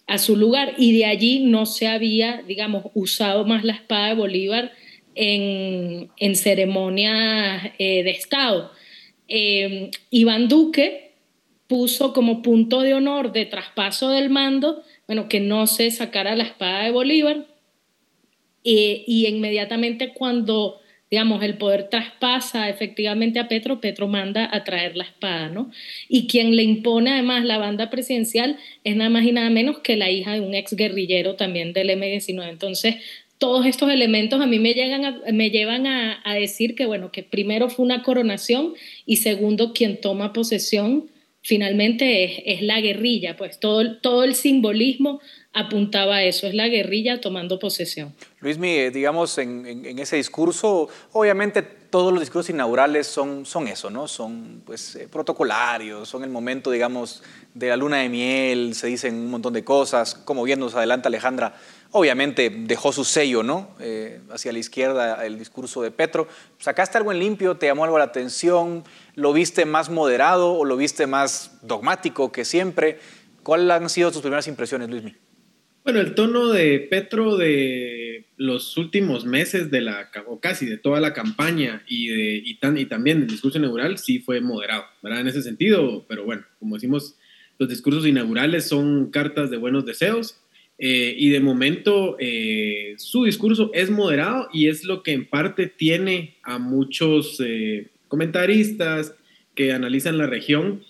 a 0.06 0.16
su 0.16 0.34
lugar 0.34 0.72
y 0.78 0.96
de 0.96 1.04
allí 1.04 1.40
no 1.40 1.66
se 1.66 1.88
había, 1.88 2.42
digamos, 2.48 2.86
usado 2.94 3.44
más 3.44 3.64
la 3.64 3.74
espada 3.74 4.08
de 4.08 4.14
Bolívar 4.14 4.72
en, 5.14 6.08
en 6.16 6.36
ceremonias 6.36 7.64
de 7.78 8.10
Estado. 8.10 8.72
Iván 9.28 10.48
Duque, 10.48 11.05
puso 11.66 12.12
como 12.12 12.42
punto 12.42 12.80
de 12.80 12.94
honor 12.94 13.32
de 13.32 13.46
traspaso 13.46 14.10
del 14.10 14.30
mando, 14.30 14.82
bueno, 15.06 15.28
que 15.28 15.40
no 15.40 15.66
se 15.66 15.90
sacara 15.90 16.36
la 16.36 16.44
espada 16.44 16.84
de 16.84 16.90
Bolívar 16.90 17.46
y 18.68 19.26
inmediatamente 19.28 20.12
cuando, 20.12 20.80
digamos, 21.08 21.40
el 21.44 21.56
poder 21.56 21.88
traspasa 21.88 22.68
efectivamente 22.68 23.38
a 23.38 23.46
Petro, 23.46 23.80
Petro 23.80 24.08
manda 24.08 24.48
a 24.52 24.64
traer 24.64 24.96
la 24.96 25.04
espada, 25.04 25.48
¿no? 25.48 25.70
Y 26.08 26.26
quien 26.26 26.56
le 26.56 26.64
impone 26.64 27.12
además 27.12 27.44
la 27.44 27.58
banda 27.58 27.90
presidencial 27.90 28.58
es 28.82 28.96
nada 28.96 29.08
más 29.08 29.24
y 29.24 29.30
nada 29.30 29.50
menos 29.50 29.78
que 29.78 29.94
la 29.94 30.10
hija 30.10 30.32
de 30.32 30.40
un 30.40 30.54
ex 30.54 30.74
guerrillero 30.74 31.36
también 31.36 31.72
del 31.72 31.90
M-19. 31.90 32.48
Entonces, 32.48 32.96
todos 33.38 33.66
estos 33.66 33.88
elementos 33.88 34.40
a 34.40 34.46
mí 34.46 34.58
me, 34.58 34.74
llegan 34.74 35.20
me 35.32 35.50
llevan 35.50 35.86
a 35.86 36.34
decir 36.34 36.74
que, 36.74 36.86
bueno, 36.86 37.12
que 37.12 37.22
primero 37.22 37.68
fue 37.68 37.84
una 37.84 38.02
coronación 38.02 38.74
y 39.04 39.16
segundo, 39.16 39.74
quien 39.74 40.00
toma 40.00 40.32
posesión 40.32 41.08
finalmente 41.46 42.52
es, 42.52 42.60
la 42.60 42.80
guerrilla, 42.80 43.36
pues 43.36 43.60
todo, 43.60 43.98
todo 43.98 44.24
el 44.24 44.34
simbolismo 44.34 45.20
apuntaba 45.52 46.16
a 46.16 46.22
eso, 46.24 46.48
es 46.48 46.54
la 46.54 46.66
guerrilla 46.66 47.20
tomando 47.20 47.60
posesión. 47.60 48.12
Luis, 48.40 48.58
digamos, 48.92 49.38
en, 49.38 49.96
ese 49.96 50.16
discurso, 50.16 50.88
obviamente 51.12 51.62
todos 51.62 52.12
los 52.12 52.20
discursos 52.20 52.50
inaugurales 52.50 53.06
son, 53.06 53.46
son 53.46 53.68
eso, 53.68 53.90
¿no? 53.90 54.08
Son 54.08 54.60
pues, 54.66 54.96
eh, 54.96 55.08
protocolarios, 55.10 56.08
son 56.08 56.24
el 56.24 56.30
momento, 56.30 56.72
digamos, 56.72 57.22
de 57.54 57.68
la 57.68 57.76
luna 57.76 57.98
de 57.98 58.08
miel, 58.08 58.74
se 58.74 58.88
dicen 58.88 59.14
un 59.14 59.30
montón 59.30 59.52
de 59.52 59.62
cosas, 59.62 60.16
como 60.16 60.42
bien 60.42 60.58
nos 60.58 60.74
adelanta 60.74 61.08
Alejandra, 61.08 61.54
obviamente 61.96 62.50
dejó 62.50 62.92
su 62.92 63.04
sello, 63.04 63.42
¿no? 63.42 63.74
Eh, 63.80 64.20
hacia 64.30 64.52
la 64.52 64.58
izquierda 64.58 65.24
el 65.24 65.38
discurso 65.38 65.80
de 65.80 65.90
Petro. 65.90 66.28
¿Sacaste 66.58 66.98
algo 66.98 67.10
en 67.10 67.18
limpio? 67.18 67.56
¿Te 67.56 67.66
llamó 67.66 67.84
algo 67.84 67.96
la 67.96 68.04
atención? 68.04 68.84
¿Lo 69.14 69.32
viste 69.32 69.64
más 69.64 69.88
moderado 69.88 70.52
o 70.52 70.64
lo 70.66 70.76
viste 70.76 71.06
más 71.06 71.58
dogmático 71.62 72.30
que 72.32 72.44
siempre? 72.44 72.98
¿Cuáles 73.42 73.70
han 73.70 73.88
sido 73.88 74.12
tus 74.12 74.20
primeras 74.20 74.46
impresiones, 74.46 74.90
Luismi? 74.90 75.14
Bueno, 75.84 76.00
el 76.00 76.14
tono 76.14 76.48
de 76.48 76.80
Petro 76.80 77.36
de 77.36 78.26
los 78.36 78.76
últimos 78.76 79.24
meses 79.24 79.70
de 79.70 79.80
la, 79.80 80.10
o 80.26 80.38
casi 80.38 80.66
de 80.66 80.76
toda 80.76 81.00
la 81.00 81.14
campaña 81.14 81.82
y, 81.88 82.50
y 82.50 82.56
también 82.58 83.20
del 83.20 83.28
discurso 83.28 83.56
inaugural 83.56 83.96
sí 83.96 84.18
fue 84.18 84.40
moderado, 84.42 84.84
¿verdad? 85.02 85.20
En 85.20 85.28
ese 85.28 85.42
sentido, 85.42 86.04
pero 86.08 86.24
bueno, 86.24 86.44
como 86.58 86.74
decimos, 86.74 87.16
los 87.58 87.68
discursos 87.68 88.06
inaugurales 88.06 88.68
son 88.68 89.10
cartas 89.10 89.50
de 89.50 89.56
buenos 89.56 89.86
deseos 89.86 90.42
eh, 90.78 91.14
y 91.16 91.30
de 91.30 91.40
momento 91.40 92.16
eh, 92.18 92.94
su 92.98 93.24
discurso 93.24 93.70
es 93.72 93.90
moderado 93.90 94.48
y 94.52 94.68
es 94.68 94.84
lo 94.84 95.02
que 95.02 95.12
en 95.12 95.26
parte 95.26 95.68
tiene 95.68 96.36
a 96.42 96.58
muchos 96.58 97.40
eh, 97.40 97.88
comentaristas 98.08 99.14
que 99.54 99.72
analizan 99.72 100.18
la 100.18 100.26
región 100.26 100.82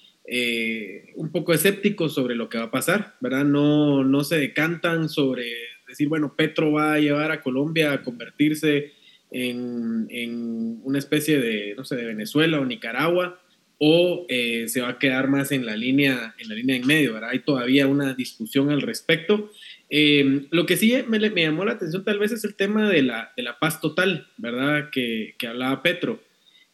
un 1.15 1.31
poco 1.31 1.55
escépticos 1.55 2.13
sobre 2.13 2.35
lo 2.35 2.49
que 2.49 2.59
va 2.59 2.65
a 2.65 2.71
pasar, 2.73 3.15
¿verdad? 3.21 3.45
No, 3.45 4.03
no 4.03 4.25
se 4.25 4.41
decantan 4.41 5.09
sobre 5.09 5.53
decir, 5.87 6.09
bueno, 6.09 6.35
Petro 6.37 6.73
va 6.73 6.95
a 6.95 6.99
llevar 6.99 7.31
a 7.31 7.43
Colombia 7.43 7.93
a 7.93 8.03
convertirse 8.03 8.91
en, 9.31 10.09
en 10.11 10.81
una 10.83 10.99
especie 10.99 11.39
de, 11.41 11.75
no 11.77 11.85
sé, 11.85 11.95
de 11.95 12.07
Venezuela 12.07 12.59
o 12.59 12.65
Nicaragua, 12.65 13.41
o 13.79 14.27
se 14.29 14.81
va 14.81 14.89
a 14.89 14.99
quedar 14.99 15.29
más 15.29 15.53
en 15.53 15.65
la 15.65 15.77
línea 15.77 16.35
en 16.39 16.49
la 16.49 16.57
línea 16.57 16.75
en 16.75 16.89
medio, 16.89 17.13
¿verdad? 17.13 17.31
Hay 17.31 17.45
todavía 17.45 17.87
una 17.87 18.15
discusión 18.15 18.71
al 18.71 18.83
respecto. 18.83 19.53
Eh, 19.89 20.47
lo 20.51 20.67
que 20.67 20.77
sí 20.77 20.95
me, 21.07 21.19
llamó 21.19 21.65
la 21.65 21.73
atención 21.73 22.05
tal 22.05 22.19
vez 22.19 22.33
es 22.33 22.45
el 22.45 22.57
tema 22.57 22.89
de 22.89 23.03
la, 23.03 23.33
de 23.37 23.43
la 23.43 23.59
paz 23.59 23.81
total, 23.81 24.29
¿verdad? 24.37 24.91
Que, 24.91 25.35
que 25.39 25.47
hablaba 25.47 25.83
Petro. 25.83 26.23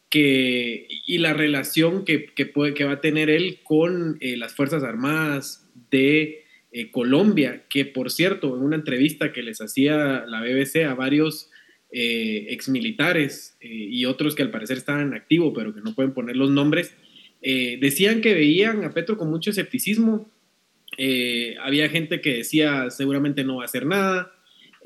Que, 0.09 0.87
y 1.07 1.17
la 1.17 1.33
relación 1.33 2.05
que, 2.05 2.25
que, 2.25 2.45
puede, 2.45 2.73
que 2.73 2.85
va 2.85 2.93
a 2.93 3.01
tener 3.01 3.29
él 3.29 3.59
con 3.63 4.17
eh, 4.19 4.37
las 4.37 4.53
Fuerzas 4.53 4.83
Armadas 4.83 5.67
de 5.89 6.45
eh, 6.71 6.91
Colombia, 6.91 7.65
que 7.69 7.85
por 7.85 8.11
cierto, 8.11 8.55
en 8.55 8.63
una 8.63 8.75
entrevista 8.75 9.31
que 9.31 9.41
les 9.41 9.59
hacía 9.59 10.25
la 10.27 10.41
BBC 10.41 10.85
a 10.85 10.93
varios 10.93 11.49
eh, 11.91 12.47
exmilitares 12.49 13.57
y 13.61 14.05
otros 14.05 14.35
que 14.35 14.43
al 14.43 14.51
parecer 14.51 14.77
estaban 14.77 15.07
en 15.07 15.13
activo, 15.13 15.53
pero 15.53 15.73
que 15.73 15.81
no 15.81 15.93
pueden 15.93 16.13
poner 16.13 16.35
los 16.35 16.49
nombres, 16.49 16.95
decían 17.41 18.21
que 18.21 18.33
veían 18.33 18.83
a 18.83 18.91
Petro 18.91 19.17
con 19.17 19.29
mucho 19.29 19.49
escepticismo 19.49 20.32
eh, 20.97 21.55
había 21.61 21.89
gente 21.89 22.21
que 22.21 22.35
decía 22.35 22.89
seguramente 22.89 23.43
no 23.43 23.57
va 23.57 23.63
a 23.63 23.65
hacer 23.65 23.85
nada, 23.85 24.33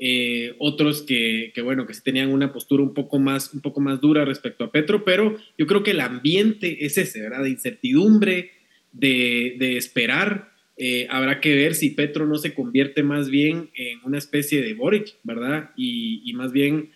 eh, 0.00 0.54
otros 0.58 1.02
que, 1.02 1.52
bueno, 1.62 1.86
que 1.86 1.94
sí 1.94 2.02
tenían 2.02 2.30
una 2.30 2.52
postura 2.52 2.82
un 2.82 2.94
poco, 2.94 3.18
más, 3.18 3.52
un 3.52 3.60
poco 3.60 3.80
más 3.80 4.00
dura 4.00 4.24
respecto 4.24 4.64
a 4.64 4.72
Petro, 4.72 5.04
pero 5.04 5.36
yo 5.56 5.66
creo 5.66 5.82
que 5.82 5.90
el 5.90 6.00
ambiente 6.00 6.84
es 6.86 6.98
ese, 6.98 7.20
¿verdad? 7.20 7.42
De 7.42 7.50
incertidumbre, 7.50 8.52
de, 8.92 9.76
esperar. 9.76 10.52
Eh, 10.76 11.08
habrá 11.10 11.40
que 11.40 11.56
ver 11.56 11.74
si 11.74 11.90
Petro 11.90 12.26
no 12.26 12.38
se 12.38 12.54
convierte 12.54 13.02
más 13.02 13.28
bien 13.28 13.70
en 13.74 13.98
una 14.04 14.18
especie 14.18 14.62
de 14.62 14.74
Boric, 14.74 15.16
¿verdad? 15.24 15.70
Y, 15.76 16.32
más 16.34 16.52
bien 16.52 16.92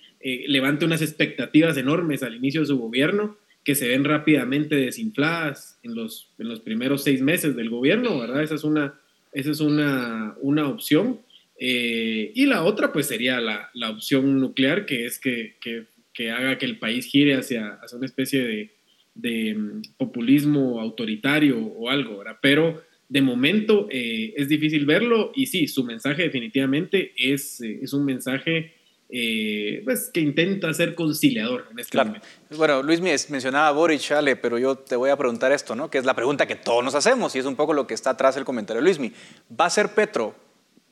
levante 0.46 0.84
unas 0.84 1.02
expectativas 1.02 1.76
enormes 1.76 2.22
al 2.22 2.36
inicio 2.36 2.60
de 2.60 2.68
su 2.68 2.78
gobierno 2.78 3.36
que 3.64 3.74
se 3.74 3.88
ven 3.88 4.04
rápidamente 4.04 4.74
desinfladas 4.76 5.78
en 5.82 5.94
los, 5.94 6.32
en 6.38 6.48
los 6.48 6.60
primeros 6.60 7.04
seis 7.04 7.22
meses 7.22 7.54
del 7.54 7.70
gobierno, 7.70 8.18
¿verdad? 8.18 8.42
Esa 8.42 8.56
es 8.56 8.64
una, 8.64 9.00
esa 9.32 9.50
es 9.50 9.60
una, 9.60 10.36
una 10.40 10.68
opción. 10.68 11.20
Eh, 11.58 12.32
y 12.34 12.46
la 12.46 12.64
otra, 12.64 12.92
pues 12.92 13.06
sería 13.06 13.40
la, 13.40 13.70
la 13.74 13.90
opción 13.90 14.40
nuclear, 14.40 14.86
que 14.86 15.06
es 15.06 15.18
que, 15.18 15.56
que, 15.60 15.86
que, 16.12 16.30
haga 16.30 16.58
que 16.58 16.66
el 16.66 16.78
país 16.78 17.06
gire 17.06 17.34
hacia, 17.34 17.78
hacia 17.82 17.98
una 17.98 18.06
especie 18.06 18.42
de, 18.42 18.70
de, 19.14 19.54
mm, 19.54 19.82
populismo 19.96 20.80
autoritario 20.80 21.58
o 21.58 21.88
algo. 21.88 22.22
Pero 22.40 22.82
de 23.08 23.22
momento 23.22 23.88
eh, 23.90 24.34
es 24.36 24.48
difícil 24.48 24.86
verlo 24.86 25.32
y 25.34 25.46
sí, 25.46 25.68
su 25.68 25.84
mensaje 25.84 26.22
definitivamente 26.22 27.12
es, 27.16 27.60
eh, 27.60 27.80
es 27.82 27.92
un 27.92 28.04
mensaje 28.04 28.72
pues, 29.84 30.10
que 30.12 30.20
intenta 30.20 30.72
ser 30.72 30.94
conciliador 30.94 31.68
en 31.70 31.78
este 31.78 31.98
momento. 31.98 32.26
Bueno, 32.56 32.82
Luis 32.82 33.00
mencionaba 33.00 33.68
a 33.68 33.72
Boric, 33.72 34.10
Ale, 34.12 34.36
pero 34.36 34.58
yo 34.58 34.76
te 34.76 34.96
voy 34.96 35.10
a 35.10 35.16
preguntar 35.16 35.52
esto, 35.52 35.74
¿no? 35.74 35.90
Que 35.90 35.98
es 35.98 36.06
la 36.06 36.14
pregunta 36.14 36.46
que 36.46 36.56
todos 36.56 36.82
nos 36.82 36.94
hacemos 36.94 37.34
y 37.36 37.38
es 37.38 37.44
un 37.44 37.54
poco 37.54 37.74
lo 37.74 37.86
que 37.86 37.92
está 37.92 38.10
atrás 38.10 38.36
del 38.36 38.44
comentario 38.44 38.80
de 38.80 38.84
Luismi. 38.84 39.12
¿Va 39.60 39.66
a 39.66 39.70
ser 39.70 39.90
Petro 39.90 40.34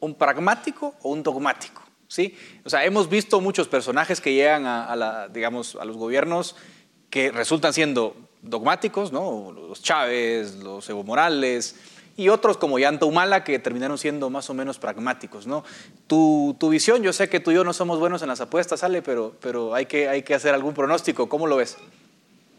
un 0.01 0.15
pragmático 0.15 0.95
o 1.01 1.13
un 1.13 1.23
dogmático? 1.23 1.83
¿Sí? 2.09 2.37
O 2.65 2.69
sea, 2.69 2.85
hemos 2.85 3.09
visto 3.09 3.41
muchos 3.41 3.69
personajes 3.69 4.21
que 4.21 4.35
llegan 4.35 4.67
a, 4.67 4.95
la, 4.97 5.29
digamos, 5.29 5.77
a 5.77 5.85
los 5.87 5.97
gobiernos 5.97 6.57
que 7.09 7.33
resultan 7.33 7.73
siendo 7.73 8.17
dogmáticos, 8.43 9.13
¿no? 9.13 9.53
Los 9.53 9.83
Chávez, 9.83 10.57
los 10.57 10.89
Evo 10.91 11.05
Morales, 11.05 11.77
y 12.21 12.29
otros 12.29 12.59
como 12.59 12.77
Humala 12.77 13.45
que 13.45 13.59
terminaron 13.59 13.97
siendo 13.97 14.29
más 14.29 14.51
o 14.51 14.55
menos 14.55 14.79
pragmáticos. 14.79 15.47
¿no? 15.47 15.65
Tu, 16.07 16.55
tu, 16.61 16.69
visión, 16.69 17.03
yo 17.03 17.15
sé 17.15 17.31
que 17.31 17.41
tú 17.41 17.51
y 17.51 17.55
yo 17.55 17.65
no 17.65 17.73
somos 17.73 17.99
buenos 17.99 18.21
en 18.21 18.29
las 18.29 18.43
apuestas, 18.43 18.85
Ale, 18.85 19.01
pero, 19.01 19.35
pero 19.41 19.75
hay, 19.75 19.87
que, 19.87 20.07
hay 20.07 20.23
que 20.23 20.35
hacer 20.35 20.55
algún 20.55 20.75
pronóstico. 20.75 21.31
¿Cómo 21.31 21.47
lo 21.47 21.57
ves? 21.57 21.79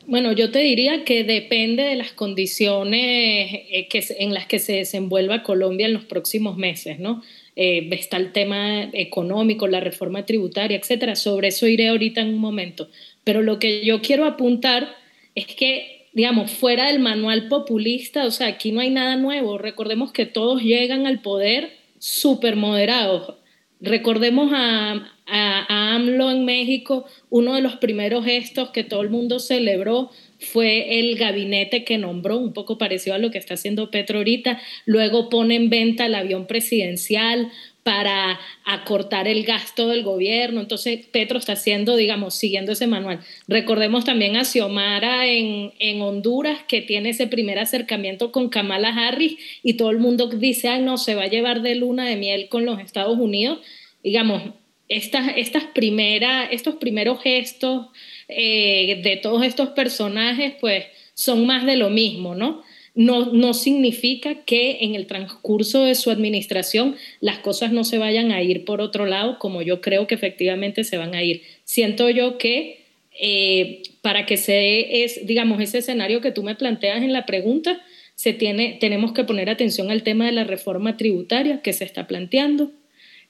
Bueno, 0.08 0.32
yo 0.32 0.50
te 0.50 0.60
diría 0.60 1.04
que 1.06 1.24
depende 1.24 1.84
de 1.84 1.96
las 1.96 2.12
condiciones 2.12 3.54
eh, 3.70 3.88
en 4.18 4.34
las 4.34 4.48
que 4.48 4.58
se 4.58 4.74
desenvuelva 4.74 5.44
Colombia 5.44 5.86
en 5.86 5.94
los 5.94 6.06
próximos 6.06 6.58
meses, 6.58 6.98
¿no? 6.98 7.22
Eh, 7.56 7.88
está 7.92 8.18
el 8.18 8.32
tema 8.32 8.90
económico, 8.94 9.68
la 9.68 9.80
reforma 9.80 10.26
tributaria, 10.26 10.78
etcétera. 10.78 11.16
Sobre 11.16 11.50
eso 11.50 11.68
iré 11.68 11.90
ahorita 11.90 12.22
en 12.22 12.30
un 12.30 12.40
momento. 12.40 12.90
Pero 13.24 13.44
lo 13.44 13.60
que 13.60 13.86
yo 13.86 14.02
quiero 14.02 14.26
apuntar 14.26 14.96
es 15.36 15.46
que 15.46 16.01
digamos, 16.14 16.52
fuera 16.52 16.88
del 16.88 17.00
manual 17.00 17.48
populista, 17.48 18.26
o 18.26 18.32
sea, 18.32 18.48
aquí 18.48 18.72
no 18.72 18.82
hay 18.82 18.90
nada 18.90 19.16
nuevo. 19.16 19.58
Recordemos 19.58 20.12
que 20.12 20.26
todos 20.26 20.62
llegan 20.62 21.08
al 21.08 21.22
poder 21.22 21.72
súper 22.00 22.56
moderados. 22.56 23.36
Recordemos 23.80 24.52
a, 24.54 25.12
a, 25.26 25.96
AMLO 25.96 26.30
en 26.30 26.46
México, 26.46 27.06
uno 27.30 27.56
de 27.56 27.62
los 27.62 27.78
primeros 27.78 28.26
gestos 28.26 28.70
que 28.70 28.84
todo 28.84 29.02
el 29.02 29.10
mundo 29.10 29.40
celebró 29.40 30.12
fue 30.40 31.00
el 31.00 31.16
gabinete 31.16 31.84
que 31.84 31.98
nombró, 31.98 32.38
un 32.38 32.54
poco 32.54 32.78
parecido 32.78 33.16
a 33.16 33.20
lo 33.20 33.32
que 33.32 33.38
está 33.38 33.54
haciendo 33.54 33.90
Petro 33.90 34.20
ahorita. 34.20 34.60
Luego 34.86 35.30
pone 35.30 35.56
en 35.56 35.70
venta 35.70 36.06
el 36.06 36.16
avión 36.16 36.48
presidencial 36.48 37.52
para 37.84 38.40
acortar 38.64 39.28
el 39.28 39.44
gasto 39.44 39.88
del 39.88 40.04
gobierno. 40.04 40.62
Entonces, 40.62 41.06
Petro 41.08 41.40
está 41.40 41.54
haciendo, 41.54 41.96
digamos, 41.96 42.36
siguiendo 42.36 42.72
ese 42.72 42.86
manual. 42.88 43.22
Recordemos 43.48 44.06
también 44.06 44.36
a 44.36 44.46
Xiomara 44.46 45.26
en, 45.28 45.74
en 45.80 46.02
Honduras, 46.02 46.60
que 46.68 46.82
tiene 46.82 47.10
ese 47.10 47.28
primer 47.28 47.58
acercamiento 47.58 48.32
con 48.32 48.50
Kamala 48.50 48.90
Harris 48.90 49.38
y 49.64 49.74
todo 49.74 49.90
el 49.90 49.98
mundo 49.98 50.28
dice, 50.28 50.70
ay, 50.70 50.82
no, 50.82 50.98
se 50.98 51.16
va 51.16 51.24
a 51.24 51.28
llevar 51.28 51.62
de 51.62 51.76
luna 51.76 52.08
de 52.08 52.18
miel 52.18 52.50
con 52.50 52.66
los 52.66 52.80
Estados 52.80 53.18
Unidos. 53.18 53.60
Digamos, 54.04 54.44
estas, 54.88 55.32
estas 55.38 55.64
primeras, 55.64 56.50
estos 56.52 56.76
primeros 56.76 57.22
gestos 57.24 57.88
eh, 58.28 59.02
de 59.04 59.18
todos 59.18 59.44
estos 59.44 59.70
personajes, 59.70 60.54
pues 60.60 60.86
son 61.14 61.46
más 61.46 61.66
de 61.66 61.78
lo 61.78 61.90
mismo, 61.90 62.36
¿no? 62.36 62.62
No, 62.94 63.54
significa 63.54 64.44
que 64.44 64.80
en 64.82 64.96
el 64.96 65.08
transcurso 65.08 65.84
de 65.84 65.96
su 65.96 66.12
administración 66.12 66.96
las 67.22 67.40
cosas 67.40 67.72
no 67.72 67.84
se 67.84 67.98
vayan 67.98 68.32
a 68.32 68.42
ir 68.44 68.66
por 68.66 68.82
otro 68.82 69.06
lado, 69.06 69.40
como 69.40 69.62
yo 69.62 69.80
creo 69.82 70.08
que 70.08 70.16
efectivamente 70.16 70.84
se 70.84 70.98
van 70.98 71.16
a 71.16 71.24
ir. 71.24 71.42
Siento 71.64 72.10
yo 72.10 72.38
que 72.38 72.82
eh, 73.20 73.84
para 74.02 74.26
que 74.26 74.38
se 74.38 74.54
dé, 74.54 75.04
es, 75.04 75.26
digamos, 75.26 75.62
ese 75.62 75.78
escenario 75.78 76.22
que 76.22 76.32
tú 76.32 76.44
me 76.44 76.56
planteas 76.56 77.02
en 77.02 77.14
la 77.14 77.26
pregunta, 77.26 77.82
se 78.16 78.34
tiene, 78.34 78.78
tenemos 78.80 79.14
que 79.14 79.24
poner 79.24 79.50
atención 79.50 79.90
al 79.90 80.04
tema 80.04 80.26
de 80.26 80.32
la 80.34 80.44
reforma 80.44 80.98
tributaria 80.98 81.62
que 81.62 81.74
se 81.74 81.86
está 81.86 82.08
planteando. 82.08 82.72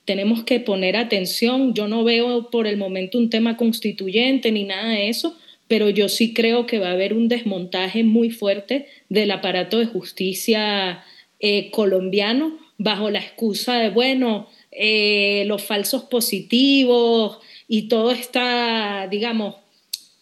Tenemos 0.06 0.44
que 0.44 0.60
poner 0.60 0.98
atención, 0.98 1.76
yo 1.76 1.88
no 1.88 2.04
veo 2.04 2.50
por 2.50 2.66
el 2.66 2.78
momento 2.78 3.20
un 3.20 3.30
tema 3.30 3.58
constituyente 3.58 4.52
ni 4.52 4.64
nada 4.64 4.90
de 4.90 5.10
eso, 5.10 5.38
pero 5.72 5.90
yo 5.90 6.10
sí 6.10 6.34
creo 6.34 6.66
que 6.66 6.80
va 6.80 6.90
a 6.90 6.92
haber 6.92 7.14
un 7.14 7.30
desmontaje 7.30 8.04
muy 8.04 8.30
fuerte 8.30 8.88
del 9.08 9.32
aparato 9.32 9.80
de 9.80 9.86
justicia 9.86 11.02
eh, 11.40 11.72
colombiano 11.72 12.58
bajo 12.78 13.10
la 13.10 13.20
excusa 13.20 13.80
de, 13.80 13.90
bueno, 13.90 14.50
eh, 14.74 15.46
los 15.48 15.64
falsos 15.64 16.04
positivos 16.04 17.38
y 17.70 17.84
toda 17.84 18.14
esta, 18.14 19.08
digamos, 19.10 19.56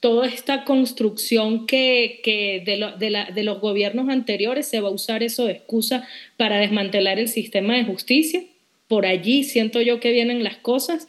toda 0.01 0.27
esta 0.27 0.65
construcción 0.65 1.65
que, 1.65 2.21
de, 2.63 3.43
los 3.43 3.59
gobiernos 3.59 4.07
anteriores 4.09 4.67
se 4.67 4.81
va 4.81 4.89
a 4.89 4.91
usar 4.91 5.23
eso 5.23 5.45
de 5.45 5.53
excusa 5.53 6.07
para 6.37 6.59
desmantelar 6.59 7.17
el 7.17 7.27
sistema 7.27 7.75
de 7.75 7.85
justicia. 7.85 8.43
Por 8.87 9.07
allí 9.07 9.43
siento 9.43 9.81
yo 9.81 9.99
que 9.99 10.11
vienen 10.11 10.43
las 10.43 10.57
cosas. 10.57 11.07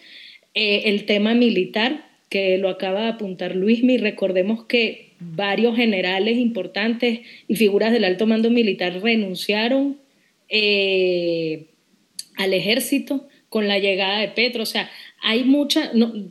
Eh, 0.54 0.84
el 0.86 1.04
tema 1.04 1.34
militar, 1.34 2.09
que 2.30 2.56
lo 2.56 2.70
acaba 2.70 3.02
de 3.02 3.08
apuntar 3.08 3.54
Luismi, 3.54 3.98
recordemos 3.98 4.64
que 4.64 5.10
varios 5.18 5.76
generales 5.76 6.38
importantes 6.38 7.20
y 7.46 7.56
figuras 7.56 7.92
del 7.92 8.04
alto 8.04 8.26
mando 8.26 8.50
militar 8.50 9.02
renunciaron 9.02 9.98
eh, 10.48 11.66
al 12.36 12.54
ejército 12.54 13.28
con 13.50 13.66
la 13.66 13.78
llegada 13.78 14.20
de 14.20 14.28
Petro. 14.28 14.62
O 14.62 14.66
sea, 14.66 14.88
hay 15.22 15.44
mucha, 15.44 15.90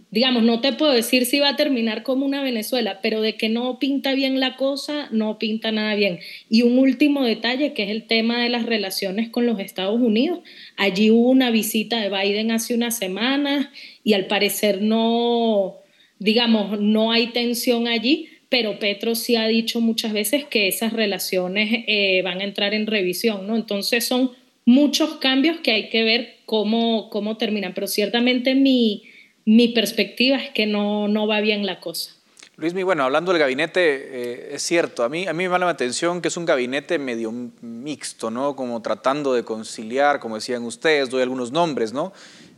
digamos, 0.10 0.44
no 0.44 0.62
te 0.62 0.74
puedo 0.74 0.94
decir 0.94 1.26
si 1.26 1.40
va 1.40 1.50
a 1.50 1.56
terminar 1.56 2.02
como 2.02 2.26
una 2.26 2.42
Venezuela, 2.42 3.02
pero 3.04 3.22
de 3.22 3.36
que 3.36 3.50
no 3.50 3.78
pinta 3.78 4.14
bien 4.14 4.40
la 4.40 4.56
cosa, 4.56 5.10
no 5.12 5.38
pinta 5.38 5.72
nada 5.72 5.96
bien. 5.96 6.20
Y 6.50 6.64
un 6.64 6.80
último 6.80 7.24
detalle, 7.24 7.74
que 7.74 7.84
es 7.84 7.90
el 7.90 8.08
tema 8.08 8.42
de 8.42 8.50
las 8.50 8.66
relaciones 8.66 9.30
con 9.30 9.46
los 9.46 9.60
Estados 9.60 10.00
Unidos. 10.02 10.40
Allí 10.78 11.12
hubo 11.12 11.30
una 11.30 11.52
visita 11.52 12.00
de 12.00 12.10
Biden 12.10 12.52
hace 12.52 12.74
unas 12.74 12.98
semanas 12.98 13.68
y 14.04 14.14
al 14.14 14.26
parecer 14.26 14.82
no, 14.82 15.76
digamos, 16.20 16.80
no 16.80 17.12
hay 17.12 17.28
tensión 17.28 17.88
allí, 17.88 18.30
pero 18.50 18.80
Petro 18.80 19.16
sí 19.16 19.36
ha 19.36 19.48
dicho 19.48 19.80
muchas 19.80 20.14
veces 20.14 20.46
que 20.46 20.68
esas 20.68 20.94
relaciones 20.94 21.84
eh, 21.88 22.22
van 22.24 22.42
a 22.42 22.44
entrar 22.44 22.74
en 22.74 22.88
revisión, 22.88 23.48
¿no? 23.48 23.56
Entonces 23.56 24.06
son 24.06 24.32
muchos 24.66 25.16
cambios 25.16 25.58
que 25.62 25.72
hay 25.72 25.90
que 25.90 26.04
ver 26.04 26.38
cómo, 26.46 27.10
cómo 27.10 27.38
terminan, 27.38 27.74
pero 27.74 27.88
ciertamente 27.88 28.56
mi, 28.56 29.04
mi 29.46 29.70
perspectiva 29.70 30.38
es 30.38 30.50
que 30.50 30.66
no, 30.66 31.08
no 31.08 31.28
va 31.28 31.42
bien 31.42 31.66
la 31.66 31.80
cosa. 31.80 32.16
Luis, 32.60 32.74
bueno, 32.74 33.04
hablando 33.04 33.32
del 33.32 33.40
gabinete, 33.40 33.80
eh, 33.80 34.50
es 34.56 34.64
cierto, 34.64 35.04
a 35.04 35.10
mí, 35.10 35.26
a 35.26 35.32
mí 35.32 35.38
me 35.38 35.44
llama 35.46 35.60
la 35.60 35.70
atención 35.70 36.22
que 36.22 36.28
es 36.28 36.36
un 36.36 36.44
gabinete 36.44 37.00
medio 37.00 37.32
mixto, 37.62 38.30
¿no? 38.32 38.58
Como 38.58 38.82
tratando 38.82 39.34
de 39.34 39.46
conciliar, 39.46 40.20
como 40.20 40.36
decían 40.36 40.64
ustedes, 40.64 41.10
doy 41.10 41.22
algunos 41.22 41.54
nombres, 41.54 41.94
¿no? 41.94 42.12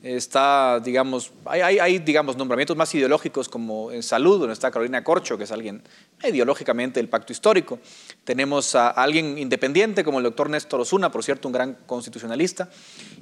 Está, 0.03 0.79
digamos, 0.79 1.31
hay, 1.45 1.99
digamos, 1.99 2.35
nombramientos 2.35 2.75
más 2.75 2.93
ideológicos 2.95 3.47
como 3.47 3.91
en 3.91 4.01
salud, 4.01 4.39
donde 4.39 4.53
está 4.53 4.71
Carolina 4.71 5.03
Corcho, 5.03 5.37
que 5.37 5.43
es 5.43 5.51
alguien 5.51 5.83
ideológicamente 6.23 6.99
del 6.99 7.07
pacto 7.07 7.31
histórico. 7.31 7.77
Tenemos 8.23 8.73
a 8.73 8.89
alguien 8.89 9.37
independiente 9.37 10.03
como 10.03 10.17
el 10.17 10.23
doctor 10.23 10.49
Néstor 10.49 10.81
Osuna, 10.81 11.11
por 11.11 11.23
cierto, 11.23 11.47
un 11.47 11.51
gran 11.51 11.77
constitucionalista. 11.85 12.69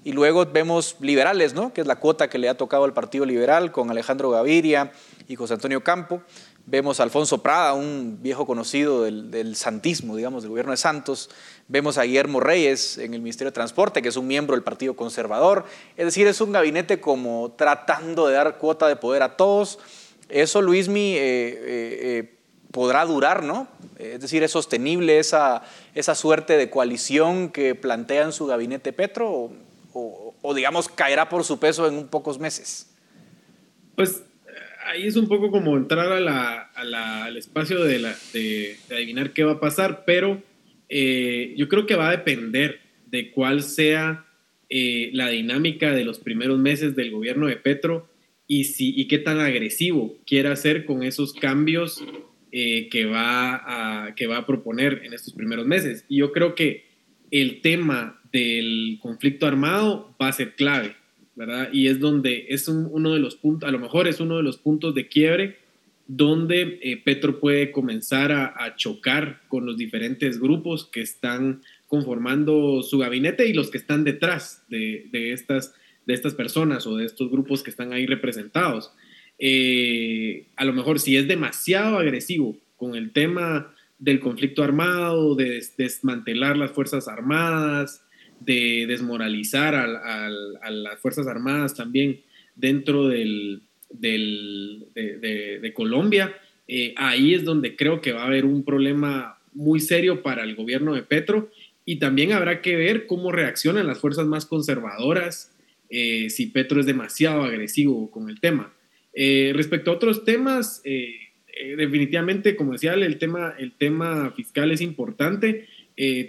Y 0.06 0.14
luego 0.14 0.46
vemos 0.46 0.96
liberales, 1.02 1.54
¿no? 1.54 1.74
que 1.74 1.82
es 1.82 1.88
la 1.88 1.98
cuota 1.98 2.30
que 2.30 2.38
le 2.38 2.48
ha 2.48 2.56
tocado 2.56 2.86
al 2.86 2.94
Partido 2.94 3.26
Liberal 3.26 3.74
con 3.74 3.90
Alejandro 3.92 4.30
Gaviria 4.30 4.94
y 5.28 5.36
José 5.36 5.56
Antonio 5.56 5.84
Campo. 5.84 6.22
Vemos 6.72 7.00
a 7.00 7.04
Alfonso 7.04 7.42
Prada, 7.42 7.74
un 7.74 8.20
viejo 8.22 8.46
conocido 8.46 9.02
del, 9.02 9.56
santismo, 9.56 10.16
digamos, 10.16 10.44
del 10.44 10.52
gobierno 10.52 10.70
de 10.70 10.78
Santos. 10.78 11.32
Vemos 11.68 11.98
a 11.98 12.04
Guillermo 12.04 12.40
Reyes 12.40 13.00
en 13.00 13.16
el 13.16 13.22
Ministerio 13.22 13.50
de 13.50 13.56
Transporte, 13.56 14.04
que 14.04 14.10
es 14.10 14.18
un 14.18 14.28
miembro 14.28 14.56
del 14.56 14.62
Partido 14.62 14.96
Conservador. 14.96 15.66
Es 15.98 16.06
decir, 16.06 16.28
es 16.28 16.42
un 16.42 16.52
gabinete 16.52 17.02
como 17.02 17.54
tratando 17.58 18.28
de 18.28 18.36
dar 18.36 18.60
cuota 18.60 18.88
de 18.88 18.96
poder 18.96 19.24
a 19.24 19.36
todos. 19.36 19.80
Eso, 20.28 20.62
Luismi, 20.62 21.16
eh, 21.16 21.18
eh, 21.18 21.60
eh, 22.02 22.38
podrá 22.70 23.04
durar, 23.04 23.42
¿no? 23.42 23.68
Es 23.98 24.22
decir, 24.22 24.44
¿es 24.44 24.52
sostenible 24.52 25.18
esa, 25.18 25.64
esa 25.96 26.14
suerte 26.14 26.56
de 26.56 26.70
coalición 26.70 27.50
que 27.50 27.74
plantea 27.74 28.26
en 28.26 28.32
su 28.32 28.46
gabinete 28.46 28.94
Petro 28.94 29.52
o, 29.92 30.36
o 30.40 30.54
digamos, 30.54 30.88
caerá 30.88 31.30
por 31.30 31.44
su 31.44 31.58
peso 31.58 31.88
en 31.88 31.96
un 31.96 32.08
pocos 32.10 32.38
meses? 32.38 32.92
Pues 33.96 34.22
ahí 34.90 35.06
es 35.06 35.16
un 35.16 35.28
poco 35.28 35.52
como 35.52 35.78
entrar 35.78 36.12
al 36.12 37.38
espacio 37.38 37.84
de, 37.84 38.76
adivinar 38.92 39.34
qué 39.34 39.44
va 39.44 39.54
a 39.54 39.60
pasar, 39.60 40.04
pero 40.06 40.42
eh, 40.90 41.54
yo 41.56 41.70
creo 41.70 41.86
que 41.86 41.96
va 41.96 42.10
a 42.10 42.18
depender 42.18 42.80
de 43.08 43.32
cuál 43.32 43.62
sea 43.62 44.26
eh, 44.70 45.10
la 45.14 45.30
dinámica 45.30 45.94
de 45.94 46.04
los 46.04 46.20
primeros 46.20 46.60
meses 46.60 46.96
del 46.96 47.12
gobierno 47.12 47.48
de 47.48 47.56
Petro 47.56 48.10
y, 48.48 48.66
si, 48.66 49.00
y 49.00 49.08
qué 49.08 49.20
tan 49.20 49.40
agresivo 49.40 50.18
quiera 50.26 50.52
hacer 50.52 50.86
con 50.86 51.04
esos 51.04 51.34
cambios 51.34 52.04
eh, 52.52 52.90
que, 52.90 53.06
va 53.06 54.06
a, 54.08 54.16
que 54.16 54.26
va 54.26 54.38
a 54.38 54.46
proponer 54.48 55.02
en 55.06 55.14
estos 55.14 55.34
primeros 55.34 55.68
meses. 55.68 56.06
Y 56.10 56.18
yo 56.18 56.32
creo 56.32 56.56
que 56.56 56.86
el 57.30 57.62
tema 57.62 58.20
del 58.32 58.98
conflicto 59.02 59.46
armado 59.46 60.16
va 60.20 60.30
a 60.30 60.34
ser 60.34 60.56
clave. 60.56 60.96
Y 61.72 61.88
es 61.88 62.00
donde 62.00 62.48
es 62.50 62.68
uno 62.68 63.14
de 63.14 63.20
los 63.20 63.36
puntos, 63.36 63.68
a 63.68 63.72
lo 63.72 63.80
mejor 63.80 64.08
es 64.08 64.20
uno 64.20 64.38
de 64.38 64.44
los 64.44 64.58
puntos 64.58 64.94
de 64.94 65.08
quiebre 65.08 65.58
donde 66.10 66.80
eh, 66.82 66.98
Petro 66.98 67.40
puede 67.40 67.72
comenzar 67.72 68.32
a, 68.32 68.76
chocar 68.76 69.44
con 69.48 69.68
los 69.68 69.78
diferentes 69.78 70.40
grupos 70.40 70.88
que 70.88 71.02
están 71.02 71.62
conformando 71.88 72.82
su 72.82 72.98
gabinete 72.98 73.48
y 73.48 73.54
los 73.54 73.70
que 73.70 73.78
están 73.78 74.04
detrás 74.04 74.64
de, 74.70 75.08
estas, 75.14 75.76
de 76.08 76.16
estas 76.16 76.34
personas 76.34 76.88
o 76.88 76.98
de 76.98 77.06
estos 77.06 77.30
grupos 77.30 77.62
que 77.62 77.70
están 77.70 77.94
ahí 77.94 78.08
representados. 78.08 78.92
Eh, 79.38 80.48
a 80.56 80.66
lo 80.66 80.74
mejor 80.74 81.00
si 81.00 81.16
es 81.16 81.28
demasiado 81.28 82.00
agresivo 82.00 82.58
con 82.76 82.96
el 82.96 83.12
tema 83.12 83.72
del 84.00 84.20
conflicto 84.20 84.64
armado, 84.64 85.36
de 85.36 85.64
desmantelar 85.78 86.58
las 86.58 86.72
Fuerzas 86.72 87.08
Armadas, 87.08 88.04
de 88.40 88.86
desmoralizar 88.88 89.76
a, 89.76 90.30
las 90.70 91.00
Fuerzas 91.00 91.28
Armadas 91.28 91.76
también 91.76 92.22
dentro 92.56 93.08
del, 93.08 93.62
de, 93.90 95.72
Colombia, 95.74 96.36
eh, 96.68 96.94
ahí 96.98 97.34
es 97.34 97.44
donde 97.44 97.76
creo 97.76 98.02
que 98.02 98.12
va 98.12 98.24
a 98.24 98.28
haber 98.28 98.46
un 98.46 98.64
problema 98.64 99.40
muy 99.54 99.80
serio 99.80 100.22
para 100.22 100.44
el 100.44 100.56
gobierno 100.56 100.94
de 100.94 101.04
Petro 101.04 101.50
y 101.86 101.98
también 101.98 102.34
habrá 102.34 102.62
que 102.62 102.76
ver 102.76 103.08
cómo 103.08 103.32
reaccionan 103.32 103.88
las 103.88 104.00
fuerzas 104.00 104.28
más 104.28 104.46
conservadoras 104.46 105.56
eh, 105.90 106.30
si 106.30 106.48
Petro 106.48 106.80
es 106.80 106.86
demasiado 106.86 107.44
agresivo 107.44 108.12
con 108.12 108.30
el 108.30 108.40
tema. 108.40 108.74
Eh, 109.14 109.52
respecto 109.56 109.90
a 109.90 109.96
otros 109.96 110.24
temas, 110.24 110.84
definitivamente, 111.76 112.56
como 112.56 112.74
decía, 112.74 112.94
el 112.94 113.18
tema, 113.18 113.56
el 113.58 113.74
tema 113.74 114.32
fiscal 114.36 114.72
es 114.72 114.82
importante. 114.82 115.68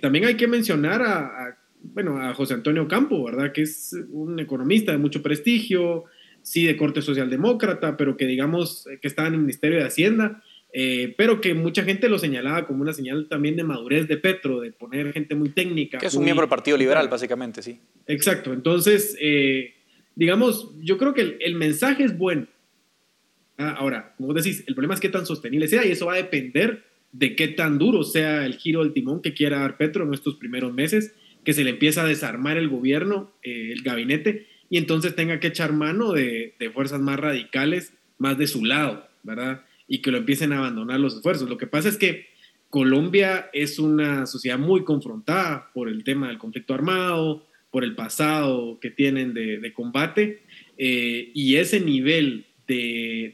también 0.01 0.25
hay 0.25 0.35
que 0.35 0.49
mencionar 0.49 1.03
a 1.03 1.60
bueno, 1.83 2.19
a 2.19 2.35
José 2.35 2.55
Antonio 2.55 2.87
Campo, 2.89 3.23
¿verdad? 3.25 3.53
Que 3.53 3.63
es 3.63 3.97
un 4.11 4.39
economista 4.39 4.93
de 4.93 4.99
mucho 4.99 5.23
prestigio, 5.23 6.05
sí 6.43 6.67
de 6.67 6.77
corte 6.77 7.03
socialdemócrata, 7.03 7.97
pero 7.97 8.17
que 8.17 8.27
digamos 8.27 8.87
que 9.01 9.09
estaba 9.09 9.29
en 9.29 9.35
el 9.35 9.41
Ministerio 9.41 9.79
de 9.79 9.85
Hacienda, 9.85 10.43
eh, 10.73 11.15
pero 11.17 11.41
que 11.41 11.55
mucha 11.55 11.83
gente 11.83 12.09
lo 12.09 12.19
señalaba 12.19 12.67
como 12.67 12.83
una 12.83 12.93
señal 12.93 13.27
también 13.29 13.57
de 13.57 13.65
madurez 13.65 14.07
de 14.07 14.17
Petro, 14.17 14.61
de 14.61 14.73
poner 14.73 15.13
gente 15.13 15.35
muy 15.35 15.49
técnica. 15.51 15.99
Que 15.99 16.07
es 16.07 16.15
un 16.15 16.25
miembro 16.25 16.43
del 16.43 16.51
Partido 16.51 16.77
Liberal, 16.77 17.09
básicamente, 17.09 17.63
sí. 17.63 17.81
Exacto, 18.07 18.53
entonces, 18.53 19.17
eh, 19.21 19.75
digamos, 20.15 20.73
yo 20.81 20.97
creo 20.97 21.13
que 21.13 21.39
el, 21.41 21.55
mensaje 21.57 22.05
es 22.05 22.17
bueno. 22.17 22.47
Ah, 23.59 23.77
ahora, 23.79 24.15
como 24.17 24.33
decís, 24.33 24.65
el 24.67 24.75
problema 24.75 24.95
es 24.95 25.01
qué 25.01 25.09
tan 25.09 25.27
sostenible 25.27 25.67
sea 25.67 25.85
y 25.85 25.91
eso 25.91 26.07
va 26.07 26.15
a 26.15 26.17
depender 26.17 26.85
de 27.13 27.35
qué 27.35 27.49
tan 27.49 27.77
duro 27.77 28.05
sea 28.05 28.47
el 28.47 28.55
giro 28.55 28.85
del 28.85 28.93
timón 28.93 29.21
que 29.21 29.35
quiera 29.35 29.61
dar 29.61 29.77
Petro 29.77 30.05
en 30.05 30.15
estos 30.15 30.37
primeros 30.37 30.73
meses 30.73 31.15
que 31.45 31.53
se 31.53 31.65
le 31.65 31.71
empieza 31.71 32.03
a 32.03 32.07
desarmar 32.09 32.57
el 32.57 32.69
gobierno, 32.69 33.33
eh, 33.43 33.71
el 33.73 33.83
gabinete, 33.83 34.47
y 34.69 34.79
entonces 34.79 35.17
tenga 35.17 35.41
que 35.41 35.49
echar 35.49 35.73
mano 35.73 36.13
de, 36.13 36.55
fuerzas 36.73 37.01
más 37.01 37.19
radicales, 37.19 37.93
más 38.19 38.39
de 38.39 38.47
su 38.47 38.65
lado, 38.65 39.09
¿verdad? 39.23 39.65
Y 39.89 39.99
que 39.99 40.11
lo 40.11 40.19
empiecen 40.19 40.53
a 40.53 40.59
abandonar 40.59 41.01
los 41.01 41.17
esfuerzos. 41.17 41.49
Lo 41.49 41.59
que 41.59 41.67
pasa 41.67 41.89
es 41.89 41.97
que 41.97 42.27
Colombia 42.69 43.51
es 43.53 43.79
una 43.81 44.27
sociedad 44.27 44.59
muy 44.59 44.85
confrontada 44.85 45.71
por 45.75 45.89
el 45.89 46.05
tema 46.05 46.29
del 46.29 46.39
conflicto 46.39 46.73
armado, 46.73 47.47
por 47.73 47.83
el 47.83 47.97
pasado 47.97 48.79
que 48.81 48.91
tienen 48.91 49.35
de, 49.35 49.73
combate, 49.73 50.43
eh, 50.79 51.31
y 51.35 51.57
ese 51.57 51.81
nivel 51.81 52.47
de, 52.69 53.33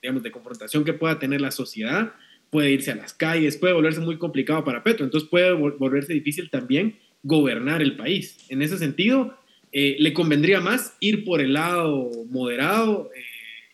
digamos, 0.00 0.22
de 0.22 0.30
confrontación 0.30 0.84
que 0.84 0.94
pueda 0.94 1.18
tener 1.18 1.42
la 1.42 1.50
sociedad 1.50 2.14
puede 2.50 2.70
irse 2.70 2.90
a 2.90 2.96
las 2.96 3.12
calles, 3.12 3.56
puede 3.56 3.74
volverse 3.74 4.00
muy 4.00 4.18
complicado 4.18 4.64
para 4.64 4.82
Petro, 4.82 5.04
entonces 5.04 5.28
puede 5.28 5.52
volverse 5.52 6.12
difícil 6.12 6.50
también 6.50 6.96
gobernar 7.22 7.82
el 7.82 7.96
país. 7.96 8.38
En 8.48 8.62
ese 8.62 8.78
sentido, 8.78 9.36
eh, 9.72 9.96
le 9.98 10.12
convendría 10.14 10.60
más 10.60 10.96
ir 11.00 11.24
por 11.24 11.40
el 11.40 11.52
lado 11.52 12.10
moderado 12.30 13.10
eh, 13.14 13.20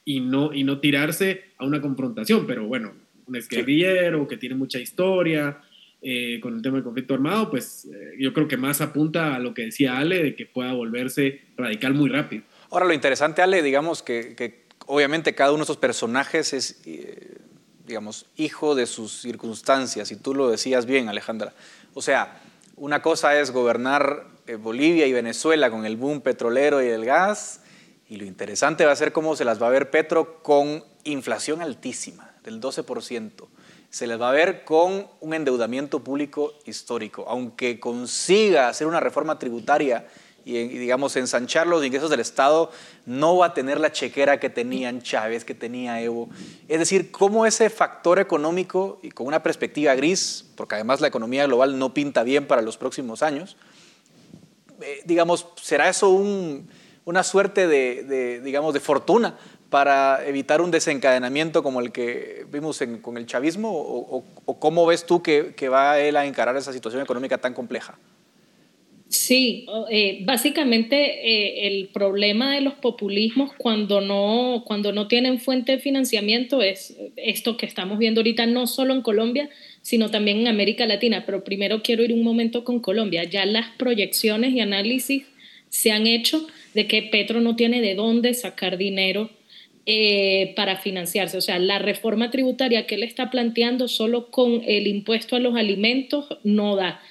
y, 0.04 0.20
no, 0.20 0.52
y 0.52 0.64
no 0.64 0.80
tirarse 0.80 1.44
a 1.56 1.64
una 1.64 1.80
confrontación, 1.80 2.46
pero 2.46 2.66
bueno, 2.66 2.94
un 3.26 3.38
guerrillero 3.48 4.26
que 4.26 4.36
tiene 4.36 4.54
mucha 4.54 4.78
historia 4.78 5.60
eh, 6.02 6.40
con 6.40 6.56
el 6.56 6.62
tema 6.62 6.76
del 6.76 6.84
conflicto 6.84 7.14
armado, 7.14 7.48
pues 7.50 7.88
yo 8.18 8.34
creo 8.34 8.46
que 8.46 8.58
más 8.58 8.80
apunta 8.82 9.34
a 9.34 9.38
lo 9.38 9.54
que 9.54 9.62
decía 9.62 9.96
Ale, 9.96 10.22
de 10.22 10.34
que 10.34 10.44
pueda 10.44 10.72
volverse 10.72 11.40
radical 11.56 11.94
muy 11.94 12.10
rápido. 12.10 12.42
Ahora, 12.70 12.84
lo 12.86 12.92
interesante, 12.92 13.40
Ale, 13.40 13.62
digamos 13.62 14.02
que, 14.02 14.34
que 14.34 14.64
obviamente 14.86 15.34
cada 15.34 15.52
uno 15.52 15.60
de 15.60 15.64
esos 15.64 15.78
personajes 15.78 16.52
es 16.52 16.82
digamos, 17.84 18.26
hijo 18.36 18.74
de 18.74 18.86
sus 18.86 19.20
circunstancias, 19.20 20.10
y 20.10 20.16
tú 20.16 20.34
lo 20.34 20.50
decías 20.50 20.86
bien, 20.86 21.08
Alejandra. 21.08 21.52
O 21.94 22.02
sea, 22.02 22.40
una 22.76 23.02
cosa 23.02 23.38
es 23.38 23.50
gobernar 23.50 24.26
eh, 24.46 24.56
Bolivia 24.56 25.06
y 25.06 25.12
Venezuela 25.12 25.70
con 25.70 25.86
el 25.86 25.96
boom 25.96 26.20
petrolero 26.20 26.82
y 26.82 26.88
el 26.88 27.04
gas, 27.04 27.60
y 28.08 28.16
lo 28.16 28.24
interesante 28.24 28.84
va 28.84 28.92
a 28.92 28.96
ser 28.96 29.12
cómo 29.12 29.36
se 29.36 29.44
las 29.44 29.62
va 29.62 29.68
a 29.68 29.70
ver 29.70 29.90
Petro 29.90 30.42
con 30.42 30.84
inflación 31.04 31.62
altísima, 31.62 32.34
del 32.42 32.60
12%. 32.60 33.46
Se 33.90 34.06
les 34.06 34.20
va 34.20 34.30
a 34.30 34.32
ver 34.32 34.64
con 34.64 35.06
un 35.20 35.34
endeudamiento 35.34 36.00
público 36.02 36.52
histórico. 36.64 37.26
Aunque 37.28 37.78
consiga 37.78 38.68
hacer 38.68 38.86
una 38.86 39.00
reforma 39.00 39.38
tributaria 39.38 40.06
y, 40.44 40.66
digamos, 40.66 41.16
ensanchar 41.16 41.66
los 41.66 41.84
ingresos 41.84 42.10
del 42.10 42.20
Estado, 42.20 42.70
no 43.06 43.36
va 43.38 43.46
a 43.46 43.54
tener 43.54 43.80
la 43.80 43.92
chequera 43.92 44.38
que 44.38 44.50
tenían 44.50 45.00
Chávez, 45.00 45.44
que 45.44 45.54
tenía 45.54 46.00
Evo. 46.02 46.28
Es 46.68 46.78
decir, 46.78 47.10
cómo 47.10 47.46
ese 47.46 47.70
factor 47.70 48.18
económico 48.18 48.98
y 49.02 49.10
con 49.10 49.26
una 49.26 49.42
perspectiva 49.42 49.94
gris, 49.94 50.44
porque 50.54 50.74
además 50.74 51.00
la 51.00 51.08
economía 51.08 51.46
global 51.46 51.78
no 51.78 51.94
pinta 51.94 52.22
bien 52.22 52.46
para 52.46 52.60
los 52.60 52.76
próximos 52.76 53.22
años, 53.22 53.56
eh, 54.82 55.00
digamos, 55.04 55.46
¿será 55.60 55.88
eso 55.88 56.10
una 56.10 57.22
suerte 57.22 57.66
de, 57.66 58.40
digamos, 58.42 58.74
de 58.74 58.80
fortuna 58.80 59.38
para 59.70 60.24
evitar 60.26 60.60
un 60.60 60.70
desencadenamiento 60.70 61.62
como 61.62 61.80
el 61.80 61.90
que 61.90 62.46
vimos 62.50 62.82
con 63.00 63.16
el 63.16 63.26
chavismo? 63.26 63.70
O, 63.72 64.24
cómo 64.58 64.84
ves 64.84 65.06
tú 65.06 65.22
que, 65.22 65.54
que 65.56 65.70
va 65.70 65.98
él 65.98 66.16
a 66.16 66.26
encarar 66.26 66.54
esa 66.56 66.72
situación 66.72 67.02
económica 67.02 67.38
tan 67.38 67.54
compleja? 67.54 67.96
Sí, 69.08 69.66
eh, 69.90 70.18
básicamente 70.22 70.96
eh, 70.96 71.66
el 71.68 71.88
problema 71.88 72.54
de 72.54 72.62
los 72.62 72.74
populismos 72.74 73.52
cuando 73.56 74.00
no, 74.00 74.64
cuando 74.66 74.92
no 74.92 75.06
tienen 75.08 75.38
fuente 75.38 75.72
de 75.72 75.78
financiamiento 75.78 76.62
es 76.62 76.96
esto 77.16 77.56
que 77.56 77.66
estamos 77.66 77.98
viendo 77.98 78.20
ahorita, 78.20 78.46
no 78.46 78.66
solo 78.66 78.92
en 78.94 79.02
Colombia, 79.02 79.50
sino 79.82 80.10
también 80.10 80.38
en 80.40 80.48
América 80.48 80.86
Latina. 80.86 81.24
Pero 81.26 81.44
primero 81.44 81.82
quiero 81.82 82.02
ir 82.02 82.12
un 82.12 82.24
momento 82.24 82.64
con 82.64 82.80
Colombia. 82.80 83.24
Ya 83.24 83.46
las 83.46 83.68
proyecciones 83.76 84.52
y 84.52 84.60
análisis 84.60 85.24
se 85.68 85.92
han 85.92 86.06
hecho 86.06 86.46
de 86.72 86.86
que 86.86 87.02
Petro 87.02 87.40
no 87.40 87.56
tiene 87.56 87.80
de 87.82 87.94
dónde 87.94 88.34
sacar 88.34 88.78
dinero 88.78 89.30
eh, 89.86 90.54
para 90.56 90.76
financiarse. 90.76 91.36
O 91.36 91.42
sea, 91.42 91.58
la 91.58 91.78
reforma 91.78 92.30
tributaria 92.30 92.86
que 92.86 92.94
él 92.94 93.02
está 93.02 93.30
planteando 93.30 93.86
solo 93.86 94.30
con 94.30 94.62
el 94.66 94.86
impuesto 94.86 95.36
a 95.36 95.40
los 95.40 95.56
alimentos 95.56 96.26
no 96.42 96.74
da 96.74 97.02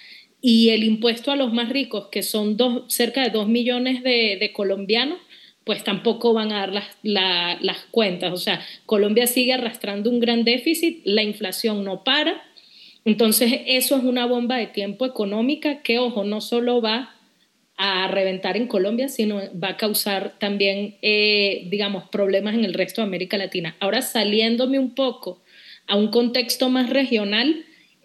y 0.45 0.71
el 0.71 0.83
impuesto 0.83 1.31
a 1.31 1.37
los 1.37 1.53
más 1.53 1.69
ricos, 1.69 2.09
que 2.09 2.21
son 2.21 2.57
dos, 2.57 2.93
cerca 2.93 3.21
de 3.23 3.29
2 3.29 3.47
millones 3.47 4.03
de, 4.03 4.51
colombianos, 4.53 5.17
pues 5.63 5.85
tampoco 5.85 6.33
van 6.33 6.51
a 6.51 6.67
dar 6.67 6.73
las, 6.73 7.61
las 7.61 7.77
cuentas. 7.91 8.33
O 8.33 8.37
sea, 8.37 8.61
Colombia 8.85 9.25
sigue 9.25 9.53
arrastrando 9.53 10.09
un 10.09 10.19
gran 10.19 10.43
déficit, 10.43 10.99
la 11.05 11.23
inflación 11.23 11.85
no 11.85 12.03
para. 12.03 12.43
Entonces, 13.05 13.61
eso 13.67 13.95
es 13.95 14.03
una 14.03 14.25
bomba 14.25 14.57
de 14.57 14.67
tiempo 14.67 15.05
económica 15.05 15.81
que, 15.81 15.97
ojo, 15.97 16.25
no 16.25 16.41
solo 16.41 16.81
va 16.81 17.15
a 17.77 18.09
reventar 18.09 18.57
en 18.57 18.67
Colombia, 18.67 19.07
sino 19.07 19.39
va 19.57 19.69
a 19.69 19.77
causar 19.77 20.37
también, 20.39 20.95
eh, 21.01 21.67
digamos, 21.69 22.09
problemas 22.09 22.55
en 22.55 22.65
el 22.65 22.73
resto 22.73 22.99
de 22.99 23.07
América 23.07 23.37
Latina. 23.37 23.77
Ahora, 23.79 24.01
saliéndome 24.01 24.77
un 24.77 24.93
poco 24.93 25.41
a 25.87 25.95
un 25.95 26.09
contexto 26.09 26.69
más 26.69 26.89
regional, 26.89 27.63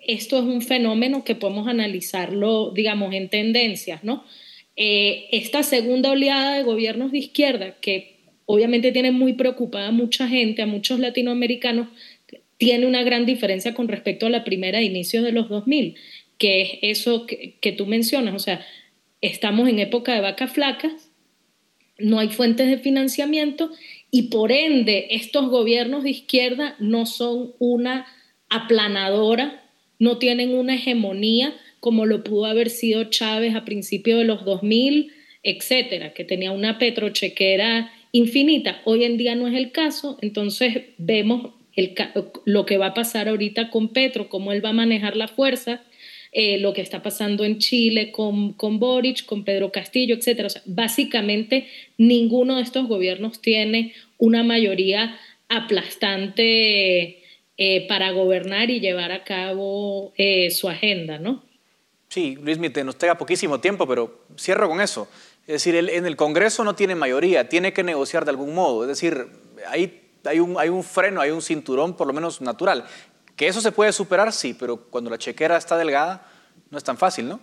esto 0.09 0.39
es 0.39 0.45
un 0.45 0.63
fenómeno 0.63 1.23
que 1.23 1.35
podemos 1.35 1.69
analizarlo, 1.69 2.73
digamos, 2.75 3.15
en 3.15 3.29
tendencias, 3.29 4.03
¿no? 4.03 4.25
Eh, 4.75 5.29
esta 5.33 5.63
segunda 5.63 6.11
oleada 6.11 6.57
de 6.57 6.63
gobiernos 6.63 7.13
de 7.13 7.19
izquierda, 7.19 7.77
que 7.81 8.17
obviamente 8.47 8.91
tiene 8.91 9.13
muy 9.13 9.35
preocupada 9.35 9.89
a 9.89 9.93
mucha 9.93 10.27
gente, 10.27 10.63
a 10.63 10.67
muchos 10.67 10.99
latinoamericanos, 10.99 11.89
tiene 12.57 12.87
una 12.87 13.03
gran 13.03 13.27
diferencia 13.27 13.75
con 13.75 13.87
respecto 13.87 14.25
a 14.25 14.31
la 14.31 14.45
primera 14.45 14.79
de 14.79 14.87
inicios 14.87 15.23
de 15.25 15.33
los 15.33 15.51
2000, 15.51 15.97
que 16.39 16.63
es 16.63 16.71
eso 16.83 17.27
que, 17.27 17.57
que 17.61 17.73
tú 17.73 17.85
mencionas, 17.85 18.35
o 18.35 18.39
sea, 18.39 18.65
estamos 19.21 19.69
en 19.69 19.79
época 19.79 20.15
de 20.15 20.23
vacas 20.23 20.53
flacas, 20.53 21.11
no 21.99 22.19
hay 22.19 22.29
fuentes 22.29 22.69
de 22.69 22.79
financiamiento 22.79 23.71
y 24.11 24.29
por 24.29 24.53
ende 24.53 25.09
estos 25.11 25.51
gobiernos 25.51 26.03
de 26.03 26.11
izquierda 26.11 26.77
no 26.79 27.05
son 27.05 27.53
una 27.59 28.07
aplanadora 28.49 29.68
no 29.99 30.19
tienen 30.19 30.55
una 30.55 30.77
hegemonía 30.77 31.55
como 31.81 32.07
lo 32.07 32.25
pudo 32.25 32.47
haber 32.47 32.71
sido 32.71 33.05
Chávez 33.05 33.55
a 33.55 33.65
principios 33.65 34.19
de 34.19 34.25
los 34.25 34.45
2000, 34.45 35.13
etcétera, 35.43 36.13
que 36.13 36.25
tenía 36.25 36.51
una 36.51 36.79
petrochequera 36.79 37.93
infinita. 38.13 38.81
Hoy 38.85 39.05
en 39.05 39.17
día 39.17 39.35
no 39.35 39.47
es 39.47 39.55
el 39.55 39.71
caso, 39.71 40.19
entonces 40.21 40.83
vemos 40.99 41.53
lo 42.45 42.67
que 42.67 42.79
va 42.79 42.87
a 42.87 42.95
pasar 42.95 43.29
ahorita 43.29 43.71
con 43.71 43.89
Petro, 43.89 44.29
cómo 44.29 44.53
él 44.53 44.65
va 44.65 44.71
a 44.71 44.73
manejar 44.75 45.17
la 45.17 45.29
fuerza, 45.29 45.83
eh, 46.33 46.59
lo 46.59 46.73
que 46.73 46.81
está 46.81 47.03
pasando 47.03 47.45
en 47.45 47.59
Chile 47.59 48.11
con, 48.11 48.53
con 48.53 48.81
Boric, 48.81 49.25
con 49.25 49.45
Pedro 49.45 49.71
Castillo, 49.71 50.17
etcétera. 50.17 50.49
básicamente 50.67 51.69
ninguno 51.97 52.57
de 52.57 52.63
estos 52.63 52.89
gobiernos 52.89 53.41
tiene 53.41 53.95
una 54.19 54.43
mayoría 54.43 55.17
aplastante 55.49 57.23
eh, 57.61 57.89
para 57.89 58.13
gobernar 58.13 58.71
y 58.71 58.79
llevar 58.79 59.11
a 59.11 59.25
cabo 59.25 60.13
eh, 60.17 60.51
su 60.53 60.69
agenda, 60.69 61.19
¿no? 61.19 61.43
Sí, 62.09 62.39
Luis, 62.41 62.59
te 62.73 62.85
nos 62.85 62.97
tenga 62.97 63.19
poquísimo 63.19 63.61
tiempo, 63.61 63.87
pero 63.87 64.25
cierro 64.39 64.69
con 64.69 64.81
eso. 64.81 65.09
Es 65.47 65.55
decir, 65.55 65.75
en 65.75 66.07
el 66.07 66.15
Congreso 66.15 66.63
no 66.63 66.75
tiene 66.75 66.95
mayoría, 66.95 67.49
tiene 67.49 67.73
que 67.73 67.83
negociar 67.83 68.25
de 68.25 68.31
algún 68.31 68.55
modo. 68.55 68.83
Es 68.83 68.89
decir, 68.89 69.27
hay, 69.67 70.09
hay, 70.25 70.41
un, 70.41 70.57
hay 70.59 70.69
un 70.69 70.85
freno, 70.85 71.21
hay 71.21 71.31
un 71.31 71.43
cinturón 71.43 71.97
por 71.97 72.07
lo 72.07 72.13
menos 72.13 72.41
natural. 72.41 72.85
Que 73.35 73.49
eso 73.49 73.61
se 73.61 73.73
puede 73.73 73.93
superar, 73.93 74.33
sí, 74.33 74.55
pero 74.55 74.77
cuando 74.77 75.11
la 75.11 75.19
chequera 75.19 75.57
está 75.57 75.77
delgada, 75.77 76.27
no 76.71 76.79
es 76.79 76.85
tan 76.85 76.97
fácil, 76.97 77.29
¿no? 77.29 77.41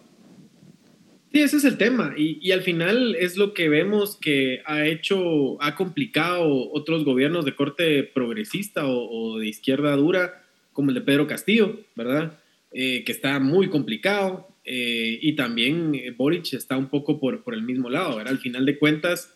Sí, 1.36 1.42
ese 1.42 1.58
es 1.58 1.66
el 1.66 1.78
tema. 1.78 2.14
Y, 2.16 2.50
al 2.54 2.62
final 2.62 3.14
es 3.20 3.36
lo 3.36 3.54
que 3.54 3.68
vemos 3.68 4.16
que 4.16 4.62
ha 4.66 4.86
hecho, 4.86 5.62
ha 5.62 5.76
complicado 5.76 6.72
otros 6.72 7.04
gobiernos 7.04 7.44
de 7.44 7.54
corte 7.54 8.04
progresista 8.04 8.88
o, 8.88 9.38
de 9.38 9.48
izquierda 9.50 9.94
dura, 9.98 10.46
como 10.72 10.92
el 10.92 10.96
de 10.96 11.02
Pedro 11.02 11.28
Castillo, 11.28 11.82
¿verdad? 11.94 12.40
Eh, 12.72 13.04
que 13.04 13.12
está 13.12 13.42
muy 13.42 13.68
complicado. 13.68 14.48
Eh, 14.64 15.20
y 15.22 15.34
también 15.34 15.94
eh, 15.96 16.12
Boric 16.12 16.54
está 16.54 16.78
un 16.78 16.88
poco 16.88 17.20
por, 17.20 17.44
el 17.54 17.64
mismo 17.64 17.90
lado, 17.90 18.16
¿verdad? 18.16 18.32
Al 18.32 18.40
final 18.40 18.66
de 18.66 18.80
cuentas, 18.80 19.36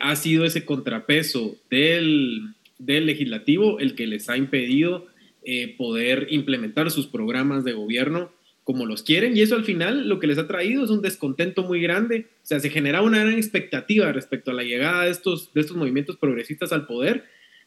ha 0.00 0.16
sido 0.16 0.46
ese 0.46 0.64
contrapeso 0.64 1.58
del, 1.68 2.54
del 2.78 3.04
legislativo 3.04 3.80
el 3.80 3.94
que 3.94 4.06
les 4.06 4.30
ha 4.30 4.38
impedido 4.38 5.08
poder 5.76 6.28
implementar 6.30 6.90
sus 6.90 7.06
programas 7.06 7.64
de 7.64 7.74
gobierno 7.74 8.32
como 8.64 8.86
los 8.86 9.02
quieren 9.02 9.36
y 9.36 9.40
eso 9.40 9.56
al 9.56 9.64
final 9.64 10.08
lo 10.08 10.18
que 10.18 10.26
les 10.26 10.38
ha 10.38 10.46
traído 10.46 10.84
es 10.84 10.90
un 10.90 11.02
descontento 11.02 11.64
muy 11.64 11.80
grande. 11.80 12.28
O 12.42 12.46
sea, 12.46 12.60
se 12.60 12.70
genera 12.70 13.02
una 13.02 13.20
gran 13.20 13.34
expectativa 13.34 14.12
respecto 14.12 14.50
a 14.50 14.54
la 14.54 14.62
llegada 14.62 15.04
de 15.04 15.10
estos, 15.10 15.52
de 15.52 15.60
estos 15.62 15.76
movimientos 15.76 16.16
progresistas 16.16 16.72
al 16.72 16.86
poder, 16.86 17.24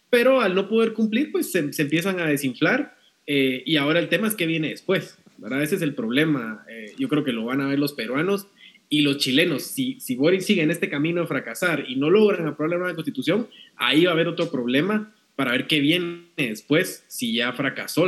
pero 0.10 0.42
al 0.42 0.56
no 0.56 0.70
poder 0.70 0.94
cumplir, 0.94 1.32
pues 1.32 1.52
se, 1.52 1.60
empiezan 1.60 2.20
a 2.20 2.28
desinflar 2.28 2.96
eh, 3.28 3.64
y 3.66 3.76
ahora 3.76 4.00
el 4.00 4.08
tema 4.08 4.28
es 4.28 4.36
qué 4.36 4.46
viene 4.46 4.70
después, 4.70 5.18
¿verdad? 5.38 5.64
Ese 5.64 5.76
es 5.76 5.82
el 5.82 5.96
problema. 5.96 6.64
Eh, 6.70 6.94
yo 6.98 7.10
creo 7.10 7.24
que 7.24 7.34
lo 7.34 7.44
van 7.46 7.60
a 7.60 7.68
ver 7.68 7.80
los 7.80 7.94
peruanos 7.94 8.48
y 8.88 9.02
los 9.02 9.18
chilenos. 9.18 9.64
Si, 9.64 10.00
si 10.00 10.16
Boris 10.16 10.46
sigue 10.46 10.62
en 10.62 10.72
este 10.72 10.90
camino 10.90 11.22
de 11.22 11.28
fracasar 11.28 11.86
y 11.88 11.98
no 11.98 12.10
logran 12.10 12.48
aprobar 12.48 12.72
la 12.72 12.78
nueva 12.78 12.96
constitución, 12.96 13.50
ahí 13.76 14.06
va 14.06 14.12
a 14.12 14.14
haber 14.14 14.28
otro 14.28 14.50
problema 14.50 15.14
para 15.36 15.52
ver 15.52 15.68
qué 15.68 15.82
viene 15.82 16.28
después 16.38 17.04
si 17.08 17.34
ya 17.34 17.52
fracasó 17.52 18.06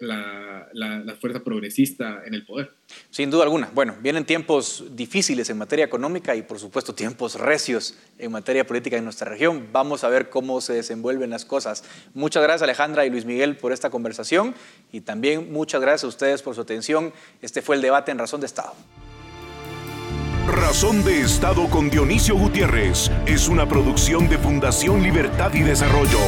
la, 0.00 0.68
la, 0.72 0.98
la, 1.00 1.14
fuerza 1.14 1.40
progresista 1.40 2.22
en 2.24 2.34
el 2.34 2.44
poder. 2.44 2.72
Sin 3.10 3.30
duda 3.30 3.44
alguna. 3.44 3.70
Bueno, 3.74 3.94
vienen 4.00 4.24
tiempos 4.24 4.84
difíciles 4.92 5.50
en 5.50 5.58
materia 5.58 5.84
económica 5.84 6.34
y 6.34 6.42
por 6.42 6.58
supuesto 6.58 6.94
tiempos 6.94 7.38
recios 7.38 7.96
en 8.18 8.32
materia 8.32 8.66
política 8.66 8.96
en 8.96 9.04
nuestra 9.04 9.30
región. 9.30 9.68
Vamos 9.72 10.02
a 10.02 10.08
ver 10.08 10.30
cómo 10.30 10.60
se 10.62 10.72
desenvuelven 10.72 11.30
las 11.30 11.44
cosas. 11.44 11.84
Muchas 12.14 12.42
gracias 12.42 12.62
Alejandra 12.62 13.04
y 13.04 13.10
Luis 13.10 13.26
Miguel 13.26 13.56
por 13.56 13.72
esta 13.72 13.90
conversación 13.90 14.54
y 14.90 15.02
también 15.02 15.52
muchas 15.52 15.82
gracias 15.82 16.04
a 16.04 16.08
ustedes 16.08 16.42
por 16.42 16.54
su 16.54 16.62
atención. 16.62 17.12
Este 17.42 17.60
fue 17.60 17.76
el 17.76 17.82
debate 17.82 18.10
en 18.10 18.18
Razón 18.18 18.40
de 18.40 18.46
Estado. 18.46 18.72
Razón 20.46 21.04
de 21.04 21.20
Estado 21.20 21.68
con 21.68 21.90
Dionisio 21.90 22.36
Gutiérrez 22.36 23.10
es 23.26 23.48
una 23.48 23.68
producción 23.68 24.28
de 24.28 24.38
Fundación 24.38 25.02
Libertad 25.02 25.52
y 25.54 25.60
Desarrollo. 25.60 26.18